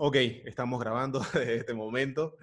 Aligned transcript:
Ok, 0.00 0.14
estamos 0.44 0.78
grabando 0.78 1.18
desde 1.34 1.56
este 1.56 1.74
momento. 1.74 2.36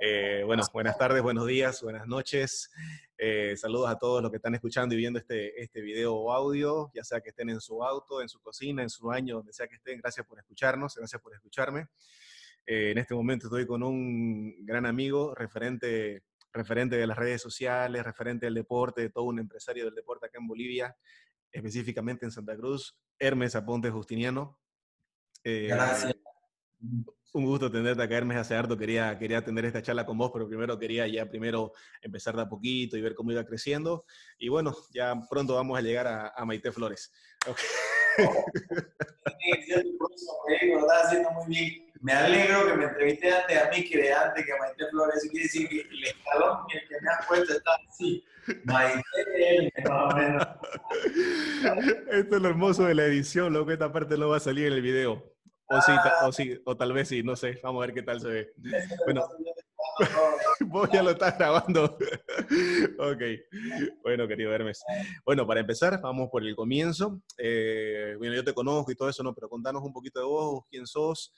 Eh, 0.00 0.42
bueno, 0.44 0.64
buenas 0.72 0.98
tardes, 0.98 1.22
buenos 1.22 1.46
días, 1.46 1.80
buenas 1.80 2.08
noches. 2.08 2.72
Eh, 3.16 3.56
saludos 3.56 3.88
a 3.88 3.96
todos 3.96 4.20
los 4.20 4.32
que 4.32 4.38
están 4.38 4.56
escuchando 4.56 4.92
y 4.96 4.98
viendo 4.98 5.20
este, 5.20 5.62
este 5.62 5.80
video 5.80 6.16
o 6.16 6.32
audio, 6.32 6.90
ya 6.92 7.04
sea 7.04 7.20
que 7.20 7.28
estén 7.28 7.50
en 7.50 7.60
su 7.60 7.84
auto, 7.84 8.20
en 8.20 8.28
su 8.28 8.40
cocina, 8.40 8.82
en 8.82 8.90
su 8.90 9.06
baño, 9.06 9.36
donde 9.36 9.52
sea 9.52 9.68
que 9.68 9.76
estén. 9.76 10.00
Gracias 10.00 10.26
por 10.26 10.40
escucharnos, 10.40 10.96
gracias 10.96 11.22
por 11.22 11.32
escucharme. 11.34 11.86
Eh, 12.66 12.90
en 12.90 12.98
este 12.98 13.14
momento 13.14 13.46
estoy 13.46 13.64
con 13.64 13.84
un 13.84 14.66
gran 14.66 14.86
amigo, 14.86 15.36
referente, 15.36 16.24
referente 16.52 16.96
de 16.96 17.06
las 17.06 17.16
redes 17.16 17.40
sociales, 17.40 18.02
referente 18.02 18.46
del 18.46 18.54
deporte, 18.54 19.08
todo 19.10 19.22
un 19.22 19.38
empresario 19.38 19.84
del 19.84 19.94
deporte 19.94 20.26
acá 20.26 20.38
en 20.40 20.48
Bolivia, 20.48 20.96
específicamente 21.52 22.24
en 22.24 22.32
Santa 22.32 22.56
Cruz, 22.56 22.98
Hermes 23.20 23.54
Aponte 23.54 23.88
Justiniano. 23.88 24.58
Gracias. 25.44 26.25
Un 27.32 27.44
gusto 27.44 27.70
tenerte 27.70 28.02
acá, 28.02 28.16
Hermes, 28.16 28.38
hace 28.38 28.54
harto 28.54 28.78
quería, 28.78 29.18
quería 29.18 29.44
tener 29.44 29.66
esta 29.66 29.82
charla 29.82 30.06
con 30.06 30.16
vos, 30.16 30.30
pero 30.32 30.48
primero 30.48 30.78
quería 30.78 31.06
ya 31.06 31.28
primero 31.28 31.72
empezar 32.00 32.34
de 32.34 32.40
a 32.40 32.48
poquito 32.48 32.96
y 32.96 33.02
ver 33.02 33.14
cómo 33.14 33.30
iba 33.30 33.44
creciendo. 33.44 34.06
Y 34.38 34.48
bueno, 34.48 34.74
ya 34.94 35.14
pronto 35.28 35.54
vamos 35.54 35.78
a 35.78 35.82
llegar 35.82 36.06
a, 36.06 36.32
a 36.34 36.44
Maite 36.46 36.72
Flores. 36.72 37.12
Me 42.00 42.12
alegro 42.12 42.66
que 42.66 42.74
me 42.74 42.84
entreviste 42.84 43.30
antes 43.30 43.62
a 43.62 43.68
mí 43.68 43.84
que 43.84 43.98
de 43.98 44.12
antes 44.14 44.46
que 44.46 44.52
a 44.52 44.56
Maite 44.56 44.88
Flores. 44.90 45.16
Eso 45.16 45.30
quiere 45.30 45.44
decir 45.44 45.68
que 45.68 45.80
el 45.80 46.04
escalón 46.04 46.58
en 46.72 46.78
el 46.78 46.88
que 46.88 46.94
me 47.02 47.10
has 47.10 47.26
puesto 47.26 47.52
está 47.52 47.70
así. 47.86 48.24
Maite, 48.64 49.02
más 49.90 50.14
o 50.14 50.16
menos. 50.16 50.46
Esto 52.12 52.36
es 52.36 52.42
lo 52.42 52.48
hermoso 52.48 52.84
de 52.84 52.94
la 52.94 53.04
edición, 53.04 53.52
lo 53.52 53.66
que 53.66 53.74
esta 53.74 53.92
parte 53.92 54.16
no 54.16 54.30
va 54.30 54.38
a 54.38 54.40
salir 54.40 54.68
en 54.68 54.72
el 54.72 54.80
video. 54.80 55.35
O 55.68 55.80
sí, 55.80 55.92
o 56.22 56.32
sí, 56.32 56.62
o 56.64 56.76
tal 56.76 56.92
vez 56.92 57.08
sí, 57.08 57.22
no 57.22 57.34
sé. 57.34 57.58
Vamos 57.62 57.82
a 57.82 57.86
ver 57.86 57.94
qué 57.94 58.02
tal 58.02 58.20
se 58.20 58.28
ve. 58.28 58.52
Bueno, 59.04 59.28
vos 60.60 60.88
ya 60.92 61.02
lo 61.02 61.10
estás 61.10 61.36
grabando. 61.36 61.84
ok. 62.98 63.22
Bueno, 64.02 64.28
querido 64.28 64.52
Hermes. 64.52 64.84
Bueno, 65.24 65.46
para 65.46 65.60
empezar, 65.60 66.00
vamos 66.00 66.28
por 66.30 66.44
el 66.44 66.54
comienzo. 66.54 67.20
Eh, 67.36 68.14
bueno, 68.18 68.34
yo 68.34 68.44
te 68.44 68.54
conozco 68.54 68.92
y 68.92 68.94
todo 68.94 69.08
eso, 69.08 69.22
¿no? 69.24 69.34
Pero 69.34 69.48
contanos 69.48 69.82
un 69.82 69.92
poquito 69.92 70.20
de 70.20 70.26
vos, 70.26 70.64
quién 70.70 70.86
sos, 70.86 71.34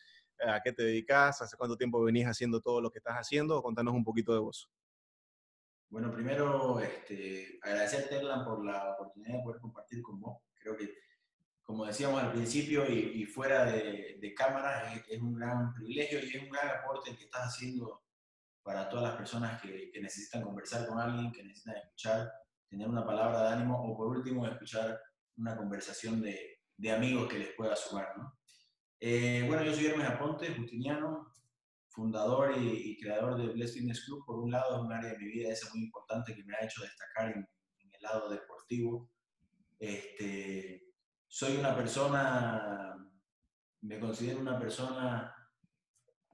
a 0.47 0.61
qué 0.63 0.73
te 0.73 0.83
dedicas, 0.83 1.41
hace 1.41 1.57
cuánto 1.57 1.77
tiempo 1.77 2.03
venís 2.03 2.27
haciendo 2.27 2.61
todo 2.61 2.81
lo 2.83 2.91
que 2.91 2.99
estás 2.99 3.15
haciendo. 3.15 3.63
Contanos 3.63 3.95
un 3.95 4.05
poquito 4.05 4.35
de 4.35 4.41
vos. 4.41 4.69
Bueno, 5.91 6.13
primero, 6.13 6.81
este, 6.81 7.59
agradecerte, 7.63 8.17
Erlan, 8.17 8.45
por 8.45 8.63
la 8.63 8.93
oportunidad 8.93 9.39
de 9.39 9.43
poder 9.43 9.61
compartir 9.61 10.03
con 10.03 10.21
vos. 10.21 10.37
Creo 10.61 10.77
que 10.77 11.08
como 11.69 11.85
decíamos 11.85 12.23
al 12.23 12.33
principio 12.33 12.91
y, 12.91 13.27
fuera 13.27 13.67
de, 13.67 14.35
cámara, 14.35 14.91
es, 15.07 15.21
un 15.21 15.35
gran 15.35 15.75
privilegio 15.75 16.19
y 16.19 16.35
es 16.35 16.43
un 16.43 16.49
gran 16.49 16.67
aporte 16.79 17.11
el 17.11 17.19
que 17.19 17.25
estás 17.25 17.49
haciendo 17.49 18.05
para 18.63 18.89
todas 18.89 19.05
las 19.05 19.17
personas 19.17 19.61
que, 19.61 19.93
necesitan 20.01 20.45
conversar 20.45 20.87
con 20.87 20.99
alguien, 20.99 21.31
que 21.31 21.43
necesitan 21.43 21.77
escuchar, 21.77 22.33
tener 22.71 22.89
una 22.89 23.05
palabra 23.05 23.43
de 23.43 23.49
ánimo 23.57 23.85
o 23.85 23.95
por 23.95 24.17
último 24.17 24.47
escuchar 24.47 24.99
una 25.37 25.59
conversación 25.59 26.23
de, 26.23 26.59
amigos 26.91 27.29
que 27.29 27.39
les 27.39 27.53
pueda 27.53 27.77
sumar. 27.77 28.15
Eh, 28.99 29.45
bueno, 29.47 29.63
yo 29.63 29.75
soy 29.75 29.89
Hermes 29.89 30.09
Aponte, 30.09 30.55
justiniano, 30.55 31.35
fundador 31.91 32.57
y, 32.57 32.99
creador 32.99 33.37
de 33.37 33.53
Bless 33.53 33.75
Fitness 33.75 34.07
Club. 34.07 34.25
Por 34.25 34.39
un 34.39 34.51
lado, 34.51 34.77
es 34.77 34.83
un 34.87 34.93
área 34.95 35.13
de 35.13 35.19
mi 35.19 35.27
vida 35.27 35.53
esa 35.53 35.69
muy 35.75 35.85
importante 35.85 36.35
que 36.35 36.45
me 36.45 36.55
ha 36.55 36.65
hecho 36.65 36.81
destacar 36.81 37.27
en, 37.33 37.47
en 37.81 37.93
el 37.93 38.01
lado 38.01 38.31
deportivo. 38.31 39.11
Este, 39.79 40.88
soy 41.29 41.59
una 41.59 41.77
persona, 41.77 42.97
me 43.83 44.01
considero 44.01 44.41
una 44.41 44.59
persona 44.59 45.35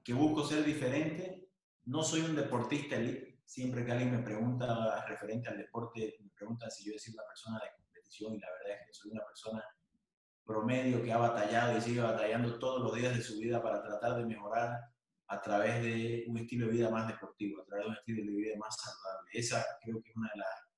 que 0.03 0.13
busco 0.13 0.45
ser 0.45 0.63
diferente. 0.63 1.49
No 1.83 2.01
soy 2.01 2.21
un 2.21 2.35
deportista 2.35 2.95
elite. 2.95 3.41
Siempre 3.45 3.85
que 3.85 3.91
alguien 3.91 4.11
me 4.11 4.23
pregunta 4.23 5.05
referente 5.05 5.49
al 5.49 5.57
deporte, 5.57 6.17
me 6.19 6.31
preguntan 6.31 6.71
si 6.71 6.89
yo 6.89 6.97
soy 6.97 7.13
una 7.13 7.23
persona 7.27 7.59
de 7.59 7.75
competición 7.75 8.33
y 8.33 8.39
la 8.39 8.47
verdad 8.51 8.81
es 8.81 8.87
que 8.87 8.93
soy 8.93 9.11
una 9.11 9.23
persona 9.23 9.63
promedio 10.43 11.03
que 11.03 11.11
ha 11.11 11.17
batallado 11.17 11.77
y 11.77 11.81
sigue 11.81 12.01
batallando 12.01 12.57
todos 12.57 12.81
los 12.81 12.95
días 12.95 13.15
de 13.15 13.21
su 13.21 13.37
vida 13.37 13.61
para 13.61 13.83
tratar 13.83 14.17
de 14.17 14.25
mejorar 14.25 14.79
a 15.27 15.41
través 15.41 15.81
de 15.81 16.23
un 16.27 16.37
estilo 16.37 16.67
de 16.67 16.73
vida 16.73 16.89
más 16.89 17.07
deportivo, 17.07 17.61
a 17.61 17.65
través 17.65 17.85
de 17.85 17.89
un 17.89 17.97
estilo 17.97 18.23
de 18.23 18.37
vida 18.37 18.55
más 18.57 18.75
saludable. 18.79 19.29
Esa 19.33 19.65
creo 19.81 20.01
que 20.01 20.09
es 20.09 20.15
una 20.15 20.29
de 20.33 20.39
las 20.39 20.74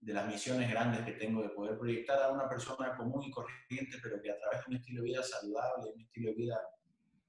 de 0.00 0.12
las 0.12 0.26
misiones 0.26 0.70
grandes 0.70 1.04
que 1.04 1.12
tengo 1.12 1.42
de 1.42 1.48
poder 1.50 1.78
proyectar 1.78 2.22
a 2.22 2.30
una 2.30 2.48
persona 2.48 2.96
común 2.96 3.24
y 3.24 3.30
corriente, 3.30 3.98
pero 4.02 4.20
que 4.20 4.30
a 4.30 4.38
través 4.38 4.60
de 4.60 4.70
un 4.70 4.76
estilo 4.76 5.02
de 5.02 5.08
vida 5.08 5.22
saludable, 5.22 5.92
un 5.94 6.00
estilo 6.00 6.30
de 6.30 6.36
vida 6.36 6.60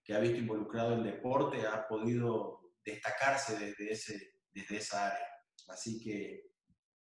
que 0.03 0.13
ha 0.13 0.19
visto 0.19 0.37
involucrado 0.37 0.93
el 0.93 1.03
deporte, 1.03 1.65
ha 1.65 1.87
podido 1.87 2.71
destacarse 2.83 3.57
desde, 3.57 3.91
ese, 3.91 4.35
desde 4.53 4.77
esa 4.77 5.07
área. 5.07 5.27
Así 5.67 6.01
que, 6.01 6.51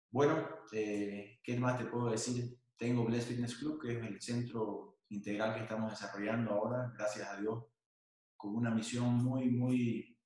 bueno, 0.10 0.48
eh, 0.72 1.40
¿qué 1.44 1.58
más 1.58 1.78
te 1.78 1.86
puedo 1.86 2.10
decir? 2.10 2.58
Tengo 2.78 3.04
Bless 3.04 3.26
Fitness 3.26 3.56
Club, 3.58 3.82
que 3.82 3.98
es 3.98 4.04
el 4.04 4.22
centro 4.22 5.00
integral 5.10 5.56
que 5.56 5.62
estamos 5.62 5.92
desarrollando 5.92 6.52
ahora, 6.52 6.94
gracias 6.98 7.28
a 7.28 7.42
Dios, 7.42 7.66
con 8.36 8.56
una 8.56 8.70
misión 8.70 9.16
muy, 9.16 9.50
muy, 9.50 10.18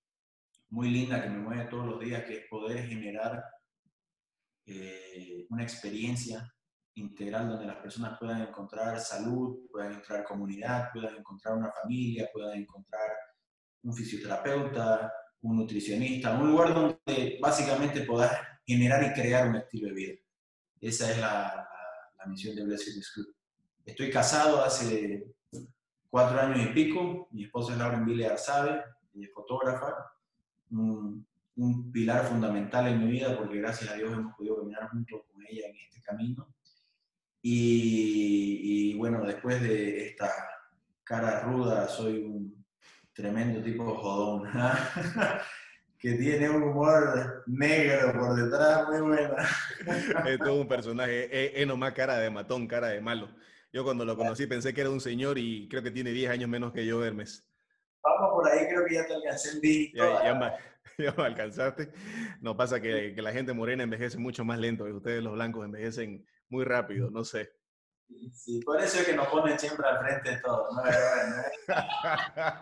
muy 0.70 0.90
linda 0.90 1.24
que 1.24 1.30
me 1.30 1.40
mueve 1.40 1.66
todos 1.66 1.86
los 1.86 2.00
días, 2.00 2.24
que 2.26 2.40
es 2.40 2.48
poder 2.48 2.88
generar 2.88 3.44
eh, 4.66 5.46
una 5.50 5.64
experiencia 5.64 6.54
integral 6.96 7.50
donde 7.50 7.66
las 7.66 7.78
personas 7.78 8.18
puedan 8.20 8.42
encontrar 8.42 9.00
salud, 9.00 9.60
puedan 9.72 9.92
encontrar 9.92 10.24
comunidad, 10.24 10.90
puedan 10.94 11.16
encontrar 11.16 11.56
una 11.56 11.72
familia, 11.72 12.30
puedan 12.34 12.58
encontrar 12.60 13.10
un 13.84 13.94
fisioterapeuta, 13.94 15.12
un 15.42 15.58
nutricionista, 15.58 16.34
un 16.36 16.52
lugar 16.52 16.74
donde 16.74 17.40
básicamente 17.42 18.02
puedas 18.02 18.32
generar 18.66 19.04
y 19.04 19.14
crear 19.20 19.48
un 19.50 19.56
estilo 19.56 19.88
de 19.88 19.94
vida. 19.94 20.14
Esa 20.80 21.12
es 21.12 21.18
la, 21.18 21.68
la, 22.18 22.26
misión 22.26 22.56
de 22.56 22.64
Blessed 22.64 23.02
Club. 23.14 23.36
Estoy 23.86 24.12
casado 24.12 24.64
hace 24.64 25.26
cuatro 26.10 26.40
años 26.40 26.70
y 26.70 26.74
pico, 26.74 27.28
mi 27.32 27.46
esposa 27.46 27.74
es 27.74 27.80
Lauren 27.80 28.06
Ville 28.06 28.28
Arzabe, 28.28 28.84
ella 29.14 29.26
es 29.26 29.34
fotógrafa, 29.34 29.96
pilar 31.92 32.26
fundamental 32.26 32.88
en 32.88 33.06
mi 33.06 33.12
vida 33.12 33.38
porque 33.38 33.60
gracias 33.60 33.92
a 33.92 33.96
Dios 33.96 34.14
hemos 34.14 34.36
podido 34.36 34.58
caminar 34.58 34.90
junto 34.90 35.26
con 35.32 35.44
ella 35.48 35.68
en 35.68 35.76
este 35.76 36.02
camino. 36.02 36.48
Y, 37.44 38.96
bueno, 38.98 39.26
después 39.26 39.62
de 39.62 40.08
esta 40.08 40.32
cara 41.04 41.42
ruda, 41.42 41.88
soy 41.88 42.24
un 42.24 42.66
tremendo 43.14 43.62
tipo 43.64 43.96
jodón, 43.96 44.50
que 45.98 46.14
tiene 46.14 46.50
un 46.50 46.64
humor 46.64 47.44
negro 47.48 48.14
por 48.14 48.36
detrás, 48.36 48.88
muy 48.90 49.02
bueno. 49.02 49.36
es 50.28 50.40
todo 50.40 50.62
un 50.62 50.68
personaje, 50.68 51.60
es, 51.60 51.68
nomás 51.68 51.94
cara 51.94 52.18
de 52.18 52.30
matón, 52.30 52.68
cara 52.68 52.90
de 52.90 53.02
malo. 53.02 53.30
Yo 53.74 53.84
cuando 53.84 54.06
lo 54.06 54.18
conocí 54.18 54.48
pensé 54.48 54.74
que 54.74 54.82
era 54.82 54.90
un 54.90 55.02
señor 55.02 55.38
y 55.38 55.68
creo 55.68 55.82
que 55.82 55.92
tiene 55.92 56.12
10 56.12 56.32
años 56.32 56.50
menos 56.50 56.74
que 56.74 56.86
yo, 56.86 57.04
Hermes. 57.04 57.51
Vamos 58.04 58.32
por 58.34 58.50
ahí, 58.50 58.68
creo 58.68 58.86
que 58.86 58.96
ya 58.96 59.06
te 59.06 59.14
alcancé 59.14 59.58
el 59.58 59.92
Ya, 59.94 60.24
ya, 60.24 60.58
ya 60.98 61.14
me 61.18 61.24
alcanzaste. 61.24 61.92
No 62.42 62.58
pasa 62.58 62.82
que, 62.82 63.14
que, 63.14 63.22
la 63.22 63.32
gente 63.32 63.54
morena 63.54 63.84
envejece 63.84 64.18
mucho 64.18 64.44
más 64.44 64.60
lento 64.60 64.88
y 64.88 64.92
ustedes 64.92 65.24
los 65.24 65.34
blancos 65.34 65.66
envejecen 65.66 66.26
muy 66.50 66.66
rápido, 66.66 67.12
no 67.12 67.24
sé. 67.24 67.52
Sí, 68.34 68.60
por 68.62 68.82
eso 68.82 69.00
es 69.00 69.06
que 69.06 69.16
nos 69.16 69.28
ponen 69.28 69.58
siempre 69.58 69.88
al 69.88 70.00
frente 70.00 70.32
de 70.32 70.38
todo. 70.42 70.68
¿no? 70.72 70.82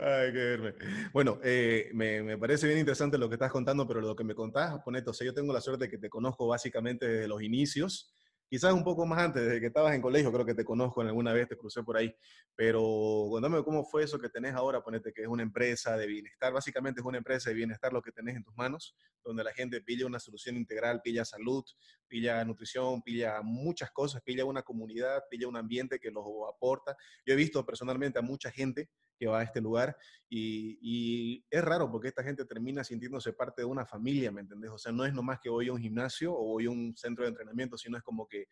Ay, 0.00 0.32
qué 0.32 0.38
verme. 0.38 0.74
Bueno, 1.12 1.38
eh, 1.42 1.90
me, 1.92 2.22
me, 2.22 2.38
parece 2.38 2.66
bien 2.66 2.78
interesante 2.78 3.18
lo 3.18 3.28
que 3.28 3.34
estás 3.34 3.52
contando, 3.52 3.86
pero 3.86 4.00
lo 4.00 4.16
que 4.16 4.24
me 4.24 4.34
contás, 4.34 4.78
ponete, 4.84 5.10
o 5.10 5.12
sea, 5.12 5.26
yo 5.26 5.34
tengo 5.34 5.52
la 5.52 5.60
suerte 5.60 5.84
de 5.84 5.90
que 5.90 5.98
te 5.98 6.08
conozco 6.08 6.46
básicamente 6.46 7.06
desde 7.06 7.28
los 7.28 7.42
inicios 7.42 8.15
quizás 8.48 8.72
un 8.72 8.84
poco 8.84 9.06
más 9.06 9.18
antes, 9.18 9.42
desde 9.42 9.60
que 9.60 9.66
estabas 9.66 9.94
en 9.94 10.02
colegio, 10.02 10.32
creo 10.32 10.46
que 10.46 10.54
te 10.54 10.64
conozco 10.64 11.02
en 11.02 11.08
alguna 11.08 11.32
vez, 11.32 11.48
te 11.48 11.56
crucé 11.56 11.82
por 11.82 11.96
ahí, 11.96 12.14
pero 12.54 13.26
cuéntame 13.28 13.62
cómo 13.64 13.84
fue 13.84 14.04
eso 14.04 14.18
que 14.18 14.28
tenés 14.28 14.54
ahora, 14.54 14.82
ponete 14.82 15.12
que 15.12 15.22
es 15.22 15.28
una 15.28 15.42
empresa 15.42 15.96
de 15.96 16.06
bienestar, 16.06 16.52
básicamente 16.52 17.00
es 17.00 17.06
una 17.06 17.18
empresa 17.18 17.50
de 17.50 17.56
bienestar 17.56 17.92
lo 17.92 18.02
que 18.02 18.12
tenés 18.12 18.36
en 18.36 18.44
tus 18.44 18.54
manos, 18.56 18.96
donde 19.24 19.42
la 19.42 19.52
gente 19.52 19.80
pilla 19.80 20.06
una 20.06 20.20
solución 20.20 20.56
integral, 20.56 21.00
pilla 21.02 21.24
salud, 21.24 21.64
pilla 22.06 22.44
nutrición, 22.44 23.02
pilla 23.02 23.40
muchas 23.42 23.90
cosas, 23.90 24.22
pilla 24.22 24.44
una 24.44 24.62
comunidad, 24.62 25.22
pilla 25.28 25.48
un 25.48 25.56
ambiente 25.56 25.98
que 25.98 26.10
los 26.10 26.24
aporta. 26.48 26.96
Yo 27.26 27.34
he 27.34 27.36
visto 27.36 27.64
personalmente 27.66 28.18
a 28.18 28.22
mucha 28.22 28.50
gente 28.52 28.88
que 29.18 29.26
va 29.26 29.40
a 29.40 29.42
este 29.42 29.60
lugar 29.60 29.96
y, 30.28 31.44
es 31.50 31.62
raro 31.62 31.90
porque 31.90 32.08
esta 32.08 32.22
gente 32.22 32.44
termina 32.44 32.82
sintiéndose 32.84 33.32
parte 33.32 33.62
de 33.62 33.66
una 33.66 33.86
familia, 33.86 34.30
¿me 34.32 34.40
entendés? 34.40 34.70
O 34.70 34.78
sea, 34.78 34.92
no 34.92 35.04
es 35.04 35.14
nomás 35.14 35.38
que 35.40 35.48
voy 35.48 35.68
a 35.68 35.72
un 35.72 35.80
gimnasio 35.80 36.32
o 36.32 36.44
voy 36.44 36.66
a 36.66 36.70
un 36.70 36.96
centro 36.96 37.24
de 37.24 37.30
entrenamiento, 37.30 37.78
sino 37.78 37.96
es 37.96 38.02
como 38.02 38.26
que 38.26 38.46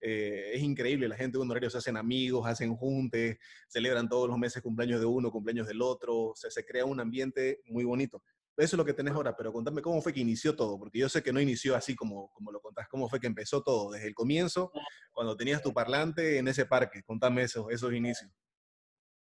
eh, 0.00 0.52
es 0.54 0.62
increíble, 0.62 1.08
la 1.08 1.16
gente 1.16 1.38
de 1.38 1.42
un 1.42 1.50
horario 1.50 1.70
se 1.70 1.78
hacen 1.78 1.96
amigos, 1.96 2.46
hacen 2.46 2.76
juntes, 2.76 3.38
celebran 3.68 4.08
todos 4.08 4.28
los 4.28 4.38
meses 4.38 4.62
cumpleaños 4.62 5.00
de 5.00 5.06
uno, 5.06 5.30
cumpleaños 5.30 5.66
del 5.66 5.82
otro, 5.82 6.16
o 6.16 6.36
sea, 6.36 6.50
se 6.50 6.64
crea 6.64 6.84
un 6.84 7.00
ambiente 7.00 7.60
muy 7.66 7.84
bonito. 7.84 8.22
Eso 8.56 8.76
es 8.76 8.78
lo 8.78 8.84
que 8.84 8.94
tenés 8.94 9.14
ahora, 9.14 9.36
pero 9.36 9.52
contame 9.52 9.82
cómo 9.82 10.00
fue 10.00 10.14
que 10.14 10.20
inició 10.20 10.56
todo, 10.56 10.78
porque 10.78 10.98
yo 10.98 11.08
sé 11.10 11.22
que 11.22 11.32
no 11.32 11.40
inició 11.40 11.76
así 11.76 11.94
como, 11.94 12.30
como 12.32 12.52
lo 12.52 12.60
contás, 12.60 12.88
cómo 12.88 13.08
fue 13.08 13.20
que 13.20 13.26
empezó 13.26 13.62
todo, 13.62 13.92
desde 13.92 14.08
el 14.08 14.14
comienzo, 14.14 14.70
cuando 15.12 15.36
tenías 15.36 15.62
tu 15.62 15.74
parlante 15.74 16.38
en 16.38 16.48
ese 16.48 16.64
parque, 16.64 17.02
contame 17.02 17.42
eso, 17.42 17.68
esos 17.70 17.92
inicios 17.92 18.30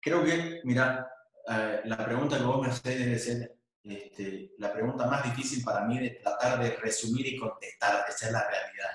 Creo 0.01 0.25
que, 0.25 0.61
mira, 0.65 1.11
eh, 1.49 1.81
la 1.85 2.05
pregunta 2.05 2.39
que 2.39 2.45
vos 2.45 2.61
me 2.61 2.69
haces 2.69 2.99
debe 2.99 3.19
ser 3.19 3.59
este, 3.83 4.53
la 4.59 4.73
pregunta 4.73 5.07
más 5.07 5.25
difícil 5.25 5.65
para 5.65 5.85
mí 5.87 5.99
de 5.99 6.11
tratar 6.23 6.63
de 6.63 6.77
resumir 6.77 7.27
y 7.27 7.39
contestar. 7.39 8.05
Esa 8.09 8.27
es 8.27 8.33
la 8.33 8.49
realidad, 8.49 8.91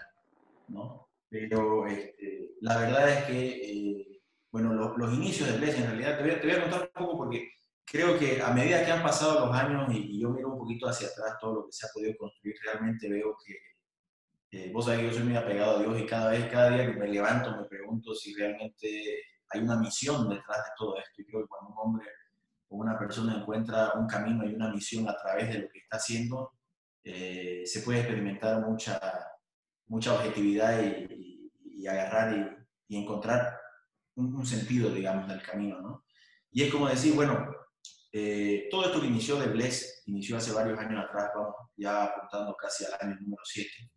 ¿no? 0.68 1.10
Pero 1.30 1.88
este, 1.88 2.52
la 2.62 2.78
verdad 2.78 3.10
es 3.10 3.26
que, 3.26 3.48
eh, 3.48 4.22
bueno, 4.52 4.74
los, 4.74 4.98
los, 4.98 5.14
inicios 5.14 5.50
de 5.50 5.58
Bless 5.58 5.76
en 5.76 5.88
realidad, 5.88 6.18
te 6.18 6.24
voy, 6.24 6.32
a, 6.32 6.42
te 6.42 6.48
voy, 6.48 6.56
a, 6.56 6.62
contar 6.62 6.82
un 6.82 7.06
poco 7.06 7.18
porque 7.18 7.50
creo 7.84 8.20
que 8.20 8.42
a 8.42 8.52
medida 8.52 8.86
que 8.86 8.92
han 8.92 9.02
pasado 9.02 9.48
los 9.48 9.56
años 9.56 9.92
y, 9.92 10.16
y, 10.16 10.22
yo 10.22 10.30
miro 10.30 10.50
un 10.50 10.60
poquito 10.60 10.88
hacia 10.88 11.08
atrás 11.08 11.38
todo 11.42 11.56
lo 11.56 11.66
que 11.66 11.72
se 11.72 11.88
ha 11.88 11.90
podido 11.92 12.16
construir, 12.18 12.56
realmente 12.64 13.10
veo 13.10 13.36
que 13.44 13.58
eh, 14.54 14.70
vos 14.72 14.86
sabés 14.86 15.00
que 15.00 15.08
yo 15.08 15.14
soy 15.14 15.24
muy 15.24 15.36
apegado 15.36 15.78
a 15.78 15.82
Dios 15.82 16.00
y 16.00 16.06
cada 16.06 16.30
vez, 16.30 16.46
cada 16.52 16.70
día 16.70 16.86
que 16.86 17.00
me 17.00 17.08
levanto 17.08 17.58
me 17.58 17.66
pregunto 17.66 18.14
si 18.14 18.36
realmente 18.36 19.24
hay 19.50 19.62
una 19.62 19.78
misión 19.78 20.30
detrás 20.30 20.57
de 20.57 20.72
todo 20.78 20.98
esto. 20.98 21.22
Y 21.22 21.25
creo 21.25 21.42
que 21.42 21.48
cuando 21.48 21.69
un 21.72 21.78
hombre 21.78 22.07
o 22.69 22.78
una 22.78 22.98
persona 22.98 23.38
encuentra 23.38 23.94
un 23.94 24.07
camino 24.07 24.45
y 24.45 24.56
una 24.56 24.69
misión 24.72 25.07
a 25.07 25.16
través 25.16 25.50
de 25.50 25.60
lo 25.60 25.69
que 25.69 25.80
está 25.80 25.98
haciendo, 25.98 26.54
eh, 27.04 27.63
se 27.66 27.81
puede 27.81 28.00
experimentar 28.00 28.62
mucha, 28.62 29.00
mucha 29.88 30.13
objetividad 30.13 30.81
y, 30.81 31.13
y, 31.13 31.51
y 31.81 31.88
agarrar 31.88 32.57
y, 32.88 32.95
encontrar 32.95 33.60
un, 34.16 34.36
un, 34.36 34.45
sentido, 34.45 34.92
digamos, 34.92 35.28
del 35.28 35.42
camino. 35.42 35.81
¿no? 35.81 36.06
Y 36.51 36.62
es 36.62 36.72
como 36.72 36.88
decir, 36.88 37.16
bueno, 37.16 37.50
eh, 38.12 38.68
todo 38.69 38.86
esto 38.86 39.01
que 39.01 39.07
inició 39.07 39.40
de 39.40 39.48
Bless, 39.48 40.04
inició 40.06 40.38
hace 40.38 40.54
varios 40.54 40.78
años 40.78 41.04
atrás, 41.04 41.31
vamos 41.36 41.56
ya 41.75 42.04
apuntando 42.04 42.56
casi 42.56 42.86
al 42.86 42.94
año 43.01 43.18
número 43.19 43.42
7 43.44 43.90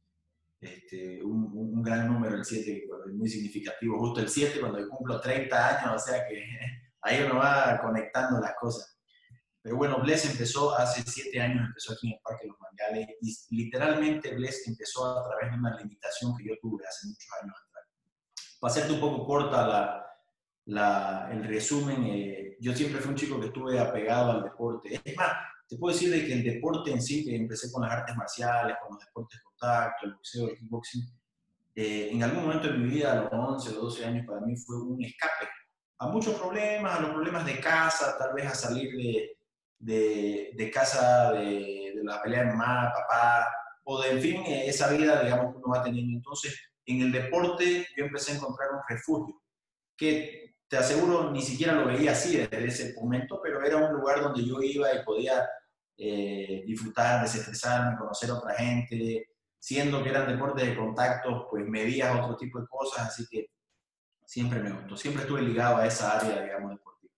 este, 0.60 1.22
un, 1.22 1.50
un, 1.52 1.82
gran 1.82 2.08
número, 2.08 2.36
el 2.36 2.44
7, 2.44 2.84
es 3.08 3.14
muy 3.14 3.28
significativo, 3.28 3.98
justo 3.98 4.20
el 4.20 4.28
7 4.28 4.60
cuando 4.60 4.88
cumplo 4.88 5.20
30 5.20 5.68
años, 5.68 6.02
o 6.02 6.06
sea 6.06 6.26
que 6.26 6.42
ahí 7.02 7.22
uno 7.24 7.36
va 7.36 7.80
conectando 7.82 8.40
las 8.40 8.54
cosas. 8.54 8.96
Pero 9.62 9.76
bueno, 9.76 10.00
Bless 10.00 10.30
empezó 10.30 10.76
hace 10.76 11.02
7 11.02 11.40
años, 11.40 11.66
empezó 11.66 11.92
aquí 11.92 12.06
en 12.06 12.12
el 12.14 12.20
Parque 12.22 12.46
Los 12.46 12.56
Mangales, 12.60 13.08
y 13.20 13.56
literalmente 13.56 14.34
Bless 14.34 14.66
empezó 14.68 15.18
a 15.18 15.28
través 15.28 15.50
de 15.50 15.58
una 15.58 15.76
limitación 15.76 16.36
que 16.36 16.44
yo 16.46 16.54
tuve 16.62 16.86
hace 16.86 17.08
muchos 17.08 17.28
años 17.42 17.56
atrás. 17.68 17.84
Para 18.60 18.72
hacerte 18.72 18.92
un 18.92 19.00
poco 19.00 19.26
corta 19.26 19.66
la, 19.66 20.06
la, 20.66 21.28
el 21.32 21.44
resumen, 21.44 22.04
eh, 22.04 22.56
yo 22.60 22.74
siempre 22.74 23.00
fui 23.00 23.10
un 23.10 23.16
chico 23.16 23.40
que 23.40 23.46
estuve 23.46 23.78
apegado 23.78 24.32
al 24.32 24.44
deporte. 24.44 25.00
Es 25.04 25.16
más, 25.16 25.32
te 25.68 25.76
puedo 25.76 25.94
decir 25.94 26.10
de 26.10 26.24
que 26.26 26.32
el 26.32 26.44
deporte 26.44 26.90
en 26.92 27.02
sí, 27.02 27.24
que 27.24 27.36
empecé 27.36 27.70
con 27.72 27.82
las 27.82 27.92
artes 27.92 28.16
marciales, 28.16 28.76
con 28.80 28.94
los 28.94 29.04
deportes 29.04 29.38
de 29.38 29.44
contacto, 29.44 30.06
el 30.06 30.14
boxeo, 30.14 30.48
el 30.48 30.56
kickboxing, 30.56 31.02
eh, 31.74 32.08
en 32.12 32.22
algún 32.22 32.44
momento 32.44 32.68
de 32.68 32.78
mi 32.78 32.88
vida, 32.88 33.12
a 33.12 33.22
los 33.22 33.32
11 33.32 33.70
o 33.70 33.82
12 33.82 34.04
años, 34.06 34.26
para 34.26 34.40
mí 34.40 34.56
fue 34.56 34.80
un 34.80 35.04
escape 35.04 35.46
a 35.98 36.08
muchos 36.08 36.34
problemas, 36.34 36.98
a 36.98 37.02
los 37.02 37.10
problemas 37.10 37.46
de 37.46 37.60
casa, 37.60 38.16
tal 38.18 38.34
vez 38.34 38.46
a 38.46 38.54
salir 38.54 38.90
de, 38.96 39.38
de, 39.78 40.50
de 40.54 40.70
casa, 40.70 41.32
de, 41.32 41.92
de, 41.94 42.04
la 42.04 42.22
pelea 42.22 42.44
de 42.44 42.50
mamá, 42.50 42.92
papá, 42.92 43.46
o 43.84 44.00
de, 44.00 44.10
en 44.12 44.20
fin, 44.20 44.42
esa 44.46 44.88
vida, 44.92 45.22
digamos, 45.22 45.52
que 45.52 45.58
uno 45.58 45.74
va 45.74 45.82
teniendo. 45.82 46.16
Entonces, 46.16 46.58
en 46.84 47.00
el 47.02 47.12
deporte 47.12 47.86
yo 47.96 48.04
empecé 48.04 48.32
a 48.32 48.36
encontrar 48.36 48.70
un 48.72 48.80
refugio, 48.88 49.40
que 49.96 50.45
te 50.68 50.76
aseguro, 50.76 51.30
ni 51.30 51.42
siquiera 51.42 51.74
lo 51.74 51.86
veía 51.86 52.12
así 52.12 52.36
desde 52.36 52.66
ese 52.66 52.94
momento, 52.94 53.40
pero 53.42 53.64
era 53.64 53.76
un 53.76 53.94
lugar 53.94 54.20
donde 54.20 54.44
yo 54.44 54.60
iba 54.60 54.92
y 54.92 55.04
podía 55.04 55.48
eh, 55.96 56.64
disfrutar, 56.66 57.22
desestresarme, 57.22 57.96
conocer 57.96 58.30
a 58.30 58.34
otra 58.34 58.54
gente, 58.54 59.30
siendo 59.58 60.02
que 60.02 60.10
eran 60.10 60.28
deportes 60.28 60.66
de 60.66 60.76
contacto, 60.76 61.46
pues 61.50 61.64
medías 61.66 62.18
otro 62.20 62.36
tipo 62.36 62.60
de 62.60 62.66
cosas, 62.66 63.08
así 63.08 63.26
que 63.30 63.50
siempre 64.24 64.60
me 64.60 64.72
gustó, 64.72 64.96
siempre 64.96 65.22
estuve 65.22 65.42
ligado 65.42 65.76
a 65.76 65.86
esa 65.86 66.18
área, 66.18 66.42
digamos, 66.42 66.72
deportiva. 66.72 67.12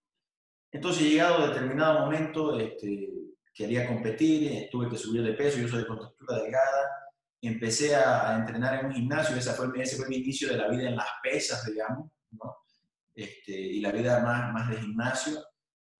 Entonces, 0.70 1.02
llegado 1.02 1.38
a 1.38 1.48
determinado 1.48 2.00
momento, 2.00 2.58
este, 2.58 3.08
quería 3.54 3.86
competir, 3.86 4.68
tuve 4.70 4.90
que 4.90 4.98
subir 4.98 5.22
de 5.22 5.32
peso, 5.32 5.58
yo 5.58 5.68
soy 5.68 5.80
de 5.80 5.88
contextura 5.88 6.38
delgada, 6.38 6.90
empecé 7.40 7.96
a, 7.96 8.36
entrenar 8.36 8.80
en 8.80 8.86
un 8.86 8.92
gimnasio, 8.92 9.36
ese 9.36 9.52
fue, 9.52 9.68
ese 9.80 9.96
fue 9.96 10.08
mi 10.08 10.16
inicio 10.16 10.48
de 10.50 10.58
la 10.58 10.68
vida 10.68 10.88
en 10.88 10.96
las 10.96 11.08
pesas, 11.22 11.64
digamos, 11.64 12.10
¿no? 12.32 12.56
Este, 13.18 13.50
y 13.50 13.80
la 13.80 13.90
vida 13.90 14.20
más, 14.20 14.52
más 14.52 14.70
de 14.70 14.76
gimnasio. 14.76 15.44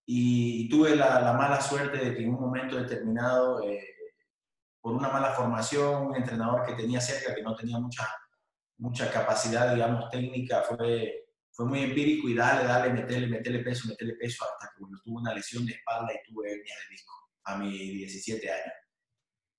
Y, 0.05 0.69
tuve 0.69 0.95
la, 0.95 1.19
la, 1.19 1.33
mala 1.33 1.59
suerte 1.59 1.97
de 1.97 2.15
que 2.15 2.23
en 2.23 2.33
un 2.33 2.39
momento 2.39 2.77
determinado, 2.77 3.61
eh, 3.61 3.83
por 4.79 4.93
una 4.93 5.09
mala 5.09 5.33
formación, 5.33 6.07
un 6.07 6.15
entrenador 6.15 6.65
que 6.65 6.75
tenía 6.75 7.01
cerca, 7.01 7.35
que 7.35 7.43
no 7.43 7.57
tenía 7.57 7.77
mucha, 7.77 8.07
mucha 8.77 9.11
capacidad, 9.11 9.73
digamos, 9.73 10.09
técnica, 10.09 10.63
fue, 10.63 11.25
fue 11.51 11.65
muy 11.65 11.83
empírico 11.83 12.29
y 12.29 12.35
dale, 12.35 12.65
dale, 12.65 12.93
meterle, 12.93 13.27
meterle 13.27 13.59
peso, 13.59 13.89
meterle 13.89 14.15
peso, 14.15 14.45
hasta 14.45 14.73
que 14.73 14.79
bueno, 14.79 14.97
tuve 15.03 15.17
una 15.17 15.33
lesión 15.33 15.65
de 15.65 15.73
espalda 15.73 16.13
y 16.13 16.31
tuve 16.31 16.53
hernia 16.53 16.73
de 16.73 16.93
disco 16.93 17.13
a 17.43 17.57
mis 17.57 17.77
17 17.77 18.49
años. 18.49 18.75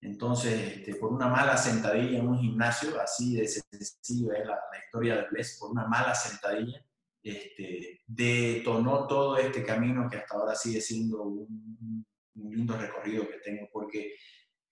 Entonces, 0.00 0.78
este, 0.78 0.94
por 0.94 1.12
una 1.12 1.28
mala 1.28 1.58
sentadilla 1.58 2.20
en 2.20 2.26
un 2.26 2.38
gimnasio, 2.38 2.98
así 2.98 3.36
de 3.36 3.46
sencillo 3.46 4.32
es 4.32 4.46
la, 4.46 4.54
la 4.54 4.78
historia 4.82 5.16
del 5.16 5.26
Bless, 5.30 5.58
por 5.60 5.72
una 5.72 5.86
mala 5.86 6.14
sentadilla, 6.14 6.82
este, 7.22 8.00
detonó 8.06 9.06
todo 9.06 9.37
este 9.37 9.62
camino 9.62 10.08
que 10.08 10.19
hasta 10.19 10.37
ahora 10.37 10.55
sigue 10.55 10.81
siendo 10.81 11.22
un, 11.22 12.05
un, 12.34 12.50
lindo 12.50 12.76
recorrido 12.76 13.28
que 13.28 13.38
tengo, 13.38 13.69
porque 13.72 14.14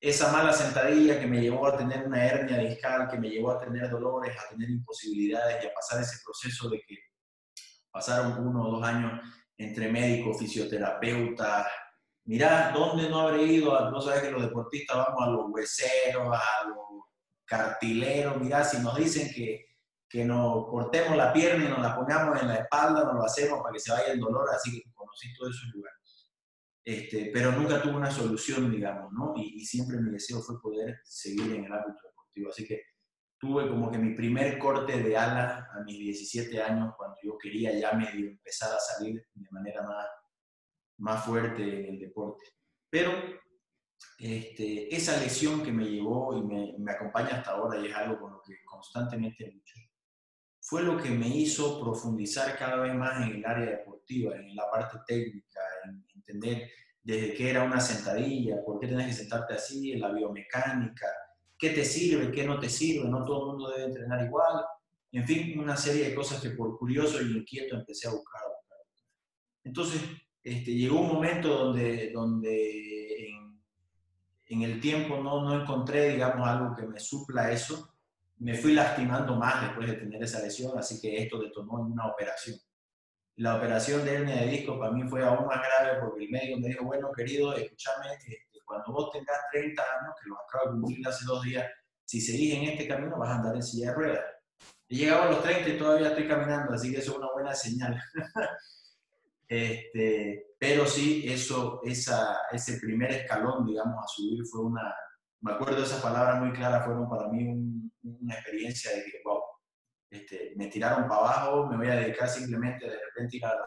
esa 0.01 0.33
mala 0.33 0.53
sentadilla 0.53 1.21
que 1.21 1.27
me 1.27 1.41
llevó 1.41 1.67
a 1.67 1.77
tener 1.77 2.07
una 2.07 2.25
hernia 2.25 2.59
discal, 2.59 3.09
que 3.09 3.19
me 3.19 3.29
llevó 3.29 3.51
a 3.51 3.61
tener 3.61 3.91
dolores, 3.91 4.37
a 4.37 4.49
tener 4.51 4.71
imposibilidades 4.71 5.63
y 5.63 5.67
a 5.67 5.75
pasar 5.75 6.01
ese 6.01 6.19
proceso 6.25 6.69
de 6.71 6.81
que 6.81 6.97
pasaron 7.91 8.47
uno 8.47 8.65
o 8.65 8.71
dos 8.73 8.85
años 8.85 9.21
entre 9.57 9.91
médico, 9.91 10.35
fisioterapeuta. 10.35 11.69
Mirá, 12.25 12.71
¿dónde 12.73 13.09
no 13.09 13.21
habré 13.21 13.43
ido? 13.43 13.91
No 13.91 14.01
sabes 14.01 14.23
que 14.23 14.31
los 14.31 14.43
deportistas 14.43 14.97
vamos 14.97 15.23
a 15.23 15.31
los 15.31 15.47
hueseros, 15.51 16.29
a 16.33 16.69
los 16.69 16.79
cartileros. 17.45 18.41
Mirá, 18.41 18.63
si 18.65 18.79
nos 18.79 18.97
dicen 18.97 19.31
que 19.35 19.68
que 20.09 20.25
nos 20.25 20.67
cortemos 20.69 21.17
la 21.17 21.33
pierna 21.33 21.65
y 21.65 21.69
nos 21.69 21.81
la 21.81 21.95
pongamos 21.95 22.41
en 22.41 22.49
la 22.49 22.57
espalda, 22.57 23.05
nos 23.05 23.15
lo 23.15 23.25
hacemos 23.25 23.61
para 23.61 23.73
que 23.73 23.81
se 23.81 23.93
vaya 23.93 24.13
el 24.13 24.21
dolor, 24.21 24.49
así 24.55 24.73
que 24.73 24.93
conocí 24.95 25.33
todos 25.35 25.55
esos 25.55 25.75
lugares. 25.75 25.99
Este, 26.85 27.31
pero 27.33 27.53
nunca 27.53 27.83
tuve 27.83 27.97
una 27.97 28.11
solución, 28.11 28.71
digamos, 28.71 29.13
¿no? 29.13 29.35
Y, 29.37 29.61
y, 29.61 29.67
siempre 29.67 29.99
mi 29.99 30.11
deseo 30.11 30.41
fue 30.41 30.59
poder 30.59 30.99
seguir 31.05 31.53
en 31.53 31.67
el 31.67 31.73
ámbito 31.73 32.01
deportivo. 32.03 32.49
Así 32.49 32.67
que 32.67 32.83
tuve 33.39 33.69
como 33.69 33.91
que 33.91 33.99
mi 33.99 34.15
primer 34.15 34.59
corte 34.59 35.03
de 35.03 35.17
ala 35.17 35.69
a 35.71 35.85
mis 35.85 35.99
17 35.99 36.63
años, 36.63 36.95
cuando 36.97 37.17
yo 37.23 37.37
quería 37.37 37.79
ya 37.79 37.93
medio 37.93 38.31
empezar 38.31 38.75
a 38.75 38.81
salir 38.81 39.23
de 39.35 39.51
manera 39.51 39.83
más, 39.83 40.07
más 40.99 41.25
fuerte 41.27 41.63
en 41.63 41.95
el 41.95 42.01
deporte. 42.01 42.45
Pero 42.89 43.13
este, 44.19 44.95
esa 44.95 45.21
lesión 45.21 45.63
que 45.63 45.73
me 45.73 45.85
llevó 45.85 46.37
y 46.37 46.43
me, 46.43 46.75
me 46.79 46.93
acompaña 46.93 47.37
hasta 47.37 47.51
ahora 47.51 47.79
y 47.79 47.87
es 47.87 47.95
algo 47.95 48.19
con 48.19 48.33
lo 48.33 48.43
que 48.43 48.65
constantemente 48.65 49.47
lucho, 49.53 49.75
fue 50.69 50.83
lo 50.83 50.99
que 50.99 51.09
me 51.09 51.27
hizo 51.27 51.81
profundizar 51.81 52.55
cada 52.59 52.77
vez 52.77 52.95
más 52.95 53.23
en 53.23 53.37
el 53.37 53.47
área 53.47 53.79
deportiva, 53.79 54.37
en 54.37 54.55
la 54.55 54.71
parte 54.71 54.99
técnica, 55.07 55.61
en 55.85 56.05
entender 56.15 56.71
desde 57.03 57.33
qué 57.33 57.49
era 57.49 57.65
una 57.65 57.81
sentadilla, 57.81 58.63
por 58.67 58.79
qué 58.79 58.87
tienes 58.87 59.07
que 59.07 59.15
sentarte 59.15 59.55
así, 59.55 59.93
en 59.93 60.01
la 60.01 60.13
biomecánica, 60.13 61.07
qué 61.59 61.71
te 61.71 61.87
sirve, 61.87 62.31
qué 62.31 62.47
no 62.47 62.61
te 62.61 62.69
sirve, 62.69 63.09
no 63.09 63.25
todo 63.25 63.41
el 63.41 63.47
mundo 63.47 63.71
debe 63.71 63.85
entrenar 63.85 64.27
igual, 64.27 64.63
en 65.13 65.27
fin, 65.27 65.59
una 65.59 65.75
serie 65.75 66.11
de 66.11 66.15
cosas 66.15 66.43
que 66.43 66.51
por 66.51 66.77
curioso 66.77 67.23
y 67.23 67.39
inquieto 67.39 67.75
empecé. 67.75 68.09
A 68.09 68.11
buscar. 68.11 68.43
Entonces, 69.65 70.03
este, 70.43 70.75
llegó 70.75 71.01
un 71.01 71.09
momento 71.09 71.49
donde, 71.49 72.11
donde 72.13 73.27
en, 73.27 73.63
en 74.49 74.63
el 74.63 74.81
tiempo 74.83 75.17
no, 75.17 75.43
no 75.45 75.63
encontré, 75.63 76.11
digamos, 76.11 76.47
algo 76.47 76.77
que 76.77 76.87
me 76.87 77.01
supla 77.01 77.53
eso, 77.53 77.95
me 78.41 78.55
fui 78.55 78.73
lastimando 78.73 79.37
más 79.37 79.63
después 79.63 79.89
de 79.89 79.95
tener 79.95 80.23
esa 80.23 80.41
lesión, 80.41 80.79
así 80.79 81.01
que 81.01 81.23
esto 81.23 81.41
detonó 81.41 81.81
en 81.81 81.93
una 81.93 82.07
operación. 82.07 82.57
La 83.37 83.57
operación 83.57 84.05
de 84.05 84.15
hernia 84.15 84.37
de 84.43 84.49
disco 84.49 84.79
para 84.79 84.93
mí 84.93 85.09
fue 85.09 85.25
aún 85.25 85.47
más 85.47 85.61
grave 85.61 86.01
porque 86.01 86.25
el 86.25 86.31
médico 86.31 86.61
me 86.61 86.69
dijo, 86.69 86.85
bueno, 86.85 87.11
querido, 87.13 87.55
escúchame, 87.55 88.07
este, 88.13 88.49
cuando 88.65 88.93
vos 88.93 89.11
tengas 89.13 89.39
30 89.53 89.83
años, 89.83 90.15
que 90.23 90.29
lo 90.29 90.37
acabo 90.37 90.75
de 90.75 90.81
cumplir 90.81 91.09
hace 91.09 91.25
dos 91.25 91.43
días, 91.43 91.67
si 92.05 92.21
seguís 92.21 92.55
en 92.55 92.65
este 92.65 92.87
camino 92.87 93.19
vas 93.19 93.31
a 93.31 93.37
andar 93.37 93.55
en 93.55 93.63
silla 93.63 93.91
de 93.91 93.95
ruedas. 93.95 94.25
He 94.89 94.97
llegado 94.97 95.23
a 95.23 95.31
los 95.31 95.43
30 95.43 95.69
y 95.69 95.79
todavía 95.79 96.09
estoy 96.09 96.29
caminando, 96.29 96.75
así 96.75 96.93
que 96.93 96.99
eso 96.99 97.13
es 97.13 97.19
una 97.19 97.33
buena 97.33 97.55
señal. 97.55 98.01
este, 99.49 100.55
pero 100.59 100.87
sí, 100.87 101.25
eso, 101.27 101.81
esa, 101.85 102.41
ese 102.51 102.79
primer 102.79 103.11
escalón, 103.13 103.67
digamos, 103.67 104.05
a 104.05 104.09
subir 104.09 104.45
fue 104.47 104.63
una, 104.65 104.95
me 105.41 105.53
acuerdo 105.53 105.83
esas 105.83 106.03
palabras 106.03 106.41
muy 106.41 106.53
claras, 106.53 106.85
fueron 106.85 107.09
para 107.09 107.29
mí 107.29 107.45
un, 107.47 107.88
una 108.21 108.35
experiencia 108.35 108.91
de 108.93 109.05
que, 109.05 109.21
wow, 109.25 109.41
este, 110.11 110.53
me 110.57 110.69
tiraron 110.69 111.09
para 111.09 111.21
abajo, 111.21 111.67
me 111.67 111.77
voy 111.77 111.89
a 111.89 111.97
dedicar 111.97 112.29
simplemente 112.29 112.87
de 112.89 112.99
repente 112.99 113.45
a 113.45 113.49
la 113.49 113.67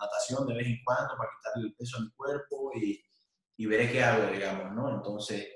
natación 0.00 0.46
de 0.46 0.54
vez 0.54 0.66
en 0.66 0.78
cuando 0.84 1.16
para 1.16 1.30
quitarle 1.36 1.68
el 1.68 1.74
peso 1.74 1.98
a 1.98 2.00
mi 2.00 2.10
cuerpo 2.12 2.70
y, 2.74 3.04
y 3.56 3.66
veré 3.66 3.90
qué 3.90 4.02
hago, 4.02 4.30
digamos, 4.32 4.72
¿no? 4.72 4.94
Entonces, 4.94 5.46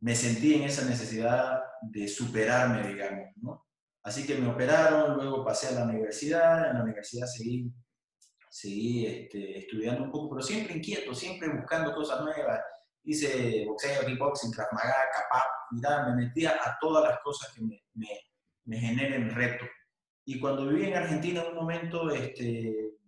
me 0.00 0.14
sentí 0.14 0.54
en 0.54 0.64
esa 0.64 0.84
necesidad 0.84 1.60
de 1.82 2.08
superarme, 2.08 2.86
digamos, 2.88 3.26
¿no? 3.36 3.66
Así 4.02 4.26
que 4.26 4.36
me 4.36 4.48
operaron, 4.48 5.16
luego 5.16 5.44
pasé 5.44 5.68
a 5.68 5.72
la 5.72 5.84
universidad, 5.84 6.70
en 6.70 6.78
la 6.78 6.82
universidad 6.84 7.26
seguí, 7.26 7.70
seguí 8.48 9.06
este, 9.06 9.58
estudiando 9.58 10.04
un 10.04 10.10
poco, 10.10 10.30
pero 10.30 10.42
siempre 10.42 10.76
inquieto, 10.76 11.14
siempre 11.14 11.48
buscando 11.48 11.94
cosas 11.94 12.22
nuevas. 12.22 12.60
Hice 13.04 13.64
boxeo, 13.66 14.06
kickboxing, 14.06 14.50
Krav 14.52 14.68
Maga, 14.72 14.94
Kapap, 15.12 15.46
me 15.70 16.14
metía 16.14 16.50
a 16.50 16.78
todas 16.80 17.08
las 17.08 17.20
cosas 17.20 17.52
que 17.52 17.62
me, 17.62 17.82
me, 17.94 18.08
me 18.64 18.78
generen 18.78 19.30
reto. 19.30 19.64
Y 20.24 20.38
cuando 20.38 20.66
viví 20.66 20.84
en 20.84 20.96
Argentina, 20.96 21.42
en 21.42 21.48
un 21.48 21.54
momento, 21.54 22.10
este, 22.10 22.98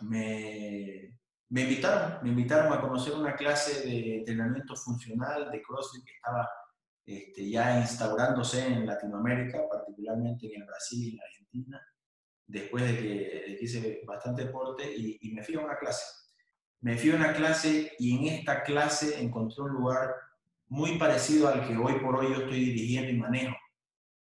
me, 0.00 1.18
me 1.50 1.60
invitaron, 1.62 2.18
me 2.22 2.30
invitaron 2.30 2.72
a 2.72 2.80
conocer 2.80 3.14
una 3.14 3.36
clase 3.36 3.86
de 3.86 4.16
entrenamiento 4.16 4.74
funcional 4.74 5.50
de 5.50 5.62
CrossFit 5.62 6.04
que 6.04 6.14
estaba 6.14 6.48
este, 7.04 7.50
ya 7.50 7.78
instaurándose 7.78 8.66
en 8.66 8.86
Latinoamérica, 8.86 9.68
particularmente 9.68 10.46
en 10.46 10.62
el 10.62 10.66
Brasil 10.66 11.04
y 11.04 11.14
en 11.14 11.22
Argentina, 11.22 11.88
después 12.46 12.84
de 12.84 12.98
que, 12.98 13.58
hice 13.60 14.02
bastante 14.06 14.46
deporte 14.46 14.84
y, 14.96 15.18
y, 15.20 15.32
me 15.32 15.44
fui 15.44 15.54
a 15.54 15.60
una 15.60 15.76
clase. 15.78 16.04
Me 16.80 16.96
fui 16.96 17.10
a 17.10 17.16
una 17.16 17.32
clase 17.32 17.92
y 17.98 18.16
en 18.16 18.34
esta 18.34 18.62
clase 18.64 19.22
encontré 19.22 19.62
un 19.62 19.70
lugar 19.70 20.12
muy 20.72 20.96
parecido 20.96 21.48
al 21.48 21.68
que 21.68 21.76
hoy 21.76 22.00
por 22.00 22.16
hoy 22.16 22.30
yo 22.30 22.40
estoy 22.44 22.64
dirigiendo 22.64 23.10
y 23.10 23.18
manejo, 23.18 23.54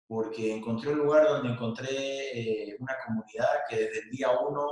porque 0.06 0.54
encontré 0.54 0.92
un 0.92 0.98
lugar 0.98 1.26
donde 1.26 1.48
encontré 1.48 1.88
eh, 1.88 2.76
una 2.80 2.94
comunidad 3.06 3.48
que 3.66 3.76
desde 3.76 4.00
el 4.00 4.10
día 4.10 4.28
uno 4.30 4.66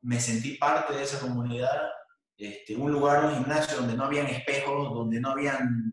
me 0.00 0.18
sentí 0.18 0.56
parte 0.56 0.94
de 0.94 1.02
esa 1.02 1.20
comunidad, 1.20 1.90
este, 2.38 2.74
un 2.74 2.90
lugar, 2.90 3.26
un 3.26 3.34
gimnasio 3.34 3.76
donde 3.76 3.96
no 3.96 4.04
habían 4.04 4.28
espejos, 4.28 4.94
donde 4.94 5.20
no 5.20 5.32
habían 5.32 5.92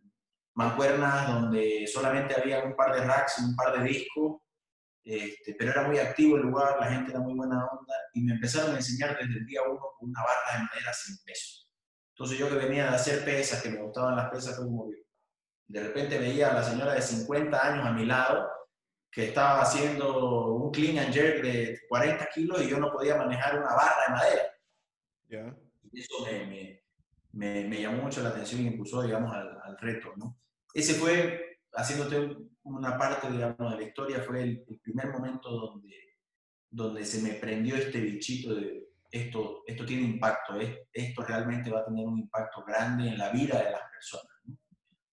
mancuernas, 0.53 1.27
donde 1.27 1.85
solamente 1.87 2.33
había 2.39 2.63
un 2.63 2.73
par 2.77 2.95
de 2.95 3.03
racks 3.03 3.39
y 3.39 3.43
un 3.43 3.55
par 3.57 3.77
de 3.77 3.89
discos, 3.89 4.37
este, 5.03 5.55
pero 5.59 5.71
era 5.71 5.89
muy 5.89 5.99
activo 5.99 6.37
el 6.37 6.43
lugar, 6.43 6.77
la 6.79 6.87
gente 6.87 7.11
era 7.11 7.19
muy 7.19 7.33
buena 7.33 7.65
onda, 7.65 7.95
y 8.13 8.21
me 8.21 8.35
empezaron 8.35 8.73
a 8.73 8.77
enseñar 8.77 9.17
desde 9.19 9.39
el 9.39 9.45
día 9.45 9.61
uno 9.63 9.81
con 9.99 10.09
una 10.09 10.21
barra 10.21 10.57
de 10.57 10.67
madera 10.69 10.93
sin 10.93 11.17
peso. 11.25 11.64
Entonces 12.15 12.37
yo 12.37 12.47
que 12.47 12.55
venía 12.55 12.83
de 12.83 12.95
hacer 12.95 13.25
pesas, 13.25 13.61
que 13.61 13.69
me 13.69 13.81
gustaban 13.81 14.15
las 14.15 14.29
pesas, 14.29 14.55
fue 14.55 14.65
como 14.65 14.89
de 15.67 15.83
repente 15.83 16.17
veía 16.17 16.51
a 16.51 16.53
la 16.53 16.63
señora 16.63 16.93
de 16.93 17.01
50 17.01 17.73
años 17.73 17.85
a 17.85 17.91
mi 17.91 18.05
lado, 18.05 18.49
que 19.11 19.25
estaba 19.25 19.61
haciendo 19.61 20.53
un 20.53 20.71
clean 20.71 20.97
and 20.97 21.13
jerk 21.13 21.41
de 21.41 21.81
40 21.89 22.25
kilos 22.33 22.61
y 22.61 22.69
yo 22.69 22.79
no 22.79 22.89
podía 22.91 23.17
manejar 23.17 23.57
una 23.59 23.73
barra 23.73 24.01
de 24.07 24.13
madera. 24.13 25.53
Y 25.91 25.99
eso 25.99 26.25
me, 26.25 26.81
me, 27.33 27.67
me, 27.67 27.81
llamó 27.81 28.03
mucho 28.03 28.23
la 28.23 28.29
atención 28.29 28.61
y 28.61 28.67
impulsó, 28.67 29.01
digamos, 29.01 29.33
al, 29.33 29.59
al, 29.61 29.77
reto, 29.77 30.13
¿no? 30.15 30.37
Ese 30.73 30.93
fue, 30.93 31.59
haciéndote 31.73 32.37
una 32.63 32.97
parte, 32.97 33.29
digamos, 33.29 33.71
de 33.71 33.77
la 33.77 33.87
historia, 33.87 34.21
fue 34.21 34.41
el, 34.41 34.65
el, 34.69 34.79
primer 34.79 35.07
momento 35.09 35.49
donde, 35.49 36.17
donde 36.69 37.03
se 37.03 37.21
me 37.21 37.33
prendió 37.35 37.75
este 37.75 37.99
bichito 37.99 38.55
de 38.55 38.85
esto, 39.15 39.63
esto 39.65 39.85
tiene 39.85 40.03
impacto, 40.03 40.53
esto 40.91 41.21
realmente 41.23 41.71
va 41.71 41.79
a 41.79 41.85
tener 41.85 42.05
un 42.05 42.19
impacto 42.19 42.63
grande 42.65 43.07
en 43.09 43.17
la 43.17 43.29
vida 43.29 43.63
de 43.63 43.71
las 43.71 43.81
personas. 43.91 44.31
¿no? 44.43 44.57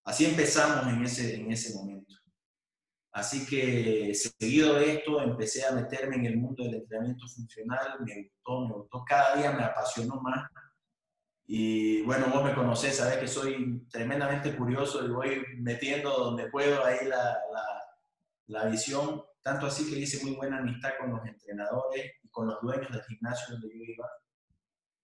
Así 0.05 0.25
empezamos 0.25 0.87
en 0.93 1.05
ese, 1.05 1.37
en 1.37 1.53
ese 1.53 1.75
momento. 1.75 2.15
Así 3.13 3.47
que 3.47 4.15
seguido 4.15 4.75
de 4.75 4.95
esto 4.95 5.21
empecé 5.21 5.67
a 5.67 5.73
meterme 5.73 6.17
en 6.17 6.27
el 6.27 6.39
mundo 6.39 6.65
del 6.65 6.77
entrenamiento 6.77 7.29
funcional, 7.29 7.99
me 8.01 8.23
gustó, 8.23 8.67
me 8.67 8.75
gustó, 8.75 9.05
cada 9.05 9.37
día 9.37 9.53
me 9.53 9.65
apasionó 9.65 10.21
más. 10.21 10.49
Y 11.45 12.03
bueno, 12.03 12.29
vos 12.29 12.43
me 12.43 12.55
conocés, 12.55 12.97
sabés 12.97 13.19
que 13.19 13.29
soy 13.29 13.87
tremendamente 13.91 14.57
curioso 14.57 15.05
y 15.05 15.11
voy 15.11 15.45
metiendo 15.59 16.11
donde 16.11 16.49
puedo 16.49 16.85
ahí 16.85 17.07
la, 17.07 17.39
la, 17.53 17.65
la 18.47 18.65
visión, 18.71 19.23
tanto 19.43 19.67
así 19.67 19.91
que 19.91 19.99
hice 19.99 20.25
muy 20.25 20.35
buena 20.35 20.59
amistad 20.59 20.93
con 20.99 21.11
los 21.11 21.27
entrenadores 21.27 22.13
con 22.33 22.47
los 22.49 22.61
dueños 22.61 22.91
del 22.91 23.03
gimnasio 23.05 23.55
donde 23.55 23.69
yo 23.69 23.85
iba. 23.85 24.09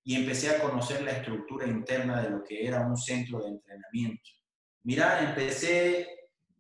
Y 0.05 0.17
empecé 0.17 0.57
a 0.57 0.61
conocer 0.61 1.03
la 1.03 1.13
estructura 1.13 1.67
interna 1.67 2.23
de 2.23 2.31
lo 2.31 2.43
que 2.43 2.67
era 2.67 2.81
un 2.81 2.97
centro 2.97 3.41
de 3.41 3.51
entrenamiento. 3.51 4.31
Mirá, 4.83 5.29
empecé 5.29 6.09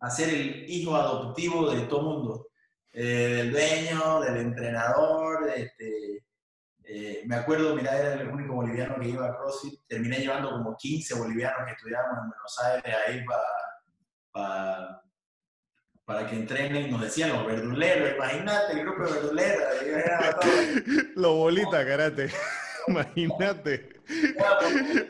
a 0.00 0.10
ser 0.10 0.28
el 0.28 0.70
hijo 0.70 0.94
adoptivo 0.94 1.70
de 1.70 1.86
todo 1.86 2.02
mundo, 2.02 2.48
eh, 2.92 3.02
del 3.02 3.50
dueño, 3.52 4.20
del 4.20 4.36
entrenador, 4.38 5.50
este, 5.56 6.24
eh, 6.84 7.22
me 7.26 7.36
acuerdo, 7.36 7.74
mira, 7.74 7.98
era 7.98 8.14
el 8.14 8.28
único 8.28 8.54
boliviano 8.54 8.98
que 9.00 9.08
iba 9.08 9.26
a 9.26 9.36
CrossFit, 9.36 9.80
terminé 9.86 10.20
llevando 10.20 10.50
como 10.50 10.76
15 10.76 11.14
bolivianos 11.18 11.66
que 11.66 11.72
estudiábamos 11.72 12.18
en 12.18 12.28
Buenos 12.30 12.58
Aires 12.64 12.96
ahí 13.06 13.24
para 14.32 15.02
para 16.08 16.26
que 16.26 16.36
entrenen, 16.36 16.90
nos 16.90 17.02
decían 17.02 17.34
los 17.34 17.46
verduleros, 17.46 18.16
imagínate 18.16 18.72
el 18.72 18.80
grupo 18.80 19.04
de 19.04 19.12
verduleros. 19.12 19.62
los 21.16 21.34
bolitas, 21.34 21.84
karate, 21.84 22.30
imagínate. 22.88 24.00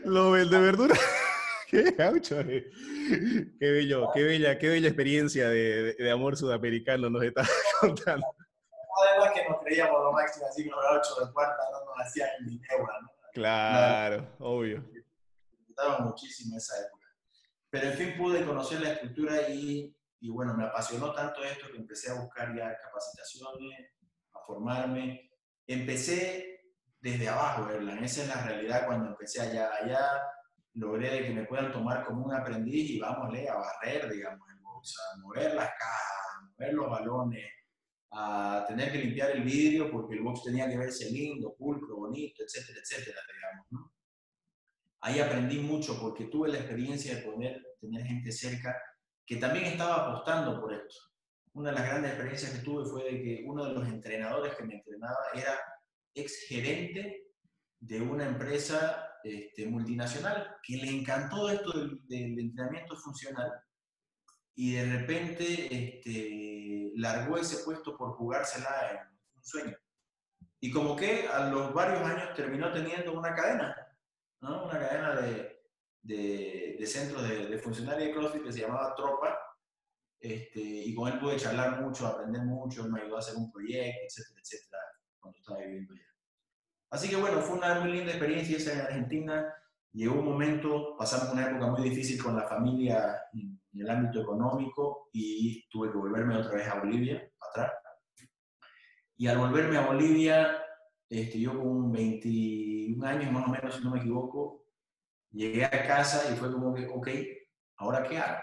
Los 0.05 0.51
de 0.51 0.59
verdura. 0.59 0.97
Qué 1.69 1.93
gaucho, 1.93 2.41
eh. 2.41 2.69
Qué 3.61 3.71
bello, 3.71 4.11
qué 4.13 4.23
bella, 4.25 4.59
qué 4.59 4.69
bella 4.71 4.89
experiencia 4.89 5.49
de, 5.49 5.95
de, 5.95 6.11
amor 6.11 6.37
sudamericano 6.37 7.09
nos 7.09 7.23
está 7.23 7.47
contando. 7.81 8.27
Además 9.07 9.33
que 9.35 9.49
nos 9.49 9.63
creíamos 9.63 10.03
lo 10.03 10.13
máximo, 10.13 10.47
así 10.47 10.65
que 10.65 10.71
los 10.71 10.81
ocho 10.91 11.27
de 11.27 11.33
cuarta 11.33 11.63
no 11.71 11.85
nos 11.85 12.07
hacían 12.07 12.29
ni 12.45 12.59
neura, 12.59 12.95
¿no? 13.03 13.09
Claro, 13.33 14.27
no, 14.41 14.47
obvio. 14.47 14.83
Disfrutaba 14.93 15.99
muchísimo 16.01 16.57
esa 16.57 16.75
época. 16.81 17.07
Pero 17.71 17.87
en 17.87 17.95
fin 17.95 18.15
pude 18.17 18.45
conocer 18.45 18.81
la 18.81 18.95
estructura 18.95 19.49
y, 19.49 19.95
y 20.21 20.31
bueno, 20.31 20.55
me 20.55 20.65
apasionó 20.65 21.13
tanto 21.13 21.43
esto 21.45 21.67
que 21.71 21.79
empecé 21.79 22.11
a 22.11 22.21
buscar 22.21 22.55
ya 22.57 22.77
capacitaciones, 22.77 23.93
a 24.33 24.41
formarme. 24.47 25.31
Empecé 25.67 26.59
desde 27.01 27.29
abajo, 27.29 27.67
¿verdad? 27.67 28.03
Esa 28.03 28.23
es 28.23 28.29
la 28.29 28.43
realidad 28.43 28.87
cuando 28.87 29.11
empecé 29.11 29.41
allá. 29.41 29.71
Allá 29.81 30.21
logré 30.75 31.27
que 31.27 31.33
me 31.33 31.45
puedan 31.45 31.73
tomar 31.73 32.05
como 32.05 32.25
un 32.25 32.35
aprendiz 32.35 32.91
y 32.91 32.99
vámonos 32.99 33.39
a 33.49 33.55
barrer, 33.55 34.11
digamos, 34.11 34.49
en 34.51 34.63
box, 34.63 34.97
a 34.99 35.19
mover 35.21 35.55
las 35.55 35.69
cajas, 35.69 36.27
a 36.37 36.43
mover 36.43 36.75
los 36.75 36.91
balones, 36.91 37.53
a 38.11 38.65
tener 38.67 38.91
que 38.91 38.99
limpiar 38.99 39.31
el 39.31 39.45
vidrio 39.45 39.91
porque 39.91 40.15
el 40.15 40.23
box 40.23 40.45
tenía 40.45 40.69
que 40.69 40.79
verse 40.79 41.11
lindo, 41.11 41.55
pulcro, 41.57 41.97
bonito, 41.97 42.43
etcétera, 42.43 42.81
etcétera, 42.81 43.21
digamos, 43.33 43.67
¿no? 43.71 43.93
Ahí 45.01 45.21
aprendí 45.21 45.61
mucho 45.61 46.01
porque 46.01 46.25
tuve 46.25 46.49
la 46.49 46.59
experiencia 46.59 47.15
de 47.15 47.23
poder 47.23 47.63
tener 47.81 48.05
gente 48.05 48.33
cerca 48.33 48.77
que 49.29 49.37
también 49.37 49.67
estaba 49.67 50.07
apostando 50.07 50.59
por 50.59 50.73
esto. 50.73 50.97
Una 51.53 51.69
de 51.69 51.77
las 51.77 51.87
grandes 51.87 52.13
experiencias 52.13 52.53
que 52.53 52.65
tuve 52.65 52.89
fue 52.89 53.05
de 53.05 53.23
que 53.23 53.45
uno 53.47 53.67
de 53.67 53.75
los 53.75 53.87
entrenadores 53.87 54.57
que 54.57 54.65
me 54.65 54.77
entrenaba 54.77 55.19
era 55.35 55.61
ex 56.15 56.47
gerente 56.49 57.27
de 57.79 58.01
una 58.01 58.25
empresa 58.25 59.19
este, 59.23 59.67
multinacional 59.67 60.57
que 60.63 60.79
le 60.79 60.89
encantó 60.89 61.51
esto 61.51 61.73
del, 62.09 62.39
entrenamiento 62.39 62.97
funcional 62.97 63.53
y 64.55 64.73
de 64.73 64.99
repente 64.99 65.45
este, 65.71 66.93
largó 66.97 67.37
ese 67.37 67.63
puesto 67.65 67.99
por 67.99 68.13
jugársela 68.13 68.93
en 68.93 69.09
un 69.37 69.45
sueño. 69.45 69.77
Y 70.59 70.71
como 70.71 70.97
que 70.97 71.29
a 71.29 71.51
los 71.51 71.75
varios 71.75 72.01
años 72.01 72.35
terminó 72.35 72.73
teniendo 72.73 73.13
una 73.13 73.35
cadena, 73.35 73.77
¿no? 74.41 74.65
una 74.65 74.79
cadena 74.79 75.17
de, 75.17 75.58
de, 76.09 76.77
de 76.79 76.87
centros 76.87 77.29
de, 77.29 77.47
de 77.47 77.59
funcionarios 77.59 78.09
de 78.09 78.15
CrossFit 78.15 78.43
que 78.43 78.53
se 78.53 78.61
llamaba 78.61 78.95
Tropa, 78.95 79.39
este, 80.19 80.61
y 80.61 80.95
con 80.95 81.13
él 81.13 81.19
pude 81.21 81.37
charlar 81.37 81.81
mucho, 81.83 82.07
aprender 82.07 82.43
mucho, 82.43 82.89
me 82.89 83.01
ayudó 83.01 83.17
a 83.17 83.19
hacer 83.21 83.37
un 83.37 83.53
proyecto, 83.53 84.01
etcétera, 84.07 84.41
etcétera, 84.43 84.83
cuando 85.21 85.39
estaba 85.39 85.59
viviendo 85.61 85.93
allá. 85.93 86.03
Así 86.91 87.11
que 87.11 87.17
bueno, 87.17 87.41
fue 87.41 87.59
una 87.59 87.81
muy 87.81 87.93
linda 87.93 88.11
experiencia 88.11 88.57
esa 88.57 88.73
en 88.73 88.81
Argentina. 88.81 89.55
Llegó 89.93 90.15
un 90.15 90.25
momento, 90.25 90.97
pasamos 90.97 91.33
una 91.35 91.51
época 91.51 91.67
muy 91.67 91.91
difícil 91.91 92.23
con 92.23 92.35
la 92.37 92.49
familia 92.49 93.21
en, 93.35 93.61
el 93.75 93.91
ámbito 93.91 94.23
económico 94.23 95.09
y 95.13 95.69
tuve 95.69 95.93
que 95.93 95.99
volverme 95.99 96.37
otra 96.37 96.55
vez 96.55 96.67
a 96.67 96.81
Bolivia, 96.81 97.31
atrás. 97.49 97.73
Y 99.17 99.27
al 99.29 99.39
volverme 99.39 99.77
a 99.77 99.87
Bolivia, 99.87 100.65
este, 101.09 101.39
yo 101.39 101.57
con 101.57 101.93
21 101.93 103.07
años 103.07 103.31
más 103.31 103.47
o 103.47 103.51
menos, 103.51 103.75
si 103.77 103.85
no 103.85 103.91
me 103.93 104.01
equivoco, 104.01 104.68
llegué 105.31 105.65
a 105.65 105.87
casa 105.87 106.31
y 106.33 106.37
fue 106.37 106.53
como 106.53 106.75
que, 106.75 106.87
ok, 106.87 107.09
¿ahora 107.77 108.03
qué 108.03 108.19
hago? 108.19 108.41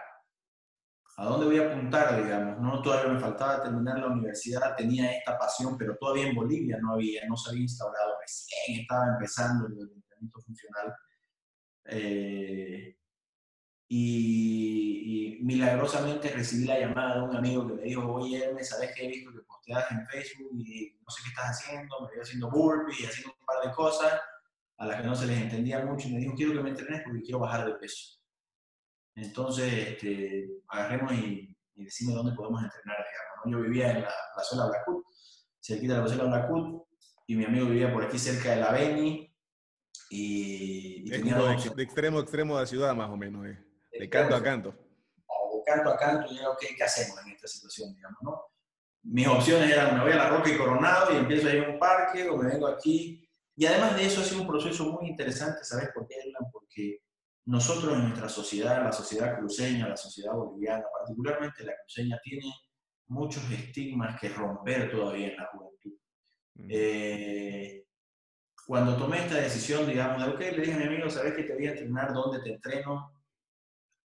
¿A 1.17 1.25
dónde 1.25 1.45
voy 1.45 1.59
a 1.59 1.71
apuntar, 1.71 2.21
digamos? 2.21 2.59
No, 2.59 2.81
todavía 2.81 3.13
me 3.13 3.19
faltaba 3.19 3.63
terminar 3.63 3.99
la 3.99 4.07
universidad, 4.07 4.75
tenía 4.75 5.15
esta 5.17 5.37
pasión, 5.37 5.77
pero 5.77 5.95
todavía 5.97 6.27
en 6.27 6.35
Bolivia 6.35 6.77
no 6.81 6.93
había, 6.93 7.25
no 7.27 7.37
se 7.37 7.51
había 7.51 7.61
instaurado 7.61 8.15
recién, 8.19 8.81
estaba 8.81 9.07
empezando 9.13 9.67
el 9.67 9.73
entrenamiento 9.73 10.41
funcional. 10.41 10.93
Eh, 11.85 12.97
y, 13.87 15.37
y, 15.37 15.43
milagrosamente 15.43 16.31
recibí 16.31 16.65
la 16.65 16.79
llamada 16.79 17.15
de 17.15 17.21
un 17.21 17.35
amigo 17.35 17.67
que 17.67 17.75
me 17.75 17.83
dijo, 17.83 18.11
oye, 18.11 18.51
me 18.53 18.63
¿sabes 18.63 18.93
que 18.93 19.05
he 19.05 19.07
visto 19.07 19.31
que 19.31 19.41
posteas 19.41 19.89
en 19.91 20.05
Facebook 20.07 20.51
y 20.57 20.97
no 20.99 21.09
sé 21.09 21.21
qué 21.23 21.29
estás 21.29 21.51
haciendo? 21.51 21.95
Me 22.01 22.07
voy 22.07 22.19
haciendo 22.21 22.49
burpee 22.49 22.95
y 22.99 23.05
haciendo 23.05 23.35
un 23.39 23.45
par 23.45 23.63
de 23.63 23.73
cosas 23.73 24.21
a 24.77 24.85
las 24.85 25.01
que 25.01 25.07
no 25.07 25.15
se 25.15 25.27
les 25.27 25.39
entendía 25.39 25.85
mucho 25.85 26.07
y 26.07 26.13
me 26.13 26.19
dijo, 26.19 26.35
quiero 26.35 26.53
que 26.53 26.63
me 26.63 26.69
entrenes 26.69 27.01
porque 27.05 27.21
quiero 27.21 27.39
bajar 27.39 27.65
de 27.65 27.75
peso. 27.75 28.19
Entonces, 29.15 29.71
este, 29.73 30.49
agarremos 30.67 31.13
y, 31.13 31.55
y 31.75 31.85
decime 31.85 32.13
dónde 32.13 32.35
podemos 32.35 32.63
entrenar, 32.63 32.97
digamos. 32.97 33.45
¿no? 33.45 33.51
Yo 33.51 33.63
vivía 33.63 33.91
en 33.91 34.01
la 34.01 34.13
plazuela 34.33 34.67
Blackwood, 34.67 35.03
cerquita 35.61 35.93
de 35.93 35.99
la 35.99 36.05
plazuela 36.05 36.29
Blackwood, 36.29 36.81
y 37.27 37.35
mi 37.35 37.45
amigo 37.45 37.67
vivía 37.67 37.91
por 37.91 38.03
aquí 38.03 38.19
cerca 38.19 38.51
de 38.51 38.61
la 38.61 38.71
Beni. 38.71 39.31
Y, 40.09 41.09
tenía 41.09 41.35
de, 41.35 41.75
de, 41.75 41.83
extremo 41.83 42.19
a 42.19 42.21
extremo 42.21 42.55
de 42.55 42.61
la 42.61 42.67
ciudad, 42.67 42.95
más 42.95 43.09
o 43.09 43.17
menos, 43.17 43.45
eh. 43.47 43.57
de 43.99 44.09
canto 44.09 44.35
a 44.35 44.43
canto. 44.43 44.71
de 44.71 45.63
canto 45.65 45.89
a 45.89 45.97
canto, 45.97 46.31
y 46.31 46.37
¿qué, 46.59 46.75
¿qué 46.75 46.83
hacemos 46.83 47.17
en 47.25 47.31
esta 47.31 47.47
situación, 47.47 47.93
digamos, 47.95 48.19
no? 48.21 48.41
Mis 49.03 49.27
opciones 49.27 49.71
eran, 49.71 49.97
me 49.97 50.03
voy 50.03 50.13
a 50.13 50.15
la 50.15 50.29
Roca 50.29 50.49
y 50.49 50.57
Coronado 50.57 51.13
y 51.13 51.17
empiezo 51.17 51.47
a 51.47 51.53
ir 51.53 51.63
a 51.63 51.69
un 51.69 51.79
parque, 51.79 52.27
o 52.29 52.37
me 52.37 52.49
vengo 52.49 52.67
aquí. 52.67 53.24
Y 53.55 53.65
además 53.65 53.95
de 53.95 54.05
eso 54.05 54.21
ha 54.21 54.23
sido 54.23 54.41
un 54.41 54.47
proceso 54.47 54.91
muy 54.91 55.09
interesante, 55.09 55.63
¿sabes 55.63 55.89
por 55.93 56.07
qué, 56.07 56.15
Porque 56.51 56.99
nosotros 57.45 57.93
en 57.93 58.03
nuestra 58.03 58.27
sociedad, 58.27 58.83
la 58.83 58.91
sociedad 58.91 59.37
cruceña, 59.37 59.87
la 59.87 59.97
sociedad 59.97 60.33
boliviana, 60.33 60.83
particularmente 60.97 61.63
la 61.63 61.73
cruceña, 61.77 62.19
tiene 62.23 62.51
muchos 63.07 63.49
estigmas 63.51 64.19
que 64.19 64.29
romper 64.29 64.91
todavía 64.91 65.27
en 65.27 65.37
la 65.37 65.45
juventud. 65.47 65.93
Eh, 66.69 67.85
cuando 68.65 68.97
tomé 68.97 69.19
esta 69.19 69.35
decisión, 69.35 69.87
digamos, 69.87 70.25
de, 70.25 70.31
ok, 70.31 70.39
le 70.39 70.61
dije 70.61 70.73
a 70.73 70.77
mi 70.77 70.85
amigo, 70.85 71.09
¿sabes 71.09 71.33
que 71.35 71.43
te 71.43 71.53
voy 71.53 71.67
a 71.67 71.71
entrenar? 71.71 72.13
¿Dónde 72.13 72.41
te 72.41 72.53
entreno? 72.53 73.21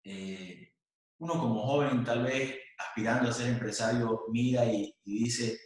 Eh, 0.03 0.73
uno 1.17 1.33
como 1.33 1.65
joven, 1.65 2.03
tal 2.03 2.23
vez 2.23 2.57
aspirando 2.77 3.29
a 3.29 3.33
ser 3.33 3.47
empresario, 3.47 4.25
mira 4.29 4.65
y, 4.65 4.95
dice, 5.03 5.59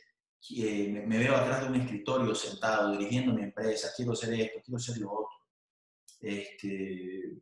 eh, 0.52 1.04
me, 1.06 1.18
veo 1.18 1.36
atrás 1.36 1.62
de 1.62 1.70
un 1.70 1.76
escritorio 1.76 2.36
sentado, 2.36 2.92
dirigiendo 2.92 3.34
mi 3.34 3.44
empresa, 3.44 3.90
quiero 3.96 4.16
ser 4.16 4.34
esto, 4.34 4.62
quiero 4.64 4.80
ser 4.80 4.98
lo 4.98 5.12
otro. 5.12 5.38
Este, 6.20 7.38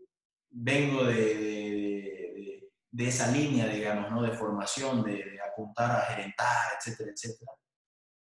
vengo 0.50 1.06
de, 1.06 2.70
de, 2.92 3.08
esa 3.08 3.32
línea, 3.32 3.68
digamos, 3.68 4.12
¿no? 4.12 4.22
de 4.22 4.32
formación, 4.32 5.04
de, 5.04 5.40
apuntar 5.52 5.92
a 5.92 6.02
gerentar, 6.02 6.78
etcétera, 6.78 7.12
etcétera. 7.12 7.52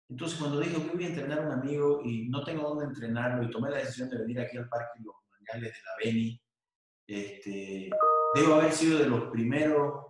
Entonces, 0.10 0.38
cuando 0.38 0.60
digo 0.60 0.84
que 0.84 0.96
voy 0.96 1.06
a 1.06 1.08
entrenar 1.08 1.40
a 1.40 1.48
un 1.48 1.52
amigo 1.54 2.02
y 2.04 2.28
no 2.30 2.44
tengo 2.44 2.68
dónde 2.68 2.86
entrenarlo 2.86 3.44
y 3.44 3.50
tomé 3.50 3.70
la 3.70 3.78
decisión 3.78 4.10
de 4.10 4.18
venir 4.18 4.40
aquí 4.42 4.58
al 4.58 4.68
Parque 4.68 5.00
Los 5.04 5.16
Mangales 5.32 5.74
de 5.74 5.80
la 5.80 5.92
Beni, 6.04 6.42
este, 7.08 7.90
debo 8.36 8.56
haber 8.56 8.74
sido 8.74 9.00
de 9.00 9.08
los 9.08 9.32
primeros 9.32 10.08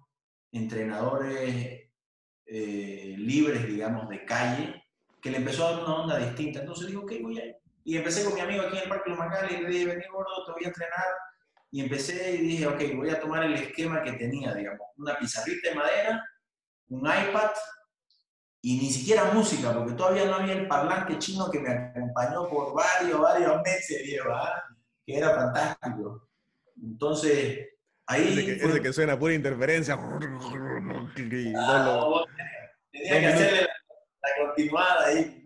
entrenadores 0.51 1.90
eh, 2.53 3.15
libres, 3.17 3.65
digamos, 3.65 4.09
de 4.09 4.25
calle, 4.25 4.83
que 5.21 5.31
le 5.31 5.37
empezó 5.37 5.65
a 5.65 5.71
dar 5.71 5.83
una 5.83 5.95
onda 5.95 6.17
distinta. 6.17 6.59
Entonces 6.59 6.87
digo, 6.87 7.03
ok, 7.03 7.13
voy 7.21 7.39
a. 7.39 7.43
Y 7.85 7.95
empecé 7.95 8.25
con 8.25 8.33
mi 8.33 8.41
amigo 8.41 8.63
aquí 8.63 8.77
en 8.77 8.83
el 8.83 8.89
Parque 8.89 9.09
Los 9.09 9.19
y 9.51 9.57
le 9.57 9.69
dije, 9.69 9.85
vení 9.85 10.03
gordo, 10.11 10.45
te 10.45 10.51
voy 10.51 10.65
a 10.65 10.67
entrenar 10.67 11.05
y 11.71 11.81
empecé 11.81 12.35
y 12.35 12.37
dije, 12.39 12.67
ok, 12.67 12.81
voy 12.97 13.09
a 13.09 13.19
tomar 13.19 13.45
el 13.45 13.53
esquema 13.53 14.03
que 14.03 14.11
tenía, 14.13 14.53
digamos, 14.53 14.87
una 14.97 15.17
pizarrita 15.17 15.69
de 15.69 15.75
madera, 15.75 16.25
un 16.89 16.99
iPad 16.99 17.51
y 18.61 18.77
ni 18.77 18.91
siquiera 18.91 19.31
música, 19.31 19.73
porque 19.73 19.93
todavía 19.93 20.25
no 20.25 20.35
había 20.35 20.53
el 20.53 20.67
parlante 20.67 21.17
chino 21.17 21.49
que 21.49 21.61
me 21.61 21.71
acompañó 21.71 22.49
por 22.49 22.75
varios, 22.75 23.19
varios 23.19 23.61
meses, 23.63 24.03
Diego, 24.03 24.31
¿ah? 24.33 24.61
que 25.05 25.17
era 25.17 25.33
fantástico. 25.33 26.27
Entonces, 26.83 27.69
ahí... 28.11 28.33
Ese 28.33 28.45
que, 28.45 28.53
ese 28.65 28.81
que 28.81 28.93
suena 28.93 29.17
pura 29.17 29.33
interferencia. 29.33 29.97
Ah, 29.99 30.19
tenía 32.91 33.19
que 33.19 33.27
hacerle 33.27 33.61
la, 33.61 34.45
continuada 34.45 35.05
ahí, 35.07 35.43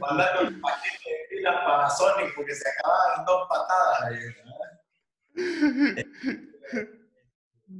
mandando 0.00 0.40
el 0.42 0.60
paquete 0.60 1.10
de 1.10 1.36
pilas 1.36 1.54
Panasonic 1.64 2.34
porque 2.34 2.54
se 2.54 2.68
acababan 2.68 3.24
dos 3.24 3.48
patadas. 3.48 4.12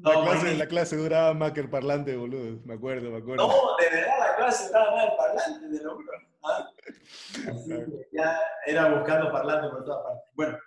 La, 0.03 0.21
clase, 0.23 0.55
la 0.55 0.67
clase 0.67 0.97
duraba 0.97 1.33
más 1.33 1.53
que 1.53 1.61
el 1.61 1.71
parlante, 1.71 2.15
boludo. 2.15 2.61
Me 2.67 2.75
acuerdo, 2.75 3.11
me 3.11 3.19
acuerdo. 3.19 3.49
No, 3.49 3.77
de 3.79 3.89
verdad 3.97 4.19
la 4.19 4.37
clase 4.37 4.67
duraba 4.67 4.95
más 4.95 5.05
el 5.05 5.17
parlante, 5.17 5.69
de 5.69 5.83
lo 5.83 5.99
¿ah? 6.45 6.71
Así 7.51 7.69
que 7.69 8.09
ya 8.13 8.39
era 8.67 8.91
buscando 8.91 9.33
parlante 9.33 9.69
por 9.69 9.85
todas 9.85 10.05
partes. 10.05 10.31
Bueno, 10.35 10.59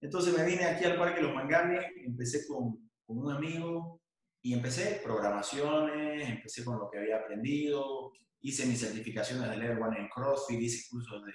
entonces 0.00 0.36
me 0.36 0.44
vine 0.44 0.64
aquí 0.64 0.84
al 0.84 0.98
Parque 0.98 1.22
Los 1.22 1.34
Manganes, 1.34 1.84
empecé 2.04 2.46
con, 2.46 2.90
con 3.04 3.18
un 3.18 3.32
amigo 3.32 4.00
y 4.42 4.54
empecé 4.54 5.00
programaciones, 5.02 6.28
empecé 6.28 6.64
con 6.64 6.78
lo 6.78 6.90
que 6.90 6.98
había 6.98 7.16
aprendido, 7.16 8.12
hice 8.40 8.66
mis 8.66 8.80
certificaciones 8.80 9.50
de 9.50 9.56
Level 9.56 9.82
One 9.82 9.98
en 9.98 10.08
CrossFit, 10.08 10.60
hice 10.60 10.88
cursos 10.90 11.24
de 11.24 11.32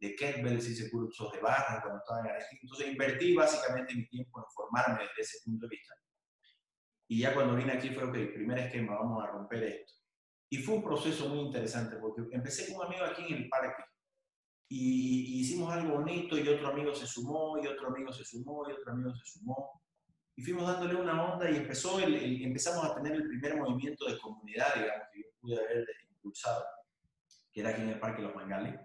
de 0.00 0.56
hice 0.56 0.90
cursos 0.90 1.30
de 1.32 1.40
barra 1.40 1.80
cuando 1.82 1.98
estaba 1.98 2.20
en 2.20 2.26
Argentina. 2.28 2.60
Entonces 2.62 2.88
invertí 2.88 3.34
básicamente 3.34 3.94
mi 3.94 4.08
tiempo 4.08 4.40
en 4.40 4.44
formarme 4.54 5.04
desde 5.04 5.20
ese 5.20 5.38
punto 5.44 5.66
de 5.66 5.76
vista. 5.76 5.94
Y 7.08 7.20
ya 7.20 7.34
cuando 7.34 7.54
vine 7.54 7.72
aquí 7.72 7.90
fue, 7.90 8.04
ok, 8.04 8.32
primer 8.32 8.58
esquema, 8.60 8.94
vamos 8.94 9.22
a 9.22 9.26
romper 9.26 9.62
esto. 9.64 9.92
Y 10.48 10.58
fue 10.58 10.76
un 10.76 10.82
proceso 10.82 11.28
muy 11.28 11.40
interesante 11.40 11.96
porque 11.96 12.22
empecé 12.34 12.66
con 12.66 12.80
un 12.80 12.86
amigo 12.86 13.04
aquí 13.04 13.24
en 13.28 13.42
el 13.42 13.48
parque 13.48 13.84
y, 14.70 15.40
hicimos 15.40 15.70
algo 15.70 15.98
bonito 15.98 16.38
y 16.38 16.48
otro 16.48 16.68
amigo 16.68 16.94
se 16.94 17.06
sumó 17.06 17.58
y 17.62 17.66
otro 17.66 17.88
amigo 17.88 18.10
se 18.12 18.24
sumó 18.24 18.66
y 18.66 18.72
otro 18.72 18.92
amigo 18.92 19.14
se 19.14 19.24
sumó. 19.26 19.82
Y 20.34 20.42
fuimos 20.42 20.66
dándole 20.66 20.94
una 20.94 21.34
onda 21.34 21.50
y 21.50 21.56
empezó 21.56 22.00
el, 22.00 22.42
empezamos 22.42 22.84
a 22.86 22.94
tener 22.94 23.12
el 23.12 23.28
primer 23.28 23.58
movimiento 23.58 24.06
de 24.06 24.18
comunidad, 24.18 24.74
digamos, 24.74 25.08
que 25.12 25.20
yo 25.20 25.28
pude 25.38 25.56
haber 25.58 25.86
impulsado, 26.08 26.64
que 27.52 27.60
era 27.60 27.70
aquí 27.70 27.82
en 27.82 27.90
el 27.90 28.00
Parque 28.00 28.22
Los 28.22 28.34
Mangales 28.34 28.80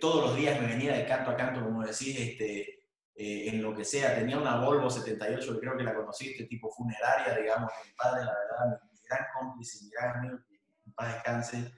todos 0.00 0.30
los 0.30 0.36
días 0.36 0.60
me 0.60 0.68
venía 0.68 0.96
de 0.96 1.06
canto 1.06 1.30
a 1.30 1.36
canto, 1.36 1.62
como 1.62 1.82
decís, 1.82 2.18
este, 2.18 2.80
eh, 3.14 3.48
en 3.48 3.62
lo 3.62 3.74
que 3.74 3.84
sea. 3.84 4.14
Tenía 4.14 4.38
una 4.38 4.60
Volvo 4.60 4.88
78, 4.88 5.54
que 5.54 5.60
creo 5.60 5.76
que 5.76 5.84
la 5.84 5.94
conociste, 5.94 6.44
tipo 6.44 6.70
funeraria, 6.70 7.36
digamos, 7.36 7.70
mi 7.84 7.92
padre, 7.92 8.24
la 8.24 8.32
verdad, 8.32 8.80
mi, 8.90 8.98
gran 9.08 9.26
cómplice, 9.38 9.84
mi 9.84 9.90
gran 9.90 10.18
amigo, 10.18 10.38
en 10.86 10.92
paz 10.92 11.14
descanse, 11.14 11.72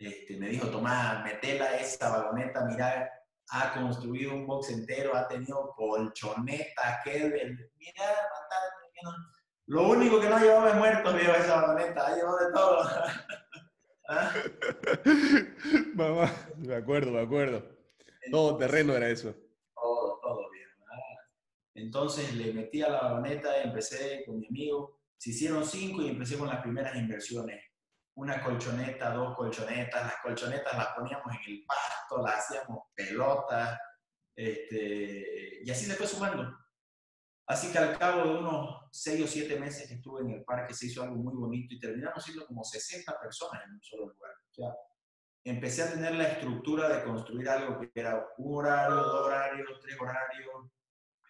este, 0.00 0.38
me 0.38 0.48
dijo, 0.48 0.68
Tomás, 0.68 1.22
metela 1.24 1.76
esa 1.76 2.08
vagoneta, 2.08 2.64
mira, 2.64 3.10
ha 3.50 3.74
construido 3.74 4.34
un 4.34 4.46
box 4.46 4.70
entero, 4.70 5.14
ha 5.14 5.28
tenido 5.28 5.74
colchonetas, 5.76 7.04
que 7.04 7.30
mira, 7.76 8.04
lo 9.66 9.88
único 9.88 10.20
que 10.20 10.28
no 10.28 10.38
llevaba 10.38 10.70
es 10.70 10.76
muertos, 10.76 11.14
viejo, 11.14 11.32
esa 11.32 11.60
vagoneta, 11.60 12.06
ha 12.06 12.16
llevado 12.16 12.38
de 12.38 12.52
todo. 12.52 12.88
¿Ah? 14.08 14.32
Mamá, 15.94 16.32
me 16.56 16.74
acuerdo, 16.74 17.12
me 17.12 17.20
acuerdo. 17.20 17.62
Todo 18.30 18.56
terreno 18.56 18.96
era 18.96 19.08
eso. 19.08 19.34
Todo, 19.74 20.18
todo 20.20 20.50
bien. 20.50 20.68
Entonces 21.74 22.34
le 22.34 22.52
metí 22.52 22.82
a 22.82 22.88
la 22.88 23.02
vagoneta, 23.02 23.62
empecé 23.62 24.24
con 24.26 24.40
mi 24.40 24.46
amigo. 24.48 24.98
Se 25.16 25.30
hicieron 25.30 25.64
cinco 25.64 26.02
y 26.02 26.08
empecé 26.08 26.36
con 26.36 26.48
las 26.48 26.62
primeras 26.62 26.96
inversiones. 26.96 27.69
Una 28.20 28.42
colchoneta, 28.42 29.14
dos 29.14 29.34
colchonetas. 29.34 30.04
Las 30.04 30.16
colchonetas 30.22 30.76
las 30.76 30.88
poníamos 30.88 31.34
en 31.34 31.52
el 31.54 31.64
pasto, 31.64 32.22
las 32.22 32.34
hacíamos 32.34 32.84
pelotas. 32.94 33.78
Este, 34.36 35.60
y 35.64 35.70
así 35.70 35.86
se 35.86 35.94
fue 35.94 36.06
sumando. 36.06 36.54
Así 37.46 37.72
que 37.72 37.78
al 37.78 37.98
cabo 37.98 38.24
de 38.24 38.38
unos 38.40 38.88
seis 38.92 39.24
o 39.24 39.26
siete 39.26 39.58
meses 39.58 39.88
que 39.88 39.94
estuve 39.94 40.20
en 40.20 40.32
el 40.32 40.44
parque 40.44 40.74
se 40.74 40.86
hizo 40.86 41.02
algo 41.02 41.16
muy 41.16 41.34
bonito 41.34 41.74
y 41.74 41.80
terminamos 41.80 42.22
siendo 42.22 42.46
como 42.46 42.62
60 42.62 43.18
personas 43.18 43.64
en 43.64 43.72
un 43.72 43.82
solo 43.82 44.08
lugar. 44.08 44.32
O 44.50 44.54
sea, 44.54 44.76
empecé 45.42 45.82
a 45.82 45.90
tener 45.90 46.14
la 46.14 46.28
estructura 46.28 46.90
de 46.90 47.02
construir 47.02 47.48
algo 47.48 47.80
que 47.80 47.90
era 47.94 48.22
un 48.36 48.58
horario, 48.58 48.96
dos 48.96 49.26
horarios, 49.26 49.80
tres 49.80 49.96
horarios, 49.98 50.70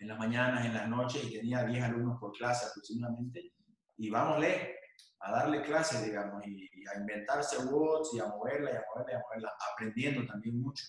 en 0.00 0.08
las 0.08 0.18
mañanas, 0.18 0.66
en 0.66 0.74
las 0.74 0.88
noches, 0.88 1.22
y 1.22 1.38
tenía 1.38 1.62
10 1.62 1.84
alumnos 1.84 2.18
por 2.18 2.32
clase 2.32 2.66
aproximadamente. 2.66 3.52
Y 3.96 4.10
vámosle 4.10 4.79
a 5.20 5.32
darle 5.32 5.62
clases, 5.62 6.04
digamos, 6.04 6.46
y, 6.46 6.68
a 6.86 6.98
inventarse 6.98 7.62
bots 7.64 8.14
y 8.14 8.20
a 8.20 8.26
moverla 8.26 8.72
y 8.72 8.76
a 8.76 8.84
moverla 8.88 9.12
y 9.12 9.16
a 9.16 9.20
moverla, 9.20 9.52
aprendiendo 9.72 10.26
también 10.26 10.60
mucho. 10.60 10.84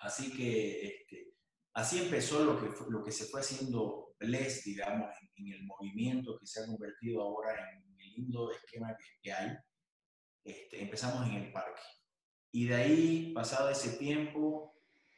Así 0.00 0.36
que 0.36 0.86
este, 0.86 1.36
Así 1.76 1.98
empezó 1.98 2.42
lo 2.42 2.58
que, 2.58 2.70
lo 2.88 3.04
que 3.04 3.12
se 3.12 3.26
fue 3.26 3.40
haciendo 3.40 4.14
Bless, 4.18 4.64
digamos, 4.64 5.10
en, 5.36 5.52
el 5.52 5.62
movimiento 5.66 6.38
que 6.38 6.46
se 6.46 6.62
ha 6.62 6.66
convertido 6.66 7.20
ahora 7.20 7.52
en 7.52 8.00
el 8.00 8.14
lindo 8.14 8.50
esquema 8.50 8.96
que, 9.22 9.30
hay. 9.30 9.52
Este, 10.42 10.80
empezamos 10.80 11.28
en 11.28 11.34
el 11.34 11.52
parque. 11.52 11.82
Y 12.50 12.66
de 12.66 12.74
ahí, 12.74 13.32
pasado 13.34 13.68
ese 13.68 13.98
tiempo, 13.98 14.74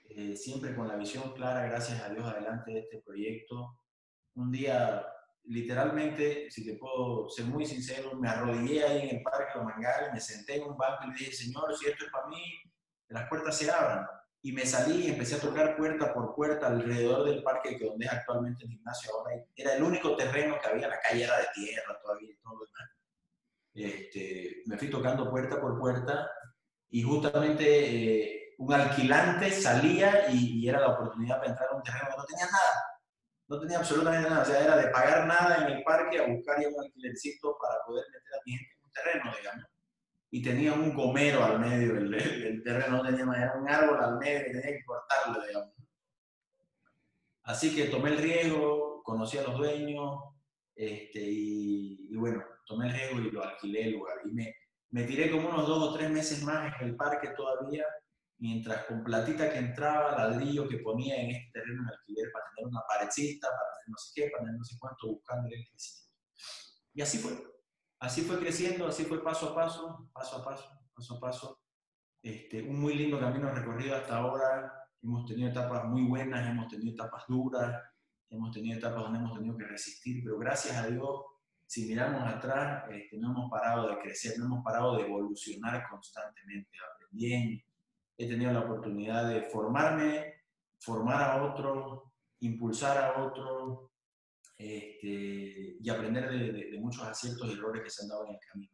eh, 0.08 0.34
siempre 0.34 0.74
con 0.74 0.88
la 0.88 0.96
visión 0.96 1.32
clara, 1.32 1.68
gracias 1.68 2.00
a 2.00 2.08
Dios, 2.08 2.26
adelante 2.26 2.72
de 2.72 2.80
este 2.80 3.02
proyecto, 3.02 3.78
un 4.34 4.50
día, 4.50 5.06
literalmente, 5.48 6.50
si 6.50 6.64
te 6.64 6.74
puedo 6.74 7.28
ser 7.28 7.46
muy 7.46 7.66
sincero, 7.66 8.14
me 8.14 8.28
arrodillé 8.28 8.84
ahí 8.84 9.08
en 9.08 9.16
el 9.16 9.22
Parque 9.22 9.52
Los 9.54 9.64
Mangales, 9.64 10.12
me 10.12 10.20
senté 10.20 10.56
en 10.56 10.64
un 10.64 10.76
banco 10.76 11.04
y 11.04 11.08
le 11.08 11.14
dije, 11.14 11.32
Señor, 11.32 11.76
si 11.76 11.88
esto 11.88 12.04
es 12.04 12.10
para 12.10 12.26
mí, 12.28 12.42
las 13.08 13.28
puertas 13.28 13.56
se 13.56 13.70
abran 13.70 14.06
y 14.42 14.52
me 14.52 14.64
salí 14.64 15.06
y 15.06 15.10
empecé 15.10 15.36
a 15.36 15.40
tocar 15.40 15.76
puerta 15.76 16.14
por 16.14 16.34
puerta 16.34 16.68
alrededor 16.68 17.24
del 17.24 17.42
parque 17.42 17.76
que 17.76 17.86
donde 17.86 18.06
es 18.06 18.12
actualmente 18.12 18.64
el 18.64 18.70
gimnasio 18.70 19.10
ahora. 19.12 19.34
Era 19.56 19.74
el 19.74 19.82
único 19.82 20.16
terreno 20.16 20.56
que 20.60 20.68
había, 20.68 20.88
la 20.88 21.00
calle 21.00 21.24
era 21.24 21.38
de 21.38 21.46
tierra 21.54 21.98
todavía 22.00 22.30
y 22.30 22.36
todo 22.36 22.54
lo 22.54 22.64
demás. 22.64 22.90
Este, 23.74 24.62
me 24.66 24.76
fui 24.76 24.90
tocando 24.90 25.30
puerta 25.30 25.60
por 25.60 25.78
puerta 25.78 26.30
y 26.90 27.02
justamente 27.02 27.64
eh, 27.64 28.54
un 28.58 28.72
alquilante 28.72 29.50
salía 29.50 30.30
y, 30.30 30.68
era 30.68 30.80
la 30.80 30.88
oportunidad 30.88 31.38
para 31.38 31.50
entrar 31.50 31.68
a 31.70 31.76
un 31.76 31.82
terreno 31.82 32.08
que 32.10 32.16
no 32.16 32.24
tenía 32.24 32.46
nada. 32.46 32.87
No 33.48 33.58
tenía 33.58 33.78
absolutamente 33.78 34.28
nada. 34.28 34.42
O 34.42 34.44
sea, 34.44 34.62
era 34.62 34.76
de 34.76 34.88
pagar 34.88 35.26
nada 35.26 35.66
en 35.66 35.76
el 35.76 35.82
parque 35.82 36.18
a 36.18 36.26
buscar 36.26 36.58
un 36.58 36.80
alquilercito 36.84 37.56
para 37.60 37.82
poder 37.86 38.04
meter 38.12 38.34
a 38.34 38.42
mi 38.44 38.52
gente 38.52 38.74
en 38.74 38.84
un 38.84 38.92
terreno, 38.92 39.36
digamos. 39.36 39.70
y 40.30 40.42
tenía 40.42 40.74
un 40.74 40.94
gomero 40.94 41.42
al 41.42 41.58
medio, 41.58 41.96
el, 41.96 42.62
terreno 42.62 42.98
no 42.98 43.02
tenía 43.02 43.24
madera, 43.24 43.54
un 43.58 43.68
árbol 43.68 43.98
al 43.98 44.18
medio 44.18 44.44
que 44.44 44.50
tenía 44.50 44.76
que 44.76 44.84
cortarlo, 44.84 45.46
digamos. 45.46 45.74
Así 47.44 47.74
que 47.74 47.86
tomé 47.86 48.10
el 48.10 48.18
riesgo, 48.18 49.02
conocí 49.02 49.38
a 49.38 49.42
los 49.42 49.56
dueños, 49.56 50.20
este, 50.74 51.20
y, 51.22 52.14
bueno, 52.14 52.44
tomé 52.66 52.88
el 52.88 52.92
riesgo 52.92 53.18
y 53.20 53.30
lo 53.30 53.42
alquilé 53.42 53.84
el 53.84 53.92
lugar. 53.92 54.18
Y 54.26 54.32
me, 54.32 54.54
me 54.90 55.04
tiré 55.04 55.30
como 55.30 55.48
unos 55.48 55.66
dos 55.66 55.88
o 55.88 55.94
tres 55.94 56.10
meses 56.10 56.42
más 56.42 56.78
en 56.78 56.88
el 56.88 56.96
parque 56.96 57.28
todavía, 57.28 57.86
mientras 58.38 58.84
con 58.84 59.02
platita 59.02 59.50
que 59.50 59.58
entraba, 59.58 60.16
ladrillo 60.16 60.68
que 60.68 60.78
ponía 60.78 61.20
en 61.20 61.30
este 61.30 61.50
terreno 61.52 61.82
en 61.82 61.88
alquiler 61.88 62.30
para 62.32 62.44
tener 62.54 62.68
una 62.68 62.82
parecita, 62.88 63.48
para 63.48 63.70
tener 63.78 63.90
no 63.90 63.98
sé 63.98 64.12
qué, 64.14 64.30
para 64.30 64.44
tener 64.44 64.58
no 64.58 64.64
sé 64.64 64.76
cuánto, 64.78 65.08
buscando 65.08 65.48
el 65.48 65.66
crecimiento. 65.68 66.08
Y 66.94 67.02
así 67.02 67.18
fue. 67.18 67.32
Así 68.00 68.22
fue 68.22 68.38
creciendo, 68.38 68.86
así 68.86 69.04
fue 69.04 69.22
paso 69.22 69.50
a 69.50 69.54
paso, 69.54 70.08
paso 70.12 70.36
a 70.36 70.44
paso, 70.44 70.70
paso 70.94 71.16
a 71.16 71.20
paso. 71.20 71.60
Este, 72.22 72.62
un 72.62 72.80
muy 72.80 72.94
lindo 72.94 73.18
camino 73.18 73.50
recorrido 73.50 73.96
hasta 73.96 74.16
ahora. 74.16 74.72
Hemos 75.02 75.26
tenido 75.26 75.48
etapas 75.48 75.84
muy 75.84 76.02
buenas, 76.02 76.48
hemos 76.48 76.68
tenido 76.68 76.92
etapas 76.92 77.24
duras, 77.28 77.82
hemos 78.30 78.52
tenido 78.52 78.78
etapas 78.78 79.02
donde 79.02 79.18
hemos 79.18 79.36
tenido 79.36 79.56
que 79.56 79.64
resistir, 79.64 80.22
pero 80.24 80.38
gracias 80.38 80.76
a 80.76 80.86
Dios, 80.86 81.22
si 81.66 81.86
miramos 81.86 82.22
atrás, 82.22 82.84
este, 82.90 83.18
no 83.18 83.30
hemos 83.30 83.50
parado 83.50 83.88
de 83.88 83.98
crecer, 83.98 84.38
no 84.38 84.46
hemos 84.46 84.64
parado 84.64 84.96
de 84.96 85.02
evolucionar 85.02 85.88
constantemente, 85.88 86.70
aprendiendo. 86.94 87.62
He 88.18 88.28
tenido 88.28 88.52
la 88.52 88.60
oportunidad 88.60 89.28
de 89.28 89.42
formarme, 89.42 90.42
formar 90.80 91.22
a 91.22 91.44
otros, 91.44 92.02
impulsar 92.40 92.98
a 92.98 93.22
otros, 93.22 93.88
este, 94.58 95.76
y 95.80 95.88
aprender 95.88 96.28
de, 96.28 96.78
muchos 96.80 97.04
aciertos 97.04 97.48
y 97.48 97.52
errores 97.52 97.82
que 97.82 97.90
se 97.90 98.02
han 98.02 98.08
dado 98.08 98.26
en 98.26 98.34
el 98.34 98.40
camino. 98.40 98.72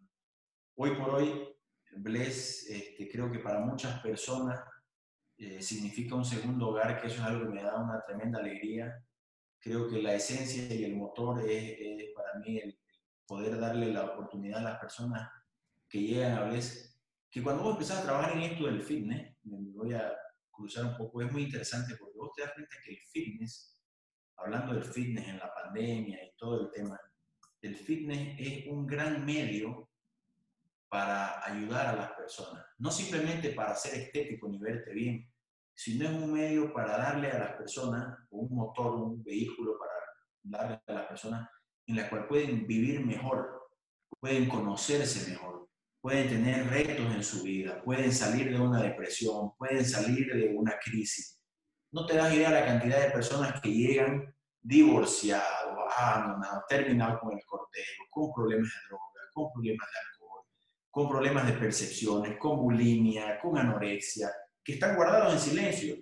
Hoy 0.77 0.97
por 0.97 1.11
hoy, 1.11 1.55
Bless, 1.97 2.69
este, 2.71 3.09
creo 3.11 3.31
que 3.31 3.39
para 3.41 3.61
muchas 3.61 4.01
personas 4.01 4.61
eh, 5.37 5.61
significa 5.61 6.15
un 6.15 6.25
segundo 6.25 6.69
hogar, 6.69 7.01
que 7.01 7.09
eso 7.09 7.17
es 7.17 7.23
algo 7.23 7.47
que 7.47 7.55
me 7.55 7.63
da 7.63 7.77
una 7.77 8.03
tremenda 8.03 8.41
alegría. 8.41 8.95
Creo 9.61 9.87
que 9.89 10.01
la 10.01 10.15
esencia 10.15 10.75
y 10.75 10.85
el 10.85 10.97
motor 10.97 11.43
es, 11.47 11.77
para 12.15 12.39
mí 12.39 12.59
el 12.59 12.79
poder 13.27 13.61
darle 13.61 13.93
la 13.93 14.05
oportunidad 14.05 14.61
a 14.61 14.71
las 14.71 14.79
personas 14.79 15.31
que 15.89 16.01
llegan 16.01 16.39
a 16.39 16.45
Bless, 16.45 16.94
que 17.35 17.43
cuando 17.43 17.65
vos 17.65 17.73
empezás 17.73 17.99
a 17.99 18.05
trabajar 18.05 18.37
en 18.37 18.43
esto 18.43 18.67
del 18.67 18.81
fitness, 18.81 19.37
me 19.43 19.59
voy 19.73 19.93
a 19.93 20.15
cruzar 20.53 20.85
un 20.85 20.97
poco, 20.97 21.21
es 21.21 21.33
muy 21.33 21.43
interesante 21.43 21.97
porque 21.99 22.17
vos 22.17 22.31
te 22.33 22.43
das 22.43 22.53
cuenta 22.55 22.77
que 22.85 22.93
el 22.93 22.99
fitness 23.13 23.75
hablando 24.37 24.75
del 24.75 24.85
fitness 24.85 25.27
en 25.27 25.39
la 25.39 25.53
pandemia 25.53 26.25
y 26.25 26.37
todo 26.37 26.61
el 26.61 26.71
tema, 26.71 27.01
el 27.61 27.75
fitness 27.75 28.37
es 28.39 28.67
un 28.69 28.87
gran 28.87 29.25
medio 29.25 29.91
para 30.89 31.45
ayudar 31.45 31.87
a 31.89 31.97
las 31.97 32.13
personas. 32.13 32.65
No 32.79 32.93
simplemente 32.93 33.51
para 33.51 33.75
ser 33.75 33.95
estético 33.95 34.49
ni 34.49 34.59
verte 34.59 34.93
bien, 34.93 35.29
sino 35.75 36.09
es 36.09 36.15
un 36.15 36.33
medio 36.33 36.73
para 36.73 36.97
darle 36.99 37.33
a 37.33 37.39
las 37.41 37.53
personas 37.55 38.17
un 38.31 38.55
motor, 38.55 38.95
un 38.95 39.25
vehículo 39.25 39.77
para 39.77 39.93
darle 40.43 40.83
a 40.87 40.93
las 40.93 41.07
personas 41.07 41.49
en 41.87 41.97
la 41.97 42.09
cual 42.09 42.29
pueden 42.29 42.65
vivir 42.67 43.05
mejor, 43.05 43.69
pueden 44.21 44.49
conocerse 44.49 45.31
mejor, 45.31 45.54
pueden 46.05 46.29
tener 46.29 46.69
retos 46.69 47.15
en 47.15 47.25
su 47.25 47.43
vida, 47.43 47.83
pueden 47.83 48.13
salir 48.13 48.53
de 48.53 48.61
una 48.61 48.83
depresión, 48.83 49.57
pueden 49.57 49.83
salir 49.83 50.31
de 50.35 50.55
una 50.55 50.79
crisis. 50.79 51.41
No 51.93 52.05
te 52.05 52.15
das 52.15 52.35
idea 52.35 52.51
la 52.51 52.67
cantidad 52.67 53.01
de 53.01 53.11
personas 53.11 53.59
que 53.63 53.71
llegan 53.71 54.37
divorciados, 54.61 55.95
abandonados, 55.97 56.65
terminados 56.69 57.21
con 57.21 57.33
el 57.33 57.43
cortejo, 57.47 58.05
con 58.11 58.35
problemas 58.35 58.69
de 58.69 58.87
droga, 58.87 59.05
con 59.33 59.51
problemas 59.55 59.89
de 59.89 59.99
alcohol, 59.99 60.43
con 60.91 61.09
problemas 61.09 61.47
de 61.47 61.53
percepciones, 61.55 62.37
con 62.37 62.59
bulimia, 62.59 63.41
con 63.41 63.57
anorexia, 63.57 64.31
que 64.63 64.75
están 64.75 64.97
guardados 64.97 65.33
en 65.33 65.41
silencio. 65.41 65.97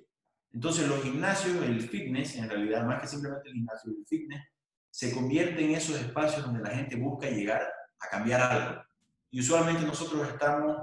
Entonces 0.51 0.89
los 0.89 1.01
gimnasios, 1.01 1.65
el 1.65 1.81
fitness, 1.81 2.35
en 2.35 2.51
realidad 2.51 2.85
más 2.85 3.03
que 3.03 3.07
simplemente 3.07 3.51
el 3.51 3.55
gimnasio, 3.55 3.93
el 3.93 4.05
fitness, 4.05 4.43
se 4.91 5.15
convierte 5.15 5.65
en 5.65 5.77
esos 5.77 5.95
espacios 6.01 6.45
donde 6.45 6.59
la 6.59 6.75
gente 6.75 6.97
busca 6.97 7.31
llegar 7.31 7.63
a 8.01 8.09
cambiar 8.09 8.41
algo. 8.41 8.92
Y 9.33 9.41
usualmente 9.41 9.87
nosotros 9.87 10.29
estamos 10.29 10.77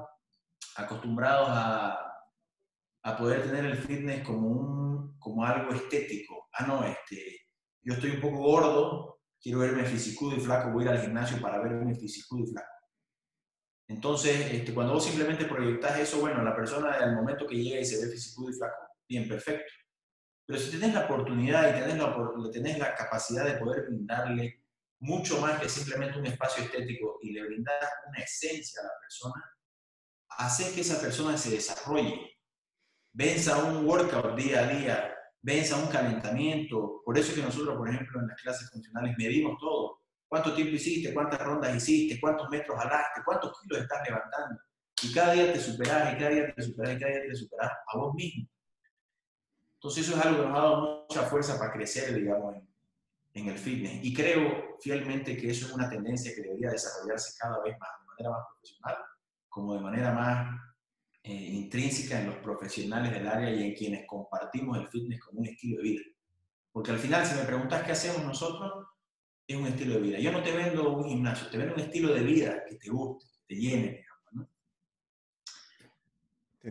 acostumbrados 0.75 1.47
a, 1.51 1.99
a 3.03 3.17
poder 3.17 3.43
tener 3.43 3.65
el 3.65 3.77
fitness 3.77 4.25
como, 4.25 4.47
un, 4.47 5.19
como 5.19 5.45
algo 5.45 5.71
estético. 5.71 6.49
Ah, 6.53 6.65
no, 6.65 6.83
este, 6.83 7.41
yo 7.83 7.93
estoy 7.93 8.11
un 8.11 8.21
poco 8.21 8.37
gordo, 8.37 9.19
quiero 9.39 9.59
verme 9.59 9.85
fisicudo 9.85 10.35
y 10.35 10.39
flaco, 10.39 10.71
voy 10.71 10.87
al 10.87 10.99
gimnasio 10.99 11.39
para 11.39 11.59
verme 11.61 11.93
fisicudo 11.93 12.43
y 12.43 12.51
flaco. 12.51 12.67
Entonces, 13.87 14.51
este, 14.51 14.73
cuando 14.73 14.93
vos 14.93 15.05
simplemente 15.05 15.45
proyectas 15.45 15.99
eso, 15.99 16.19
bueno, 16.19 16.43
la 16.43 16.55
persona 16.55 16.93
al 16.93 17.15
momento 17.15 17.45
que 17.45 17.55
llega 17.55 17.79
y 17.79 17.85
se 17.85 18.03
ve 18.03 18.11
fisicudo 18.11 18.49
y 18.49 18.53
flaco, 18.53 18.77
bien, 19.07 19.27
perfecto. 19.27 19.71
Pero 20.47 20.59
si 20.59 20.71
tenés 20.71 20.95
la 20.95 21.05
oportunidad 21.05 21.69
y 21.69 21.79
tenés 21.81 21.97
la, 21.97 22.15
tenés 22.51 22.79
la 22.79 22.95
capacidad 22.95 23.45
de 23.45 23.59
poder 23.59 23.85
brindarle 23.85 24.58
mucho 24.99 25.39
más 25.39 25.59
que 25.59 25.69
simplemente 25.69 26.19
un 26.19 26.25
espacio 26.25 26.63
estético 26.63 27.19
y 27.21 27.31
le 27.31 27.45
brindar 27.45 27.87
una 28.07 28.19
esencia 28.19 28.81
a 28.81 28.85
la 28.85 28.99
persona, 28.99 29.43
hace 30.29 30.73
que 30.73 30.81
esa 30.81 30.99
persona 30.99 31.37
se 31.37 31.51
desarrolle, 31.51 32.37
venza 33.13 33.63
un 33.63 33.85
workout 33.85 34.35
día 34.35 34.61
a 34.61 34.67
día, 34.67 35.15
venza 35.41 35.77
un 35.77 35.87
calentamiento. 35.87 37.01
Por 37.05 37.17
eso 37.17 37.29
es 37.29 37.37
que 37.37 37.43
nosotros, 37.43 37.77
por 37.77 37.89
ejemplo, 37.89 38.19
en 38.19 38.27
las 38.27 38.41
clases 38.41 38.69
funcionales 38.69 39.15
medimos 39.17 39.57
todo. 39.59 39.99
¿Cuánto 40.27 40.53
tiempo 40.53 40.75
hiciste? 40.75 41.13
¿Cuántas 41.13 41.39
rondas 41.41 41.75
hiciste? 41.75 42.19
¿Cuántos 42.19 42.49
metros 42.49 42.77
jalaste? 42.77 43.21
¿Cuántos 43.25 43.59
kilos 43.61 43.81
estás 43.81 44.07
levantando? 44.07 44.61
Y 45.01 45.13
cada 45.13 45.33
día 45.33 45.53
te 45.53 45.59
superás, 45.59 46.13
y 46.13 46.17
cada 46.17 46.29
día 46.29 46.53
te 46.53 46.61
superás, 46.61 46.95
y 46.95 46.99
cada 46.99 47.11
día 47.11 47.21
te 47.27 47.35
superás 47.35 47.71
a 47.87 47.97
vos 47.97 48.13
mismo. 48.13 48.47
Entonces 49.75 50.05
eso 50.05 50.17
es 50.17 50.25
algo 50.25 50.41
que 50.41 50.49
nos 50.49 50.57
ha 50.57 50.61
dado 50.61 51.05
mucha 51.09 51.21
fuerza 51.23 51.57
para 51.57 51.71
crecer, 51.71 52.13
digamos, 52.13 52.55
en, 52.55 52.68
en 53.33 53.47
el 53.47 53.57
fitness. 53.57 54.03
Y 54.03 54.13
creo 54.13 54.77
fielmente 54.81 55.37
que 55.37 55.51
eso 55.51 55.67
es 55.67 55.73
una 55.73 55.89
tendencia 55.89 56.33
que 56.33 56.41
debería 56.41 56.71
desarrollarse 56.71 57.37
cada 57.39 57.61
vez 57.63 57.77
más, 57.79 57.89
de 57.99 58.05
manera 58.07 58.29
más 58.31 58.47
profesional, 58.51 58.97
como 59.47 59.73
de 59.75 59.81
manera 59.81 60.13
más 60.13 60.61
eh, 61.23 61.33
intrínseca 61.33 62.21
en 62.21 62.27
los 62.27 62.37
profesionales 62.37 63.11
del 63.11 63.27
área 63.27 63.51
y 63.51 63.63
en 63.63 63.75
quienes 63.75 64.05
compartimos 64.07 64.77
el 64.77 64.87
fitness 64.87 65.19
como 65.21 65.39
un 65.39 65.47
estilo 65.47 65.77
de 65.77 65.83
vida. 65.83 66.01
Porque 66.71 66.91
al 66.91 66.99
final, 66.99 67.25
si 67.25 67.35
me 67.35 67.45
preguntas 67.45 67.83
qué 67.83 67.91
hacemos 67.91 68.23
nosotros, 68.23 68.87
es 69.47 69.55
un 69.55 69.67
estilo 69.67 69.95
de 69.95 70.01
vida. 70.01 70.19
Yo 70.19 70.31
no 70.31 70.43
te 70.43 70.55
vendo 70.55 70.95
un 70.95 71.05
gimnasio, 71.05 71.49
te 71.49 71.57
vendo 71.57 71.73
un 71.73 71.81
estilo 71.81 72.13
de 72.13 72.21
vida 72.21 72.63
que 72.67 72.75
te 72.75 72.89
guste, 72.89 73.25
que 73.31 73.55
te 73.55 73.59
llene, 73.59 73.87
digamos, 73.87 74.33
¿no? 74.33 74.49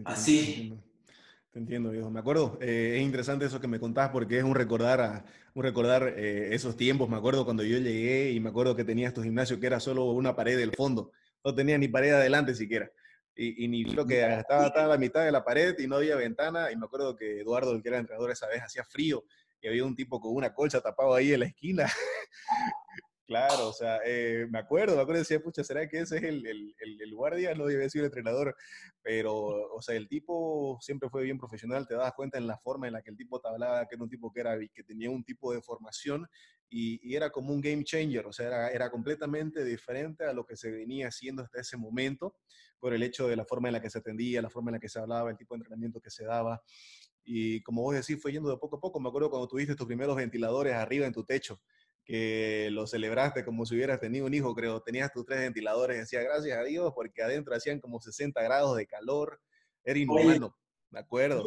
Así. 0.05 0.73
Te 1.51 1.59
entiendo, 1.59 1.91
viejo. 1.91 2.11
Me 2.11 2.21
acuerdo, 2.21 2.59
eh, 2.61 2.97
es 2.97 3.03
interesante 3.03 3.47
eso 3.47 3.61
que 3.61 3.69
me 3.69 3.81
contás 3.81 4.11
porque 4.11 4.39
es 4.39 4.45
un 4.45 4.55
recordar, 4.55 5.01
a, 5.01 5.25
un 5.55 5.63
recordar 5.63 6.15
eh, 6.17 6.55
esos 6.55 6.77
tiempos. 6.77 7.09
Me 7.09 7.17
acuerdo 7.17 7.45
cuando 7.45 7.63
yo 7.63 7.79
llegué 7.79 8.33
y 8.33 8.41
me 8.41 8.51
acuerdo 8.51 8.77
que 8.77 8.85
tenías 8.85 9.15
tu 9.15 9.23
gimnasio 9.23 9.59
que 9.59 9.67
era 9.67 9.81
solo 9.81 10.05
una 10.13 10.37
pared 10.37 10.59
del 10.59 10.73
fondo. 10.73 11.13
No 11.45 11.55
tenía 11.55 11.79
ni 11.79 11.89
pared 11.89 12.13
adelante 12.13 12.55
siquiera 12.55 12.91
y, 13.39 13.69
ni 13.69 13.85
lo 13.85 14.05
que 14.05 14.21
estaba, 14.21 14.67
a 14.67 14.87
la 14.87 14.99
mitad 14.99 15.25
de 15.25 15.31
la 15.31 15.45
pared 15.45 15.79
y 15.79 15.87
no 15.87 15.97
había 15.97 16.17
ventana. 16.17 16.73
Y 16.73 16.77
me 16.77 16.87
acuerdo 16.87 17.17
que 17.17 17.41
Eduardo, 17.41 17.73
el 17.73 17.83
que 17.83 17.89
era 17.89 17.99
entrenador 17.99 18.31
esa 18.31 18.49
vez, 18.49 18.63
hacía 18.63 18.85
frío 18.85 19.25
y 19.61 19.69
había 19.69 19.85
un 19.85 19.95
tipo 19.95 20.21
con 20.21 20.35
una 20.35 20.53
colcha 20.53 20.81
tapado 20.81 21.15
ahí 21.15 21.33
en 21.33 21.41
la 21.41 21.47
esquina. 21.47 21.87
Claro, 23.29 23.69
o 23.69 23.73
sea, 23.75 24.01
eh, 24.07 24.47
me 24.51 24.59
acuerdo, 24.59 24.97
me 24.97 25.03
acuerdo, 25.03 25.21
decía, 25.21 25.39
pucha, 25.41 25.63
¿será 25.63 25.87
que 25.87 26.01
ese 26.01 26.17
es 26.17 26.23
el, 26.23 26.47
el, 26.47 26.75
el, 26.81 27.15
guardia? 27.15 27.55
No 27.55 27.67
debe 27.67 27.89
ser 27.91 28.01
el 28.01 28.07
entrenador, 28.07 28.57
pero, 29.03 29.35
o 29.35 29.83
sea, 29.83 29.97
el 29.97 30.09
tipo 30.09 30.79
siempre 30.81 31.11
fue 31.11 31.23
bien 31.25 31.37
profesional, 31.39 31.87
te 31.87 31.95
das 31.95 32.15
cuenta 32.15 32.39
en 32.39 32.47
la 32.47 32.57
forma 32.59 32.87
en 32.87 32.95
la 32.95 33.03
que 33.03 33.11
el 33.11 33.19
tipo 33.19 33.39
te 33.39 33.49
hablaba, 33.49 33.87
que 33.87 33.97
era 33.97 34.03
un 34.03 34.09
tipo 34.09 34.33
que, 34.33 34.41
era, 34.41 34.59
que 34.59 34.83
tenía 34.83 35.11
un 35.11 35.23
tipo 35.23 35.53
de 35.53 35.61
formación 35.61 36.27
y, 36.71 36.99
y 37.07 37.17
era 37.17 37.29
como 37.29 37.53
un 37.53 37.61
game 37.61 37.85
changer, 37.85 38.27
o 38.27 38.33
sea, 38.33 38.47
era, 38.47 38.71
era 38.71 38.91
completamente 38.91 39.63
diferente 39.63 40.25
a 40.25 40.33
lo 40.33 40.47
que 40.47 40.57
se 40.57 40.71
venía 40.71 41.09
haciendo 41.09 41.43
hasta 41.43 41.61
ese 41.61 41.77
momento 41.77 42.35
por 42.81 42.95
el 42.95 43.03
hecho 43.03 43.29
de 43.29 43.37
la 43.37 43.45
forma 43.45 43.69
en 43.69 43.75
la 43.75 43.83
que 43.83 43.91
se 43.91 43.99
atendía, 43.99 44.41
la 44.41 44.51
forma 44.51 44.71
en 44.71 44.75
la 44.75 44.81
que 44.81 44.89
se 44.89 44.99
hablaba, 44.99 45.31
el 45.31 45.37
tipo 45.37 45.55
de 45.55 45.59
entrenamiento 45.59 46.01
que 46.01 46.11
se 46.11 46.25
daba. 46.25 46.63
Y 47.25 47.61
como 47.63 47.83
vos 47.83 47.95
decís, 47.95 48.23
fue 48.23 48.33
yendo 48.33 48.49
de 48.49 48.57
poco 48.57 48.77
a 48.77 48.81
poco. 48.81 49.01
Me 49.01 49.09
acuerdo 49.11 49.29
cuando 49.29 49.49
tuviste 49.49 49.75
tus 49.75 49.87
primeros 49.87 50.17
ventiladores 50.17 50.73
arriba 50.73 51.07
en 51.07 51.13
tu 51.13 51.25
techo, 51.25 51.61
que 52.09 52.71
lo 52.73 52.87
celebraste 52.87 53.45
como 53.45 53.67
si 53.67 53.75
hubieras 53.75 54.01
tenido 54.01 54.25
un 54.25 54.33
hijo, 54.33 54.55
creo. 54.55 54.81
Tenías 54.81 55.13
tus 55.13 55.27
tres 55.27 55.41
ventiladores 55.41 55.95
y 55.95 56.01
decía 56.01 56.23
gracias 56.23 56.57
a 56.57 56.65
Dios, 56.65 56.91
porque 56.95 57.23
adentro 57.23 57.55
hacían 57.55 57.81
como 57.81 58.01
60 58.01 58.43
grados 58.43 58.79
de 58.79 58.87
calor. 58.87 59.39
Era 59.85 59.99
inhumano, 59.99 60.57
me 60.89 61.01
acuerdo. 61.01 61.45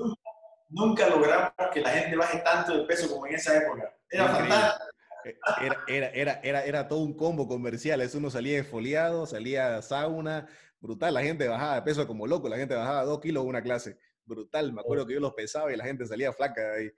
Nunca, 0.70 1.10
logramos 1.10 1.52
que 1.74 1.82
la 1.82 1.90
gente 1.90 2.16
baje 2.16 2.38
tanto 2.46 2.78
de 2.78 2.84
peso 2.86 3.10
como 3.10 3.26
en 3.26 3.34
esa 3.34 3.58
época. 3.58 3.92
Era 4.08 4.28
fantástico. 4.28 4.86
Eh, 5.26 5.38
era, 5.62 5.84
era, 5.88 6.10
era, 6.10 6.40
era, 6.44 6.64
era 6.64 6.88
todo 6.88 7.00
un 7.00 7.18
combo 7.18 7.48
comercial. 7.48 8.00
Eso 8.02 8.20
uno 8.20 8.30
salía 8.30 8.60
esfoliado, 8.60 9.26
salía 9.26 9.82
sauna, 9.82 10.48
brutal. 10.80 11.16
La 11.16 11.24
gente 11.24 11.48
bajaba 11.48 11.76
de 11.76 11.82
peso 11.82 12.06
como 12.06 12.28
loco, 12.28 12.48
la 12.48 12.58
gente 12.58 12.76
bajaba 12.76 13.04
dos 13.04 13.20
kilos 13.20 13.42
en 13.44 13.50
una 13.50 13.64
clase. 13.64 13.98
Brutal. 14.26 14.72
Me 14.74 14.82
acuerdo 14.82 15.08
que 15.08 15.16
yo 15.16 15.20
los 15.20 15.34
pesaba 15.34 15.74
y 15.74 15.76
la 15.76 15.86
gente 15.86 16.06
salía 16.06 16.32
flaca 16.32 16.62
de 16.62 16.78
ahí. 16.78 16.92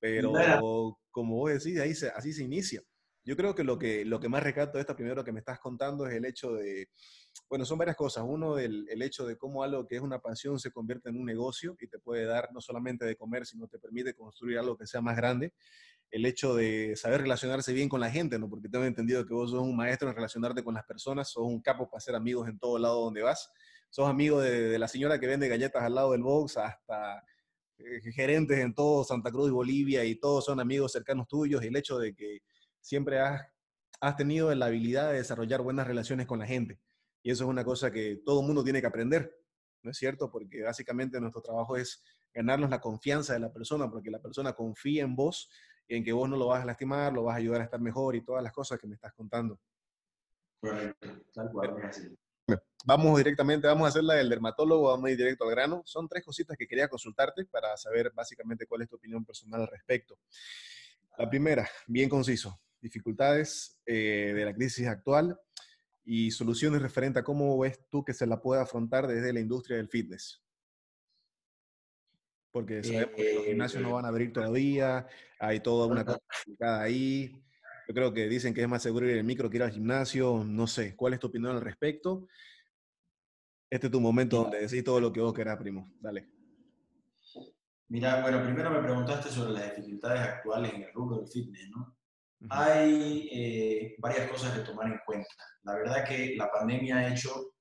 Pero 0.00 0.32
como 1.12 1.36
vos 1.36 1.52
decís, 1.52 1.78
ahí 1.78 1.92
así 2.16 2.32
se 2.32 2.42
inicia. 2.42 2.82
Yo 3.26 3.36
creo 3.36 3.56
que 3.56 3.64
lo 3.64 3.76
que, 3.76 4.04
lo 4.04 4.20
que 4.20 4.28
más 4.28 4.40
recato 4.40 4.78
de 4.78 4.82
esto 4.82 4.94
primero 4.94 5.24
que 5.24 5.32
me 5.32 5.40
estás 5.40 5.58
contando 5.58 6.06
es 6.06 6.14
el 6.14 6.24
hecho 6.24 6.54
de, 6.54 6.90
bueno, 7.48 7.64
son 7.64 7.76
varias 7.76 7.96
cosas. 7.96 8.24
Uno, 8.24 8.56
el, 8.56 8.86
el, 8.88 9.02
hecho 9.02 9.26
de 9.26 9.36
cómo 9.36 9.64
algo 9.64 9.84
que 9.84 9.96
es 9.96 10.00
una 10.00 10.20
pasión 10.20 10.60
se 10.60 10.70
convierte 10.70 11.08
en 11.08 11.18
un 11.18 11.26
negocio 11.26 11.76
y 11.80 11.88
te 11.88 11.98
puede 11.98 12.24
dar 12.24 12.50
no 12.52 12.60
solamente 12.60 13.04
de 13.04 13.16
comer, 13.16 13.44
sino 13.44 13.66
te 13.66 13.80
permite 13.80 14.14
construir 14.14 14.58
algo 14.58 14.76
que 14.78 14.86
sea 14.86 15.00
más 15.00 15.16
grande. 15.16 15.52
El 16.08 16.24
hecho 16.24 16.54
de 16.54 16.94
saber 16.94 17.22
relacionarse 17.22 17.72
bien 17.72 17.88
con 17.88 18.00
la 18.00 18.12
gente, 18.12 18.38
¿no? 18.38 18.48
Porque 18.48 18.68
tengo 18.68 18.84
entendido 18.84 19.26
que 19.26 19.34
vos 19.34 19.50
sos 19.50 19.60
un 19.60 19.76
maestro 19.76 20.08
en 20.08 20.14
relacionarte 20.14 20.62
con 20.62 20.74
las 20.74 20.84
personas, 20.84 21.28
sos 21.28 21.44
un 21.44 21.60
capo 21.60 21.90
para 21.90 21.98
hacer 21.98 22.14
amigos 22.14 22.48
en 22.48 22.60
todo 22.60 22.78
lado 22.78 23.02
donde 23.02 23.22
vas. 23.22 23.50
Sos 23.90 24.08
amigo 24.08 24.40
de, 24.40 24.68
de 24.68 24.78
la 24.78 24.86
señora 24.86 25.18
que 25.18 25.26
vende 25.26 25.48
galletas 25.48 25.82
al 25.82 25.96
lado 25.96 26.12
del 26.12 26.22
box 26.22 26.58
hasta 26.58 27.24
eh, 27.78 28.12
gerentes 28.12 28.58
en 28.58 28.72
todo 28.72 29.02
Santa 29.02 29.32
Cruz 29.32 29.48
y 29.48 29.52
Bolivia 29.52 30.04
y 30.04 30.14
todos 30.14 30.44
son 30.44 30.60
amigos 30.60 30.92
cercanos 30.92 31.26
tuyos 31.26 31.62
y 31.64 31.66
el 31.66 31.76
hecho 31.76 31.98
de 31.98 32.14
que 32.14 32.38
siempre 32.86 33.18
has, 33.18 33.44
has 34.00 34.16
tenido 34.16 34.54
la 34.54 34.66
habilidad 34.66 35.10
de 35.10 35.18
desarrollar 35.18 35.60
buenas 35.60 35.88
relaciones 35.88 36.26
con 36.26 36.38
la 36.38 36.46
gente. 36.46 36.78
Y 37.20 37.32
eso 37.32 37.42
es 37.42 37.50
una 37.50 37.64
cosa 37.64 37.90
que 37.90 38.22
todo 38.24 38.40
el 38.40 38.46
mundo 38.46 38.62
tiene 38.62 38.80
que 38.80 38.86
aprender, 38.86 39.36
¿no 39.82 39.90
es 39.90 39.96
cierto? 39.96 40.30
Porque 40.30 40.62
básicamente 40.62 41.20
nuestro 41.20 41.42
trabajo 41.42 41.76
es 41.76 42.04
ganarnos 42.32 42.70
la 42.70 42.80
confianza 42.80 43.32
de 43.32 43.40
la 43.40 43.52
persona, 43.52 43.90
porque 43.90 44.08
la 44.08 44.20
persona 44.20 44.52
confía 44.52 45.02
en 45.02 45.16
vos 45.16 45.50
y 45.88 45.96
en 45.96 46.04
que 46.04 46.12
vos 46.12 46.28
no 46.28 46.36
lo 46.36 46.46
vas 46.46 46.62
a 46.62 46.64
lastimar, 46.64 47.12
lo 47.12 47.24
vas 47.24 47.34
a 47.34 47.38
ayudar 47.38 47.60
a 47.60 47.64
estar 47.64 47.80
mejor 47.80 48.14
y 48.14 48.24
todas 48.24 48.42
las 48.44 48.52
cosas 48.52 48.78
que 48.78 48.86
me 48.86 48.94
estás 48.94 49.12
contando. 49.14 49.58
Correcto, 50.60 51.08
tal 51.34 51.50
cual. 51.50 51.90
Vamos 52.84 53.18
directamente, 53.18 53.66
vamos 53.66 53.86
a 53.86 53.88
hacer 53.88 54.04
la 54.04 54.14
del 54.14 54.28
dermatólogo, 54.28 54.90
vamos 54.90 55.06
a 55.06 55.10
ir 55.10 55.16
directo 55.16 55.42
al 55.42 55.50
grano. 55.50 55.82
Son 55.84 56.06
tres 56.06 56.24
cositas 56.24 56.56
que 56.56 56.68
quería 56.68 56.86
consultarte 56.86 57.44
para 57.46 57.76
saber 57.76 58.12
básicamente 58.14 58.64
cuál 58.64 58.82
es 58.82 58.88
tu 58.88 58.94
opinión 58.94 59.24
personal 59.24 59.62
al 59.62 59.66
respecto. 59.66 60.16
La 61.18 61.28
primera, 61.28 61.68
bien 61.88 62.08
conciso, 62.08 62.60
dificultades 62.86 63.78
eh, 63.84 64.32
de 64.34 64.44
la 64.44 64.54
crisis 64.54 64.86
actual 64.86 65.38
y 66.04 66.30
soluciones 66.30 66.80
referentes 66.80 67.20
a 67.20 67.24
cómo 67.24 67.58
ves 67.58 67.80
tú 67.90 68.04
que 68.04 68.14
se 68.14 68.26
la 68.26 68.40
puede 68.40 68.62
afrontar 68.62 69.06
desde 69.06 69.32
la 69.32 69.40
industria 69.40 69.76
del 69.76 69.88
fitness. 69.88 70.40
Porque 72.52 72.82
sabemos 72.82 73.14
que 73.16 73.34
los 73.34 73.44
gimnasios 73.44 73.82
no 73.82 73.92
van 73.92 74.04
a 74.04 74.08
abrir 74.08 74.32
todavía, 74.32 75.06
hay 75.38 75.60
toda 75.60 75.86
una 75.88 76.04
cosa 76.04 76.20
complicada 76.20 76.82
ahí. 76.82 77.42
Yo 77.88 77.94
creo 77.94 78.14
que 78.14 78.28
dicen 78.28 78.54
que 78.54 78.62
es 78.62 78.68
más 78.68 78.82
seguro 78.82 79.06
ir 79.06 79.12
en 79.12 79.18
el 79.18 79.24
micro 79.24 79.50
que 79.50 79.58
ir 79.58 79.62
al 79.62 79.72
gimnasio. 79.72 80.42
No 80.44 80.66
sé, 80.66 80.96
¿cuál 80.96 81.12
es 81.12 81.20
tu 81.20 81.26
opinión 81.26 81.54
al 81.54 81.60
respecto? 81.60 82.26
Este 83.68 83.88
es 83.88 83.90
tu 83.90 84.00
momento 84.00 84.42
donde 84.42 84.60
decís 84.60 84.84
todo 84.84 85.00
lo 85.00 85.12
que 85.12 85.20
vos 85.20 85.34
querás, 85.34 85.58
primo. 85.58 85.92
Dale. 86.00 86.28
Mira, 87.88 88.22
bueno, 88.22 88.42
primero 88.42 88.70
me 88.70 88.82
preguntaste 88.82 89.28
sobre 89.28 89.52
las 89.52 89.76
dificultades 89.76 90.20
actuales 90.20 90.72
en 90.72 90.82
el 90.82 90.92
rubro 90.92 91.18
del 91.18 91.28
fitness, 91.28 91.68
¿no? 91.70 91.95
Hay 92.50 93.28
eh, 93.32 93.96
varias 93.98 94.30
cosas 94.30 94.52
que 94.56 94.64
tomar 94.64 94.86
en 94.86 95.00
cuenta. 95.04 95.28
La 95.62 95.74
verdad 95.74 96.04
que 96.04 96.34
la 96.36 96.50
pandemia 96.50 96.96
ha 96.96 97.08
hecho 97.08 97.52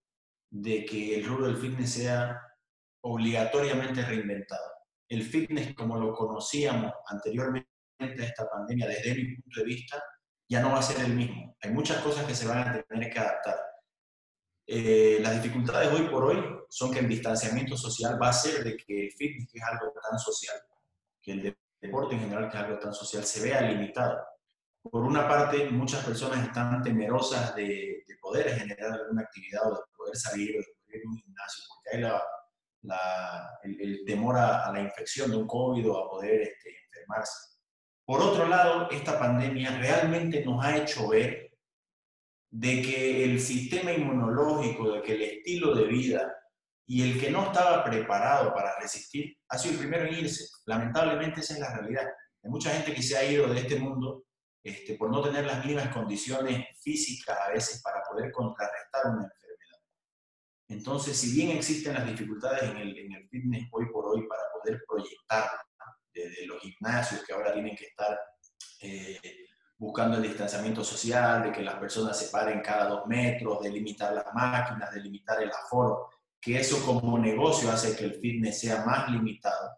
de 0.49 0.85
que 0.85 1.15
el 1.15 1.25
rubro 1.25 1.47
del 1.47 1.57
fitness 1.57 1.93
sea 1.93 2.41
obligatoriamente 3.01 4.03
reinventado. 4.03 4.63
El 5.07 5.23
fitness 5.23 5.73
como 5.75 5.97
lo 5.97 6.13
conocíamos 6.13 6.91
anteriormente 7.07 7.69
a 7.99 8.25
esta 8.25 8.49
pandemia, 8.49 8.87
desde 8.87 9.15
mi 9.15 9.35
punto 9.35 9.59
de 9.59 9.65
vista, 9.65 10.03
ya 10.49 10.61
no 10.61 10.71
va 10.71 10.79
a 10.79 10.83
ser 10.83 11.05
el 11.05 11.13
mismo. 11.13 11.55
Hay 11.61 11.71
muchas 11.71 12.01
cosas 12.01 12.25
que 12.25 12.35
se 12.35 12.47
van 12.47 12.67
a 12.67 12.81
tener 12.83 13.11
que 13.11 13.19
adaptar. 13.19 13.55
Eh, 14.67 15.19
las 15.21 15.41
dificultades 15.41 15.91
hoy 15.91 16.07
por 16.07 16.25
hoy 16.25 16.43
son 16.69 16.91
que 16.91 16.99
el 16.99 17.07
distanciamiento 17.07 17.77
social 17.77 18.19
va 18.21 18.29
a 18.29 18.33
ser 18.33 18.63
de 18.63 18.75
que 18.75 19.05
el 19.05 19.11
fitness, 19.11 19.51
que 19.51 19.59
es 19.59 19.63
algo 19.63 19.93
tan 20.09 20.17
social, 20.17 20.57
que 21.21 21.31
el 21.33 21.57
deporte 21.79 22.15
en 22.15 22.21
general, 22.21 22.49
que 22.49 22.57
es 22.57 22.63
algo 22.63 22.79
tan 22.79 22.93
social, 22.93 23.23
se 23.23 23.43
vea 23.43 23.61
limitado. 23.61 24.17
Por 24.91 25.03
una 25.03 25.27
parte, 25.27 25.67
muchas 25.71 26.05
personas 26.05 26.45
están 26.45 26.83
temerosas 26.83 27.55
de, 27.55 28.03
poder 28.21 28.57
generar 28.57 28.91
alguna 28.91 29.21
actividad 29.21 29.71
o 29.71 29.75
de 29.75 29.81
poder 29.95 30.15
salir 30.15 30.55
o 30.55 30.59
de 30.59 30.65
poder 30.65 30.95
ir 30.95 31.03
a 31.05 31.09
un 31.09 31.17
gimnasio, 31.17 31.63
porque 31.69 31.95
hay 31.95 32.01
la, 32.81 33.59
el, 33.63 34.03
temor 34.05 34.37
a, 34.37 34.71
la 34.71 34.81
infección 34.81 35.29
de 35.29 35.37
un 35.37 35.47
COVID 35.47 35.91
o 35.91 35.97
a 35.97 36.09
poder 36.09 36.41
este, 36.41 36.75
enfermarse. 36.87 37.55
Por 38.03 38.21
otro 38.21 38.47
lado, 38.47 38.89
esta 38.89 39.19
pandemia 39.19 39.77
realmente 39.77 40.43
nos 40.43 40.63
ha 40.63 40.77
hecho 40.77 41.07
ver 41.07 41.51
de 42.49 42.81
que 42.81 43.25
el 43.25 43.39
sistema 43.39 43.91
inmunológico, 43.91 44.93
de 44.93 45.01
que 45.01 45.13
el 45.13 45.21
estilo 45.21 45.75
de 45.75 45.83
vida 45.85 46.35
y 46.87 47.03
el 47.03 47.19
que 47.19 47.29
no 47.29 47.45
estaba 47.45 47.83
preparado 47.83 48.53
para 48.53 48.79
resistir 48.79 49.37
ha 49.49 49.57
sido 49.57 49.73
el 49.73 49.79
primero 49.79 50.05
en 50.05 50.13
irse. 50.15 50.45
Lamentablemente 50.65 51.41
esa 51.41 51.55
es 51.55 51.59
la 51.59 51.75
realidad. 51.75 52.07
Hay 52.43 52.49
mucha 52.49 52.71
gente 52.71 52.93
que 52.93 53.03
se 53.03 53.17
ha 53.17 53.23
ido 53.23 53.47
de 53.47 53.59
este 53.59 53.79
mundo 53.79 54.24
este, 54.65 54.95
por 54.95 55.11
no 55.11 55.21
tener 55.21 55.45
las 55.45 55.63
mismas 55.63 55.89
condiciones 55.89 56.65
físicas 56.81 57.37
a 57.39 57.51
veces 57.51 57.83
para 57.83 58.01
poder 58.01 58.31
contrarrestar 58.31 59.13
una 59.13 59.25
enfermedad. 59.25 59.79
Entonces, 60.69 61.15
si 61.15 61.35
bien 61.35 61.55
existen 61.55 61.93
las 61.93 62.07
dificultades 62.07 62.63
en 62.71 62.77
el, 62.77 62.97
en 62.97 63.13
el 63.13 63.29
fitness 63.29 63.69
hoy 63.71 63.85
por 63.91 64.07
hoy 64.07 64.27
para 64.27 64.41
poder 64.53 64.83
proyectar 64.87 65.51
desde 66.11 66.47
los 66.47 66.59
gimnasios 66.61 67.23
que 67.23 67.33
ahora 67.33 67.53
tienen 67.53 67.75
que 67.75 67.85
estar 67.85 68.19
eh, 68.81 69.19
buscando 69.77 70.17
el 70.17 70.23
distanciamiento 70.23 70.83
social, 70.83 71.43
de 71.43 71.51
que 71.51 71.61
las 71.61 71.75
personas 71.75 72.17
se 72.17 72.31
paren 72.31 72.61
cada 72.61 72.87
dos 72.87 73.05
metros, 73.05 73.61
de 73.61 73.69
limitar 73.69 74.13
las 74.13 74.33
máquinas, 74.33 74.91
de 74.91 74.99
limitar 74.99 75.43
el 75.43 75.51
aforo, 75.51 76.09
que 76.41 76.59
eso 76.59 76.83
como 76.83 77.19
negocio 77.19 77.69
hace 77.69 77.95
que 77.95 78.05
el 78.05 78.15
fitness 78.15 78.61
sea 78.61 78.83
más 78.83 79.11
limitado. 79.11 79.77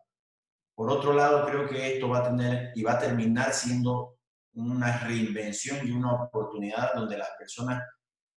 Por 0.74 0.90
otro 0.90 1.12
lado, 1.12 1.46
creo 1.46 1.68
que 1.68 1.96
esto 1.96 2.08
va 2.08 2.20
a 2.20 2.30
tener 2.30 2.72
y 2.74 2.84
va 2.84 2.94
a 2.94 3.00
terminar 3.00 3.52
siendo 3.52 4.17
una 4.58 4.98
reinvención 5.00 5.88
y 5.88 5.92
una 5.92 6.14
oportunidad 6.14 6.94
donde 6.96 7.18
las 7.18 7.30
personas 7.38 7.84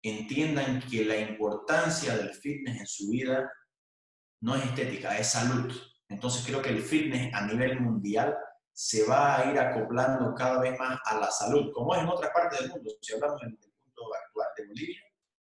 entiendan 0.02 0.80
que 0.80 1.04
la 1.04 1.16
importancia 1.16 2.16
del 2.16 2.35
fitness 2.35 2.80
en 2.80 2.87
su 2.87 3.11
vida 3.11 3.50
no 4.42 4.56
es 4.56 4.64
estética, 4.64 5.16
es 5.18 5.28
salud. 5.28 5.72
Entonces 6.09 6.44
creo 6.46 6.61
que 6.61 6.70
el 6.70 6.83
fitness 6.83 7.33
a 7.35 7.46
nivel 7.46 7.80
mundial 7.80 8.37
se 8.72 9.06
va 9.06 9.38
a 9.38 9.50
ir 9.50 9.59
acoplando 9.59 10.35
cada 10.35 10.61
vez 10.61 10.78
más 10.78 10.98
a 11.04 11.18
la 11.18 11.30
salud, 11.30 11.70
como 11.72 11.94
es 11.94 12.02
en 12.02 12.09
otras 12.09 12.30
partes 12.33 12.61
del 12.61 12.70
mundo. 12.70 12.90
Si 13.00 13.14
hablamos 13.14 13.40
del 13.40 13.56
punto 13.56 14.02
actual 14.14 14.48
de 14.56 14.66
Bolivia, 14.66 15.00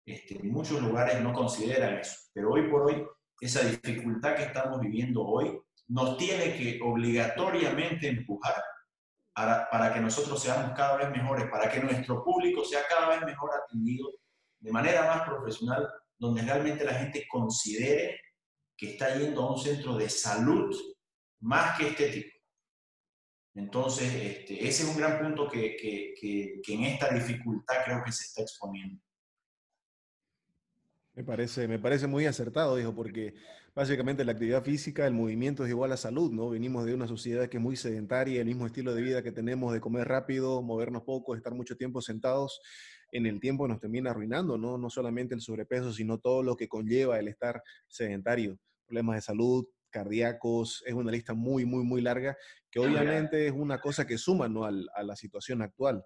este, 0.06 0.39
muchos 0.43 0.82
lugares 0.82 1.21
no 1.21 1.34
consideran 1.34 1.97
eso, 1.97 2.15
pero 2.34 2.51
hoy 2.51 2.69
por 2.69 2.84
hoy 2.84 3.06
esa 3.39 3.62
dificultad 3.62 4.36
que 4.36 4.43
estamos 4.43 4.80
viviendo 4.80 5.23
hoy 5.23 5.60
nos 5.89 6.17
tiene 6.17 6.58
que 6.58 6.80
obligatoriamente 6.82 8.08
empujar 8.08 8.56
para, 9.38 9.69
para 9.69 9.93
que 9.93 10.00
nosotros 10.00 10.41
seamos 10.41 10.76
cada 10.76 10.97
vez 10.97 11.12
mejores, 11.12 11.47
para 11.52 11.69
que 11.69 11.80
nuestro 11.80 12.23
público 12.23 12.65
sea 12.65 12.82
cada 12.89 13.10
vez 13.10 13.21
mejor 13.23 13.52
atendido 13.54 14.10
de 14.60 14.71
manera 14.71 15.06
más 15.06 15.28
profesional, 15.30 15.88
donde 16.17 16.41
realmente 16.41 16.84
la 16.84 16.95
gente 16.95 17.28
considere 17.30 18.19
que 18.76 18.93
está 18.93 19.15
yendo 19.15 19.43
a 19.43 19.52
un 19.52 19.60
centro 19.60 19.95
de 19.95 20.10
salud 20.10 20.76
más 21.41 21.78
que 21.78 21.89
estético. 21.89 22.36
Entonces, 23.54 24.12
este, 24.12 24.67
ese 24.67 24.82
es 24.82 24.89
un 24.89 24.97
gran 24.97 25.19
punto 25.19 25.47
que, 25.47 25.78
que, 25.78 26.15
que, 26.19 26.73
en 26.73 26.86
esta 26.86 27.10
dificultad 27.10 27.86
creo 27.86 28.04
que 28.04 28.12
se 28.12 28.23
está 28.23 28.41
exponiendo. 28.41 29.00
Me 31.17 31.23
parece, 31.23 31.67
me 31.67 31.80
parece 31.80 32.06
muy 32.06 32.27
acertado, 32.27 32.75
dijo, 32.75 32.93
porque 32.93 33.34
básicamente 33.73 34.23
la 34.23 34.34
actividad 34.34 34.63
física, 34.63 35.08
el 35.08 35.15
movimiento 35.15 35.63
es 35.63 35.71
igual 35.71 35.91
a 35.91 35.97
salud, 35.97 36.32
¿no? 36.32 36.51
Venimos 36.51 36.86
de 36.86 36.93
una 36.93 37.08
sociedad 37.08 37.49
que 37.49 37.58
es 37.58 37.63
muy 37.63 37.75
sedentaria, 37.75 38.39
el 38.39 38.45
mismo 38.45 38.67
estilo 38.67 38.93
de 38.93 39.01
vida 39.01 39.23
que 39.23 39.32
tenemos 39.32 39.73
de 39.73 39.82
comer 39.82 40.08
rápido, 40.08 40.62
movernos 40.62 41.01
poco, 41.01 41.36
estar 41.36 41.56
mucho 41.56 41.75
tiempo 41.75 42.03
sentados, 42.03 42.62
en 43.12 43.25
el 43.25 43.39
tiempo 43.39 43.67
nos 43.67 43.80
termina 43.80 44.12
arruinando, 44.12 44.60
¿no? 44.60 44.77
No 44.77 44.91
solamente 44.91 45.34
el 45.34 45.41
sobrepeso, 45.41 45.91
sino 45.91 46.19
todo 46.19 46.43
lo 46.43 46.56
que 46.56 46.67
conlleva 46.67 47.17
el 47.17 47.30
estar 47.30 47.63
sedentario, 47.88 48.60
problemas 48.86 49.15
de 49.15 49.21
salud, 49.23 49.65
cardíacos, 49.89 50.84
es 50.86 50.93
una 50.93 51.12
lista 51.12 51.34
muy, 51.34 51.65
muy, 51.65 51.84
muy 51.84 52.01
larga, 52.01 52.38
que 52.69 52.80
obviamente 52.80 53.47
es 53.47 53.53
una 53.53 53.80
cosa 53.80 54.06
que 54.06 54.19
suma 54.19 54.47
¿no? 54.47 54.65
a 54.65 55.03
la 55.03 55.15
situación 55.15 55.63
actual. 55.63 56.06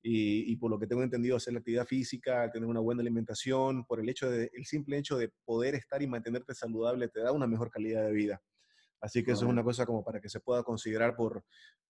Y, 0.00 0.56
por 0.56 0.70
lo 0.70 0.78
que 0.78 0.86
tengo 0.86 1.02
entendido, 1.02 1.36
hacer 1.36 1.52
la 1.52 1.58
actividad 1.58 1.86
física, 1.86 2.50
tener 2.50 2.68
una 2.68 2.80
buena 2.80 3.02
alimentación, 3.02 3.84
por 3.84 4.00
el, 4.00 4.08
hecho 4.08 4.30
de, 4.30 4.50
el 4.54 4.64
simple 4.64 4.96
hecho 4.96 5.18
de 5.18 5.30
poder 5.44 5.74
estar 5.74 6.00
y 6.00 6.06
mantenerte 6.06 6.54
saludable, 6.54 7.08
te 7.08 7.20
da 7.20 7.32
una 7.32 7.46
mejor 7.46 7.70
calidad 7.70 8.04
de 8.04 8.12
vida. 8.12 8.40
Así 9.00 9.22
que 9.22 9.32
eso 9.32 9.44
es 9.44 9.50
una 9.50 9.62
cosa 9.62 9.84
como 9.86 10.04
para 10.04 10.20
que 10.20 10.28
se 10.28 10.40
pueda 10.40 10.62
considerar 10.62 11.14
por, 11.14 11.44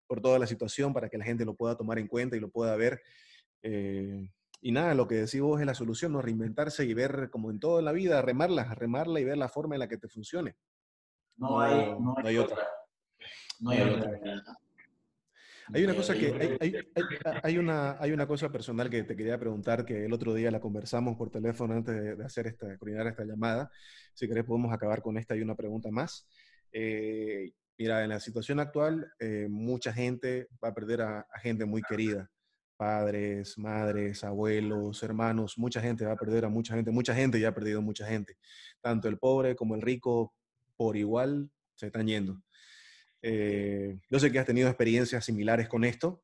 por 0.07 0.21
toda 0.21 0.39
la 0.39 0.47
situación, 0.47 0.93
para 0.93 1.09
que 1.09 1.17
la 1.17 1.25
gente 1.25 1.45
lo 1.45 1.55
pueda 1.55 1.75
tomar 1.75 1.99
en 1.99 2.07
cuenta 2.07 2.35
y 2.35 2.39
lo 2.39 2.49
pueda 2.49 2.75
ver. 2.75 3.01
Eh, 3.61 4.29
y 4.61 4.71
nada, 4.71 4.95
lo 4.95 5.07
que 5.07 5.15
decís 5.15 5.41
vos 5.41 5.59
es 5.59 5.65
la 5.65 5.75
solución, 5.75 6.13
¿no? 6.13 6.21
Reinventarse 6.21 6.85
y 6.85 6.93
ver, 6.93 7.29
como 7.29 7.51
en 7.51 7.59
toda 7.59 7.81
la 7.81 7.91
vida, 7.91 8.21
remarla, 8.21 8.73
remarla 8.73 9.19
y 9.19 9.25
ver 9.25 9.37
la 9.37 9.49
forma 9.49 9.75
en 9.75 9.79
la 9.79 9.87
que 9.87 9.97
te 9.97 10.07
funcione. 10.07 10.55
No, 11.37 11.61
hay, 11.61 11.95
no 11.99 12.15
hay, 12.23 12.37
otra. 12.37 12.67
No 13.59 13.69
hay, 13.69 13.81
otra. 13.81 14.19
Hay 15.73 15.83
una 15.83 15.95
cosa 15.95 16.13
que 16.13 16.57
hay, 16.61 16.75
hay, 17.43 17.57
una, 17.57 17.97
hay 17.99 18.11
una 18.11 18.25
cosa 18.25 18.49
personal 18.51 18.89
que 18.89 19.03
te 19.03 19.15
quería 19.15 19.37
preguntar 19.37 19.85
que 19.85 20.05
el 20.05 20.13
otro 20.13 20.33
día 20.33 20.49
la 20.49 20.61
conversamos 20.61 21.17
por 21.17 21.29
teléfono 21.29 21.73
antes 21.73 22.17
de, 22.17 22.23
hacer 22.23 22.47
esta, 22.47 22.77
coordinar 22.77 23.07
esta 23.07 23.25
llamada. 23.25 23.69
Si 24.13 24.27
querés 24.27 24.45
podemos 24.45 24.73
acabar 24.73 25.01
con 25.01 25.17
esta 25.17 25.35
y 25.35 25.41
una 25.41 25.55
pregunta 25.55 25.91
más. 25.91 26.25
Eh, 26.71 27.51
mira, 27.77 28.03
en 28.03 28.09
la 28.09 28.19
situación 28.19 28.59
actual, 28.59 29.11
eh, 29.19 29.47
mucha 29.49 29.91
gente 29.91 30.47
va 30.63 30.69
a 30.69 30.73
perder 30.73 31.01
a, 31.01 31.27
gente 31.41 31.65
muy 31.65 31.81
querida. 31.81 32.29
padres, 32.77 33.57
madres, 33.57 34.23
abuelos, 34.23 35.01
hermanos, 35.01 35.57
mucha 35.57 35.81
gente 35.81 36.05
va 36.05 36.13
a 36.13 36.17
perder 36.17 36.45
a 36.45 36.49
mucha 36.49 36.75
gente, 36.75 36.91
mucha 36.91 37.15
gente 37.15 37.39
ya 37.39 37.49
ha 37.49 37.53
perdido 37.53 37.81
mucha 37.81 38.05
gente. 38.05 38.37
Tanto 38.81 39.07
el 39.09 39.17
pobre 39.17 39.55
como 39.55 39.75
el 39.75 39.81
rico 39.81 40.33
por 40.77 40.95
igual 40.95 41.49
se 41.75 41.87
están 41.87 42.07
yendo. 42.07 42.41
Eh, 43.21 43.99
yo 44.09 44.19
sé 44.19 44.31
que 44.31 44.39
has 44.39 44.45
tenido 44.45 44.67
experiencias 44.67 45.25
similares 45.25 45.67
con 45.67 45.83
esto. 45.83 46.23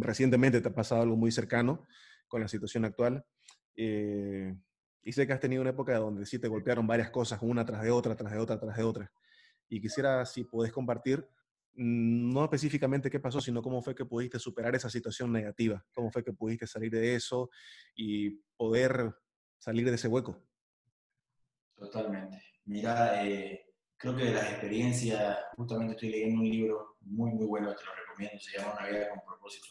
Recientemente 0.00 0.60
te 0.60 0.68
ha 0.68 0.74
pasado 0.74 1.02
algo 1.02 1.16
muy 1.16 1.32
cercano 1.32 1.86
con 2.28 2.40
la 2.40 2.48
situación 2.48 2.84
actual. 2.84 3.24
Eh, 3.76 4.54
y 5.02 5.12
sé 5.12 5.26
que 5.26 5.32
has 5.32 5.40
tenido 5.40 5.62
una 5.62 5.70
época 5.70 5.96
donde 5.98 6.26
sí 6.26 6.38
te 6.38 6.48
golpearon 6.48 6.86
varias 6.86 7.10
cosas, 7.10 7.40
una 7.42 7.64
tras 7.64 7.82
de 7.82 7.90
otra, 7.90 8.14
tras 8.14 8.32
de 8.32 8.38
otra, 8.38 8.58
tras 8.58 8.76
de 8.76 8.82
otra. 8.82 9.12
Y 9.68 9.80
quisiera, 9.80 10.24
si 10.26 10.44
puedes 10.44 10.72
compartir, 10.72 11.26
mm, 11.74 12.32
no 12.32 12.44
específicamente 12.44 13.10
qué 13.10 13.20
pasó, 13.20 13.40
sino 13.40 13.62
cómo 13.62 13.82
fue 13.82 13.94
que 13.94 14.04
pudiste 14.04 14.38
superar 14.38 14.74
esa 14.74 14.90
situación 14.90 15.32
negativa, 15.32 15.84
cómo 15.92 16.10
fue 16.10 16.22
que 16.22 16.32
pudiste 16.32 16.66
salir 16.66 16.92
de 16.92 17.14
eso 17.14 17.50
y 17.94 18.30
poder 18.56 19.14
salir 19.58 19.88
de 19.88 19.94
ese 19.94 20.08
hueco. 20.08 20.42
Totalmente. 21.76 22.42
Mira, 22.66 23.26
eh, 23.26 23.69
creo 24.00 24.16
que 24.16 24.24
de 24.24 24.32
las 24.32 24.50
experiencias, 24.50 25.38
justamente 25.56 25.92
estoy 25.92 26.08
leyendo 26.08 26.40
un 26.40 26.48
libro 26.48 26.96
muy, 27.02 27.32
muy 27.32 27.46
bueno, 27.46 27.74
te 27.74 27.84
lo 27.84 27.94
recomiendo, 27.94 28.40
se 28.40 28.56
llama 28.56 28.72
Una 28.78 28.88
vida 28.88 29.10
con 29.10 29.20
propósito. 29.26 29.66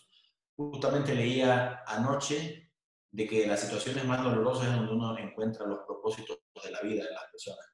Justamente 0.55 1.15
leía 1.15 1.81
anoche 1.87 2.71
de 3.11 3.27
que 3.27 3.47
las 3.47 3.59
situaciones 3.59 4.05
más 4.05 4.23
dolorosas 4.23 4.67
es 4.67 4.75
donde 4.75 4.93
uno 4.93 5.17
encuentra 5.17 5.65
los 5.65 5.79
propósitos 5.79 6.37
de 6.63 6.71
la 6.71 6.81
vida 6.81 7.05
de 7.05 7.11
las 7.11 7.23
personas. 7.31 7.65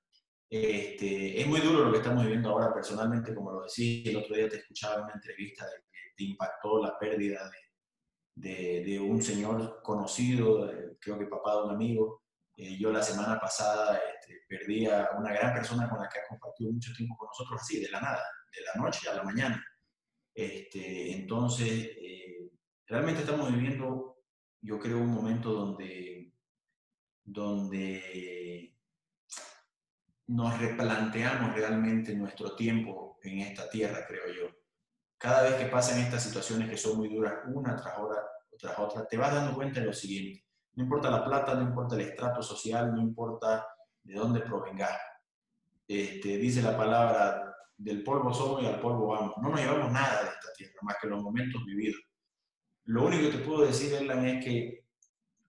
Este, 0.49 1.41
es 1.41 1.45
muy 1.45 1.59
duro 1.59 1.83
lo 1.83 1.91
que 1.91 1.97
estamos 1.97 2.23
viviendo 2.23 2.49
ahora 2.49 2.73
personalmente, 2.73 3.35
como 3.35 3.51
lo 3.51 3.63
decía, 3.63 4.09
el 4.09 4.17
otro 4.17 4.33
día 4.33 4.47
te 4.47 4.57
escuchaba 4.57 4.95
en 4.95 5.03
una 5.03 5.13
entrevista 5.15 5.65
de 5.65 5.75
que 5.91 5.99
te 6.15 6.23
impactó 6.23 6.81
la 6.81 6.97
pérdida 6.97 7.51
de, 8.33 8.81
de, 8.85 8.99
un 8.99 9.21
señor 9.21 9.81
conocido, 9.83 10.71
creo 11.01 11.19
que 11.19 11.25
papá 11.25 11.55
de 11.55 11.63
un 11.63 11.71
amigo. 11.71 12.23
Eh, 12.57 12.77
yo 12.77 12.91
la 12.91 13.03
semana 13.03 13.37
pasada 13.39 13.99
este, 14.15 14.41
perdí 14.47 14.85
a 14.85 15.09
una 15.17 15.33
gran 15.33 15.53
persona 15.53 15.89
con 15.89 15.99
la 15.99 16.07
que 16.07 16.19
ha 16.19 16.27
compartido 16.27 16.71
mucho 16.71 16.93
tiempo 16.93 17.17
con 17.17 17.27
nosotros, 17.27 17.61
así, 17.61 17.81
de 17.81 17.89
la 17.89 17.99
nada, 17.99 18.23
de 18.53 18.61
la 18.61 18.81
noche 18.81 19.09
a 19.09 19.15
la 19.15 19.23
mañana. 19.23 19.63
Este, 20.33 21.11
entonces, 21.13 21.69
eh, 21.69 22.51
realmente 22.87 23.21
estamos 23.21 23.53
viviendo, 23.53 24.23
yo 24.61 24.79
creo, 24.79 24.99
un 24.99 25.13
momento 25.13 25.51
donde, 25.51 26.33
donde 27.23 28.75
nos 30.27 30.57
replanteamos 30.57 31.53
realmente 31.53 32.15
nuestro 32.15 32.55
tiempo 32.55 33.19
en 33.23 33.39
esta 33.39 33.69
tierra, 33.69 34.05
creo 34.07 34.27
yo. 34.33 34.55
Cada 35.17 35.43
vez 35.43 35.55
que 35.55 35.65
pasan 35.65 35.99
estas 35.99 36.23
situaciones 36.23 36.69
que 36.69 36.77
son 36.77 36.97
muy 36.97 37.09
duras, 37.09 37.33
una 37.47 37.75
tras 37.75 37.97
otra, 37.97 38.21
tras 38.57 38.79
otra, 38.79 39.07
te 39.07 39.17
vas 39.17 39.33
dando 39.33 39.55
cuenta 39.55 39.79
de 39.79 39.87
lo 39.87 39.93
siguiente. 39.93 40.44
No 40.75 40.83
importa 40.83 41.09
la 41.09 41.23
plata, 41.23 41.55
no 41.55 41.61
importa 41.61 41.95
el 41.95 42.01
estrato 42.01 42.41
social, 42.41 42.93
no 42.93 43.01
importa 43.01 43.65
de 44.03 44.13
dónde 44.13 44.41
provengas. 44.41 44.97
Este, 45.87 46.37
dice 46.37 46.61
la 46.61 46.75
palabra, 46.75 47.55
del 47.77 48.03
polvo 48.03 48.33
somos 48.33 48.63
y 48.63 48.65
al 48.65 48.79
polvo 48.79 49.07
vamos. 49.07 49.35
No 49.41 49.49
nos 49.49 49.59
llevamos 49.59 49.91
nada 49.91 50.23
de 50.23 50.29
esta 50.29 50.53
tierra, 50.55 50.79
más 50.81 50.95
que 51.01 51.07
los 51.07 51.21
momentos 51.21 51.63
vividos. 51.65 52.01
Lo 52.85 53.05
único 53.05 53.23
que 53.23 53.37
te 53.37 53.43
puedo 53.43 53.65
decir, 53.65 53.93
es 53.93 54.45
que 54.45 54.85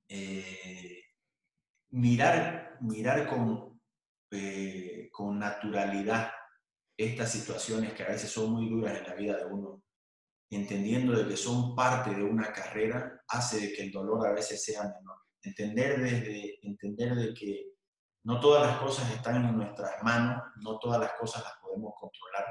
eh, 0.09 1.03
mirar, 1.91 2.79
mirar 2.81 3.27
con, 3.29 3.81
eh, 4.31 5.09
con 5.13 5.39
naturalidad 5.39 6.31
estas 6.97 7.31
situaciones 7.31 7.93
que 7.93 8.05
a 8.05 8.09
veces 8.09 8.31
son 8.31 8.53
muy 8.53 8.69
duras 8.69 8.99
en 8.99 9.05
la 9.05 9.15
vida 9.15 9.37
de 9.37 9.45
uno, 9.45 9.83
entendiendo 10.51 11.13
de 11.13 11.29
que 11.29 11.37
son 11.37 11.75
parte 11.75 12.15
de 12.15 12.23
una 12.23 12.53
carrera, 12.53 13.23
hace 13.29 13.61
de 13.61 13.73
que 13.73 13.83
el 13.83 13.93
dolor 13.93 14.27
a 14.27 14.33
veces 14.33 14.63
sea 14.65 14.83
menor. 14.83 15.19
Entender, 15.43 16.01
desde, 16.01 16.59
entender 16.67 17.15
de 17.15 17.35
que 17.35 17.73
no 18.25 18.41
todas 18.41 18.67
las 18.67 18.79
cosas 18.79 19.11
están 19.13 19.45
en 19.45 19.57
nuestras 19.57 20.03
manos, 20.03 20.43
no 20.57 20.79
todas 20.79 21.01
las 21.01 21.13
cosas 21.13 21.43
las 21.43 21.55
podemos 21.63 21.95
controlar, 21.99 22.45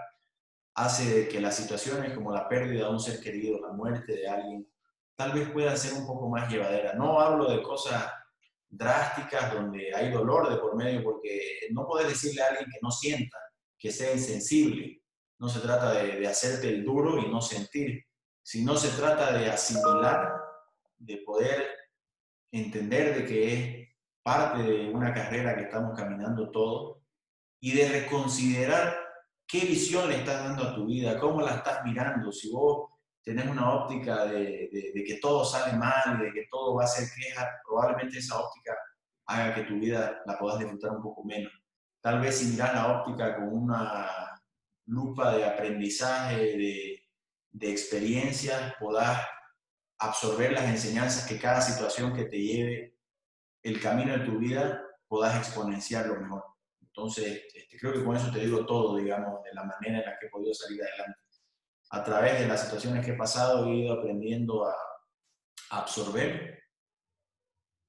hace 0.75 1.21
de 1.21 1.27
que 1.27 1.39
las 1.39 1.55
situaciones 1.55 2.13
como 2.13 2.33
la 2.33 2.47
pérdida 2.47 2.85
de 2.85 2.91
un 2.91 2.99
ser 2.99 3.19
querido, 3.21 3.59
la 3.59 3.73
muerte 3.73 4.13
de 4.13 4.27
alguien, 4.27 4.67
tal 5.15 5.31
vez 5.31 5.49
puedan 5.49 5.77
ser 5.77 5.93
un 5.93 6.05
poco 6.05 6.29
más 6.29 6.51
llevaderas. 6.51 6.95
No 6.95 7.19
hablo 7.19 7.49
de 7.49 7.61
cosas 7.61 8.11
drásticas 8.69 9.53
donde 9.53 9.93
hay 9.95 10.11
dolor 10.11 10.49
de 10.49 10.57
por 10.57 10.75
medio, 10.75 11.03
porque 11.03 11.67
no 11.71 11.87
puedes 11.87 12.09
decirle 12.09 12.41
a 12.41 12.47
alguien 12.47 12.65
que 12.65 12.79
no 12.81 12.91
sienta, 12.91 13.37
que 13.77 13.91
sea 13.91 14.13
insensible. 14.13 15.01
No 15.45 15.51
se 15.51 15.59
trata 15.59 15.93
de, 15.93 16.27
hacerte 16.27 16.69
el 16.69 16.83
duro 16.83 17.19
y 17.19 17.29
no 17.29 17.39
sentir, 17.39 18.03
sino 18.41 18.75
se 18.75 18.99
trata 18.99 19.31
de 19.31 19.47
asimilar, 19.47 20.33
de 20.97 21.17
poder 21.17 21.67
entender 22.51 23.15
de 23.15 23.25
que 23.27 23.53
es 23.53 23.89
parte 24.23 24.63
de 24.63 24.89
una 24.89 25.13
carrera 25.13 25.55
que 25.55 25.65
estamos 25.65 25.95
caminando 25.95 26.49
todos 26.49 26.97
y 27.61 27.73
de 27.73 27.87
reconsiderar 27.89 28.97
qué 29.45 29.59
visión 29.59 30.09
le 30.09 30.15
estás 30.15 30.45
dando 30.45 30.63
a 30.63 30.73
tu 30.73 30.87
vida, 30.87 31.19
cómo 31.19 31.41
la 31.41 31.57
estás 31.57 31.83
mirando, 31.85 32.31
si 32.31 32.51
vos 32.51 32.89
tenés 33.23 33.45
una 33.45 33.71
óptica 33.71 34.25
de, 34.25 34.91
de, 34.95 35.03
que 35.03 35.19
todo 35.21 35.45
sale 35.45 35.77
mal 35.77 36.19
y 36.19 36.23
de 36.23 36.33
que 36.33 36.47
todo 36.49 36.73
va 36.73 36.85
a 36.85 36.87
ser 36.87 37.07
queja, 37.15 37.47
probablemente 37.63 38.17
esa 38.17 38.39
óptica 38.39 38.75
haga 39.27 39.53
que 39.53 39.65
tu 39.65 39.75
vida 39.75 40.23
la 40.25 40.39
puedas 40.39 40.57
disfrutar 40.57 40.89
un 40.89 41.03
poco 41.03 41.23
menos. 41.23 41.53
Tal 42.01 42.19
vez 42.19 42.35
si 42.35 42.47
miras 42.47 42.73
la 42.73 42.99
óptica 42.99 43.35
con 43.35 43.49
una 43.49 44.34
lupa 44.85 45.35
de 45.35 45.45
aprendizaje, 45.45 46.57
de, 46.57 47.03
de 47.51 47.71
experiencias, 47.71 48.73
podás 48.79 49.25
absorber 49.99 50.51
las 50.51 50.65
enseñanzas 50.65 51.27
que 51.27 51.39
cada 51.39 51.61
situación 51.61 52.13
que 52.13 52.25
te 52.25 52.37
lleve 52.37 52.97
el 53.63 53.81
camino 53.81 54.17
de 54.17 54.25
tu 54.25 54.37
vida, 54.37 54.81
podás 55.07 55.37
exponenciarlo 55.37 56.19
mejor. 56.19 56.43
Entonces, 56.81 57.43
este, 57.53 57.77
creo 57.79 57.93
que 57.93 58.03
con 58.03 58.15
eso 58.15 58.31
te 58.31 58.39
digo 58.39 58.65
todo, 58.65 58.95
digamos, 58.97 59.43
de 59.43 59.53
la 59.53 59.63
manera 59.63 59.99
en 59.99 60.05
la 60.05 60.19
que 60.19 60.27
he 60.27 60.29
podido 60.29 60.53
salir 60.53 60.81
adelante 60.83 61.19
a 61.89 62.03
través 62.03 62.39
de 62.39 62.47
las 62.47 62.63
situaciones 62.63 63.05
que 63.05 63.11
he 63.11 63.17
pasado, 63.17 63.67
he 63.67 63.75
ido 63.75 63.93
aprendiendo 63.93 64.67
a, 64.67 64.75
absorber, 65.69 66.63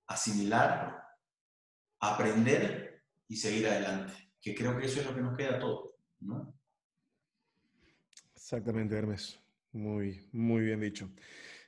asimilar, 0.07 1.05
aprender 2.01 3.05
y 3.29 3.37
seguir 3.37 3.69
adelante. 3.69 4.33
Que 4.41 4.55
creo 4.55 4.79
que 4.79 4.87
eso 4.87 5.01
es 5.01 5.07
lo 5.07 5.15
que 5.15 5.21
nos 5.21 5.37
queda 5.37 5.57
a 5.57 5.61
todos, 5.61 5.91
¿no? 6.21 6.56
Exactamente, 8.47 8.97
Hermes. 8.97 9.41
Muy, 9.73 10.29
muy 10.31 10.61
bien 10.63 10.81
dicho. 10.81 11.11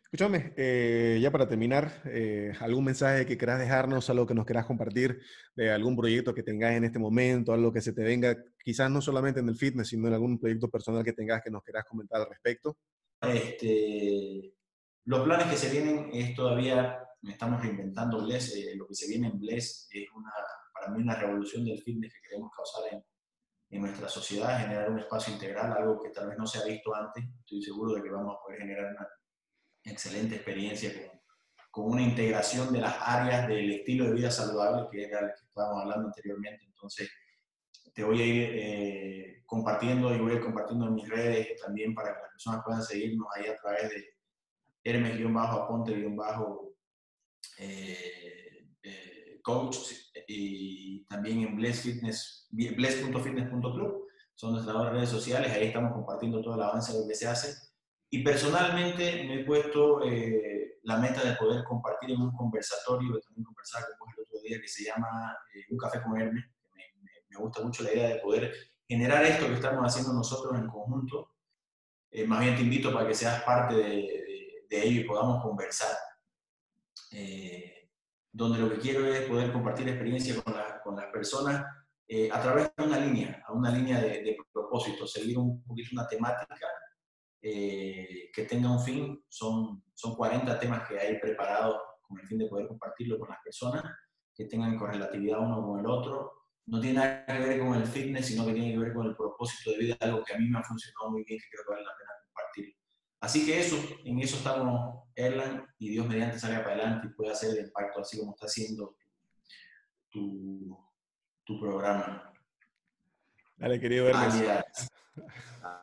Escúchame, 0.05 0.55
eh, 0.57 1.19
ya 1.21 1.33
para 1.33 1.49
terminar, 1.49 2.03
eh, 2.05 2.53
algún 2.61 2.85
mensaje 2.85 3.27
que 3.27 3.37
quieras 3.37 3.59
dejarnos, 3.59 4.09
algo 4.11 4.29
que 4.29 4.35
nos 4.35 4.47
quieras 4.47 4.65
compartir 4.65 5.21
de 5.57 5.73
algún 5.73 5.97
proyecto 5.97 6.33
que 6.33 6.45
tengas 6.45 6.77
en 6.77 6.85
este 6.85 7.01
momento, 7.01 7.53
algo 7.53 7.73
que 7.73 7.81
se 7.81 7.93
te 7.93 8.05
venga, 8.05 8.37
quizás 8.63 8.89
no 8.93 9.01
solamente 9.01 9.41
en 9.41 9.49
el 9.49 9.57
fitness, 9.57 9.89
sino 9.89 10.07
en 10.07 10.15
algún 10.15 10.39
proyecto 10.39 10.71
personal 10.71 11.03
que 11.03 11.15
tengas 11.15 11.43
que 11.43 11.51
nos 11.51 11.65
quieras 11.65 11.85
comentar 11.85 12.21
al 12.21 12.29
respecto. 12.29 12.79
Este, 13.23 14.55
los 15.07 15.25
planes 15.25 15.49
que 15.49 15.57
se 15.57 15.71
vienen 15.71 16.11
es 16.13 16.33
todavía, 16.37 16.97
estamos 17.25 17.61
reinventando 17.61 18.25
Bless, 18.25 18.55
eh, 18.55 18.77
lo 18.77 18.87
que 18.87 18.95
se 18.95 19.09
viene 19.09 19.27
en 19.27 19.41
Bless 19.41 19.89
es 19.91 20.07
una, 20.15 20.31
para 20.73 20.93
mí 20.93 21.03
una 21.03 21.17
revolución 21.17 21.65
del 21.65 21.83
fitness 21.83 22.15
que 22.15 22.29
queremos 22.29 22.53
causar 22.57 22.85
en, 22.93 23.03
en 23.71 23.83
nuestra 23.83 24.09
sociedad, 24.09 24.61
generar 24.61 24.91
un 24.91 24.99
espacio 24.99 25.33
integral, 25.33 25.73
algo 25.73 26.01
que 26.01 26.11
tal 26.11 26.29
vez 26.29 26.39
no 26.39 26.47
se 26.47 26.59
ha 26.59 26.65
visto 26.65 26.95
antes. 26.95 27.25
Estoy 27.41 27.63
seguro 27.63 27.95
de 27.95 28.03
que 28.03 28.11
vamos 28.11 28.37
a 28.37 28.43
poder 28.43 28.61
generar 28.61 28.93
una 28.93 29.09
excelente 29.85 30.37
experiencia 30.37 30.91
con, 31.71 31.93
una 31.93 32.03
integración 32.03 32.73
de 32.73 32.81
las 32.81 32.97
áreas 33.01 33.47
del 33.47 33.71
estilo 33.71 34.07
de 34.07 34.15
vida 34.15 34.31
saludable, 34.31 34.89
que 34.91 35.05
era 35.05 35.21
el 35.21 35.27
que 35.27 35.47
estábamos 35.47 35.83
hablando 35.83 36.07
anteriormente. 36.09 36.65
Entonces, 36.65 37.11
te 37.95 38.03
voy 38.05 38.23
a 38.23 38.27
ir 38.27 38.51
eh, 38.55 39.43
compartiendo 39.45 40.15
y 40.15 40.19
voy 40.19 40.33
a 40.33 40.35
ir 40.37 40.41
compartiendo 40.41 40.87
en 40.87 40.95
mis 40.95 41.09
redes 41.09 41.61
también 41.61 41.95
para 41.95 42.15
que 42.15 42.21
las 42.23 42.31
personas 42.31 42.63
puedan 42.65 42.83
seguirnos 42.83 43.29
ahí 43.35 43.47
a 43.47 43.57
través 43.57 43.91
de 43.91 44.15
Hermes-Aponte- 44.85 45.95
eh, 47.59 48.69
eh, 48.83 49.18
coach 49.49 49.79
y 50.27 51.05
también 51.07 51.43
en 51.43 51.57
bless.fitness.club. 51.57 54.07
Son 54.35 54.53
nuestras 54.53 54.93
redes 54.93 55.09
sociales, 55.09 55.51
ahí 55.53 55.69
estamos 55.69 55.93
compartiendo 55.93 56.43
todo 56.43 56.55
el 56.55 56.63
avance 56.63 56.93
de 56.93 57.01
lo 57.01 57.09
que 57.09 57.15
se 57.15 57.27
hace 57.27 57.55
y 58.11 58.23
personalmente 58.23 59.25
me 59.25 59.41
he 59.41 59.45
puesto 59.45 60.03
eh, 60.03 60.79
la 60.83 60.97
meta 60.97 61.23
de 61.23 61.37
poder 61.37 61.63
compartir 61.65 62.11
en 62.11 62.23
un 62.23 62.33
conversatorio, 62.33 63.13
que 63.15 63.21
también 63.21 63.45
conversaba 63.45 63.85
con 63.99 64.09
vos 64.09 64.17
el 64.17 64.23
otro 64.25 64.41
día, 64.41 64.59
que 64.61 64.69
se 64.69 64.85
llama 64.85 65.37
eh, 65.55 65.65
Un 65.71 65.79
Café 65.79 66.03
con 66.03 66.19
Hermes. 66.19 66.47
Me, 66.75 66.85
me, 67.29 67.39
gusta 67.39 67.63
mucho 67.63 67.83
la 67.83 67.93
idea 67.93 68.09
de 68.09 68.21
poder 68.21 68.55
generar 68.87 69.23
esto 69.25 69.47
que 69.47 69.53
estamos 69.55 69.85
haciendo 69.85 70.15
nosotros 70.15 70.59
en 70.59 70.69
conjunto. 70.69 71.35
Eh, 72.11 72.27
más 72.27 72.41
bien 72.41 72.57
te 72.57 72.63
invito 72.63 72.91
para 72.93 73.07
que 73.07 73.15
seas 73.15 73.43
parte 73.43 73.75
de, 73.75 74.65
de, 74.71 74.87
ello 74.87 75.03
y 75.03 75.05
podamos 75.05 75.43
conversar. 75.43 75.95
Donde 78.33 78.59
lo 78.59 78.71
que 78.71 78.79
quiero 78.79 79.07
es 79.07 79.23
poder 79.23 79.53
compartir 79.53 79.89
experiencias 79.89 80.43
con, 80.43 80.55
con 80.85 80.97
las 80.97 81.07
personas 81.07 81.65
a 82.33 82.41
través 82.41 82.71
de 82.75 82.85
una 82.85 82.99
línea, 82.99 83.43
a 83.47 83.53
una 83.53 83.71
línea 83.71 84.01
de, 84.01 84.23
de 84.23 84.37
propósito, 84.51 85.07
seguir 85.07 85.37
un 85.39 85.63
poquito 85.63 85.91
una 85.93 86.07
temática 86.07 86.67
eh, 87.41 88.31
que 88.33 88.45
tenga 88.45 88.71
un 88.71 88.81
fin. 88.81 89.25
Son, 89.29 89.83
son 89.95 90.15
40 90.15 90.59
temas 90.59 90.89
que 90.89 90.99
hay 90.99 91.19
preparados 91.19 91.81
con 92.03 92.19
el 92.19 92.27
fin 92.27 92.39
de 92.39 92.49
poder 92.49 92.67
compartirlo 92.67 93.19
con 93.19 93.29
las 93.29 93.39
personas, 93.43 93.85
que 94.35 94.47
tengan 94.47 94.79
correlatividad 94.79 95.41
uno 95.41 95.63
con 95.63 95.81
el 95.81 95.87
otro. 95.87 96.33
No 96.67 96.81
tiene 96.81 96.99
nada 96.99 97.27
que 97.27 97.39
ver 97.39 97.61
con 97.61 97.75
el 97.75 97.87
fitness, 97.87 98.27
sino 98.27 98.45
que 98.47 98.53
tiene 98.53 98.73
que 98.73 98.79
ver 98.79 98.93
con 98.93 99.07
el 99.07 99.17
propósito 99.17 99.71
de 99.71 99.79
vida, 99.79 99.97
algo 100.01 100.23
que 100.23 100.35
a 100.35 100.39
mí 100.39 100.49
me 100.49 100.59
ha 100.59 100.63
funcionado 100.63 101.11
muy 101.11 101.25
bien, 101.25 101.39
que 101.41 101.49
creo 101.51 101.65
que 101.65 101.73
vale 101.73 101.85
la 101.85 101.97
pena 101.97 102.11
compartir. 102.27 102.77
Así 103.21 103.45
que 103.45 103.61
eso, 103.61 103.77
en 104.05 104.21
eso 104.21 104.37
estamos 104.37 105.05
Erlan 105.15 105.67
y 105.79 105.91
Dios 105.91 106.07
mediante 106.07 106.39
salga 106.39 106.63
para 106.63 106.75
adelante 106.77 107.09
y 107.09 107.11
pueda 107.11 107.33
hacer 107.33 107.51
el 107.51 107.67
impacto 107.67 108.01
así 108.01 108.19
como 108.19 108.33
está 108.33 108.47
haciendo 108.47 108.97
tu, 110.11 110.79
tu 111.45 111.61
programa. 111.61 112.33
Dale, 113.57 113.81
querido 113.81 114.09
Hermes. 114.09 114.91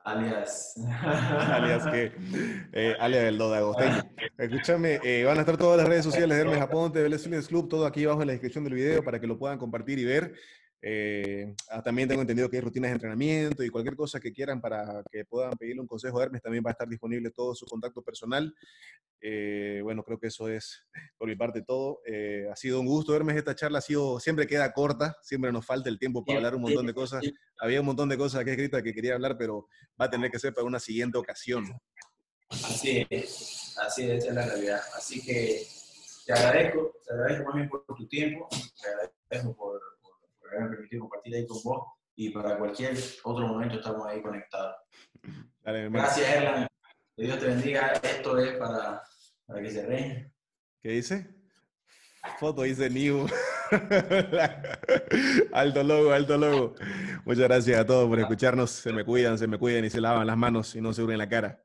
Alias. 0.06 0.76
alias 1.04 1.86
que. 1.88 2.12
Eh, 2.72 2.96
alias 3.00 3.24
del 3.24 3.38
de 3.38 3.58
Agosteño. 3.58 4.04
Escúchame, 4.38 5.00
eh, 5.04 5.24
van 5.26 5.38
a 5.38 5.42
estar 5.42 5.58
todas 5.58 5.78
las 5.78 5.88
redes 5.88 6.06
sociales 6.06 6.38
de 6.38 6.42
Hermes 6.44 6.62
Aponte, 6.62 7.04
de 7.04 7.18
Fitness 7.18 7.48
Club, 7.48 7.68
todo 7.68 7.86
aquí 7.86 8.06
abajo 8.06 8.22
en 8.22 8.28
la 8.28 8.34
descripción 8.34 8.64
del 8.64 8.76
video 8.76 9.04
para 9.04 9.20
que 9.20 9.28
lo 9.28 9.38
puedan 9.38 9.58
compartir 9.58 10.00
y 10.00 10.06
ver. 10.06 10.34
Eh, 10.88 11.56
ah, 11.72 11.82
también 11.82 12.08
tengo 12.08 12.22
entendido 12.22 12.48
que 12.48 12.58
hay 12.58 12.62
rutinas 12.62 12.92
de 12.92 12.94
entrenamiento 12.94 13.64
y 13.64 13.72
cualquier 13.72 13.96
cosa 13.96 14.20
que 14.20 14.32
quieran 14.32 14.62
para 14.62 15.02
que 15.12 15.26
puedan 15.26 15.58
pedirle 15.58 15.82
un 15.82 15.88
consejo 15.88 16.20
a 16.20 16.24
Hermes, 16.24 16.44
también 16.44 16.64
va 16.64 16.70
a 16.70 16.74
estar 16.74 16.88
disponible 16.88 17.32
todo 17.32 17.56
su 17.56 17.66
contacto 17.66 18.04
personal. 18.04 18.54
Eh, 19.20 19.80
bueno, 19.82 20.04
creo 20.04 20.20
que 20.20 20.28
eso 20.28 20.48
es 20.48 20.86
por 21.18 21.28
mi 21.28 21.36
parte 21.36 21.64
todo. 21.64 22.02
Eh, 22.06 22.48
ha 22.52 22.56
sido 22.56 22.80
un 22.80 22.86
gusto, 22.86 23.16
Hermes. 23.16 23.36
Esta 23.36 23.56
charla 23.56 23.80
ha 23.80 23.82
sido, 23.82 24.20
siempre 24.20 24.46
queda 24.46 24.72
corta, 24.74 25.18
siempre 25.24 25.52
nos 25.52 25.66
falta 25.66 25.90
el 25.90 25.98
tiempo 25.98 26.24
para 26.24 26.38
hablar 26.38 26.54
un 26.54 26.62
montón 26.62 26.86
de 26.86 26.94
cosas. 26.94 27.24
Había 27.58 27.80
un 27.80 27.88
montón 27.88 28.08
de 28.08 28.18
cosas 28.18 28.42
aquí 28.42 28.52
escritas 28.52 28.84
que 28.84 28.94
quería 28.94 29.16
hablar, 29.16 29.38
pero 29.40 29.68
va 30.00 30.06
a 30.06 30.10
tener 30.12 30.30
que 30.30 30.38
ser 30.38 30.54
para 30.54 30.68
una 30.68 30.80
siguiente 30.80 31.18
ocasión. 31.18 31.66
Así 32.50 33.08
es, 33.10 33.76
así 33.82 34.04
es, 34.04 34.26
es 34.26 34.34
la 34.36 34.46
realidad. 34.46 34.82
Así 34.96 35.20
que 35.20 35.66
te 36.28 36.34
agradezco, 36.34 36.94
te 37.04 37.12
agradezco 37.12 37.46
más 37.46 37.56
bien 37.56 37.70
por 37.70 37.84
tu 37.88 38.08
tiempo, 38.08 38.48
te 38.52 38.88
agradezco 38.88 39.56
por 39.56 39.95
me 40.52 40.58
hayan 40.58 40.70
permitido 40.72 41.02
compartir 41.02 41.36
ahí 41.36 41.48
con 41.48 41.64
vos 41.64 41.88
y 42.16 42.30
para 42.30 42.58
cualquier 42.58 42.96
otro 43.24 43.48
momento 43.48 43.76
estamos 43.78 44.08
ahí 44.08 44.22
conectados. 44.22 44.76
Gracias, 45.64 46.30
Erlan. 46.30 46.68
Que 47.16 47.24
Dios 47.24 47.39
te 47.39 47.48
bendiga. 47.48 47.93
Esto 48.04 48.38
es 48.38 48.58
para, 48.58 49.02
para 49.46 49.62
que 49.62 49.72
se 49.72 49.86
reine. 49.86 50.32
¿Qué 50.82 50.89
dice? 50.89 51.36
Foto 52.39 52.64
dice 52.64 52.89
New. 52.89 53.28
alto 55.54 55.84
logo, 55.84 56.12
alto 56.12 56.38
logo. 56.38 56.76
Muchas 57.26 57.43
gracias 57.43 57.80
a 57.80 57.86
todos 57.86 58.08
por 58.08 58.20
escucharnos. 58.20 58.72
Se 58.72 58.93
me 58.93 59.04
cuidan, 59.04 59.38
se 59.38 59.48
me 59.48 59.58
cuidan 59.58 59.86
y 59.86 59.89
se 59.89 60.02
lavan 60.02 60.28
las 60.28 60.38
manos 60.38 60.76
y 60.76 60.82
no 60.82 60.93
se 60.93 61.04
unen 61.04 61.18
la 61.18 61.30
cara. 61.30 61.64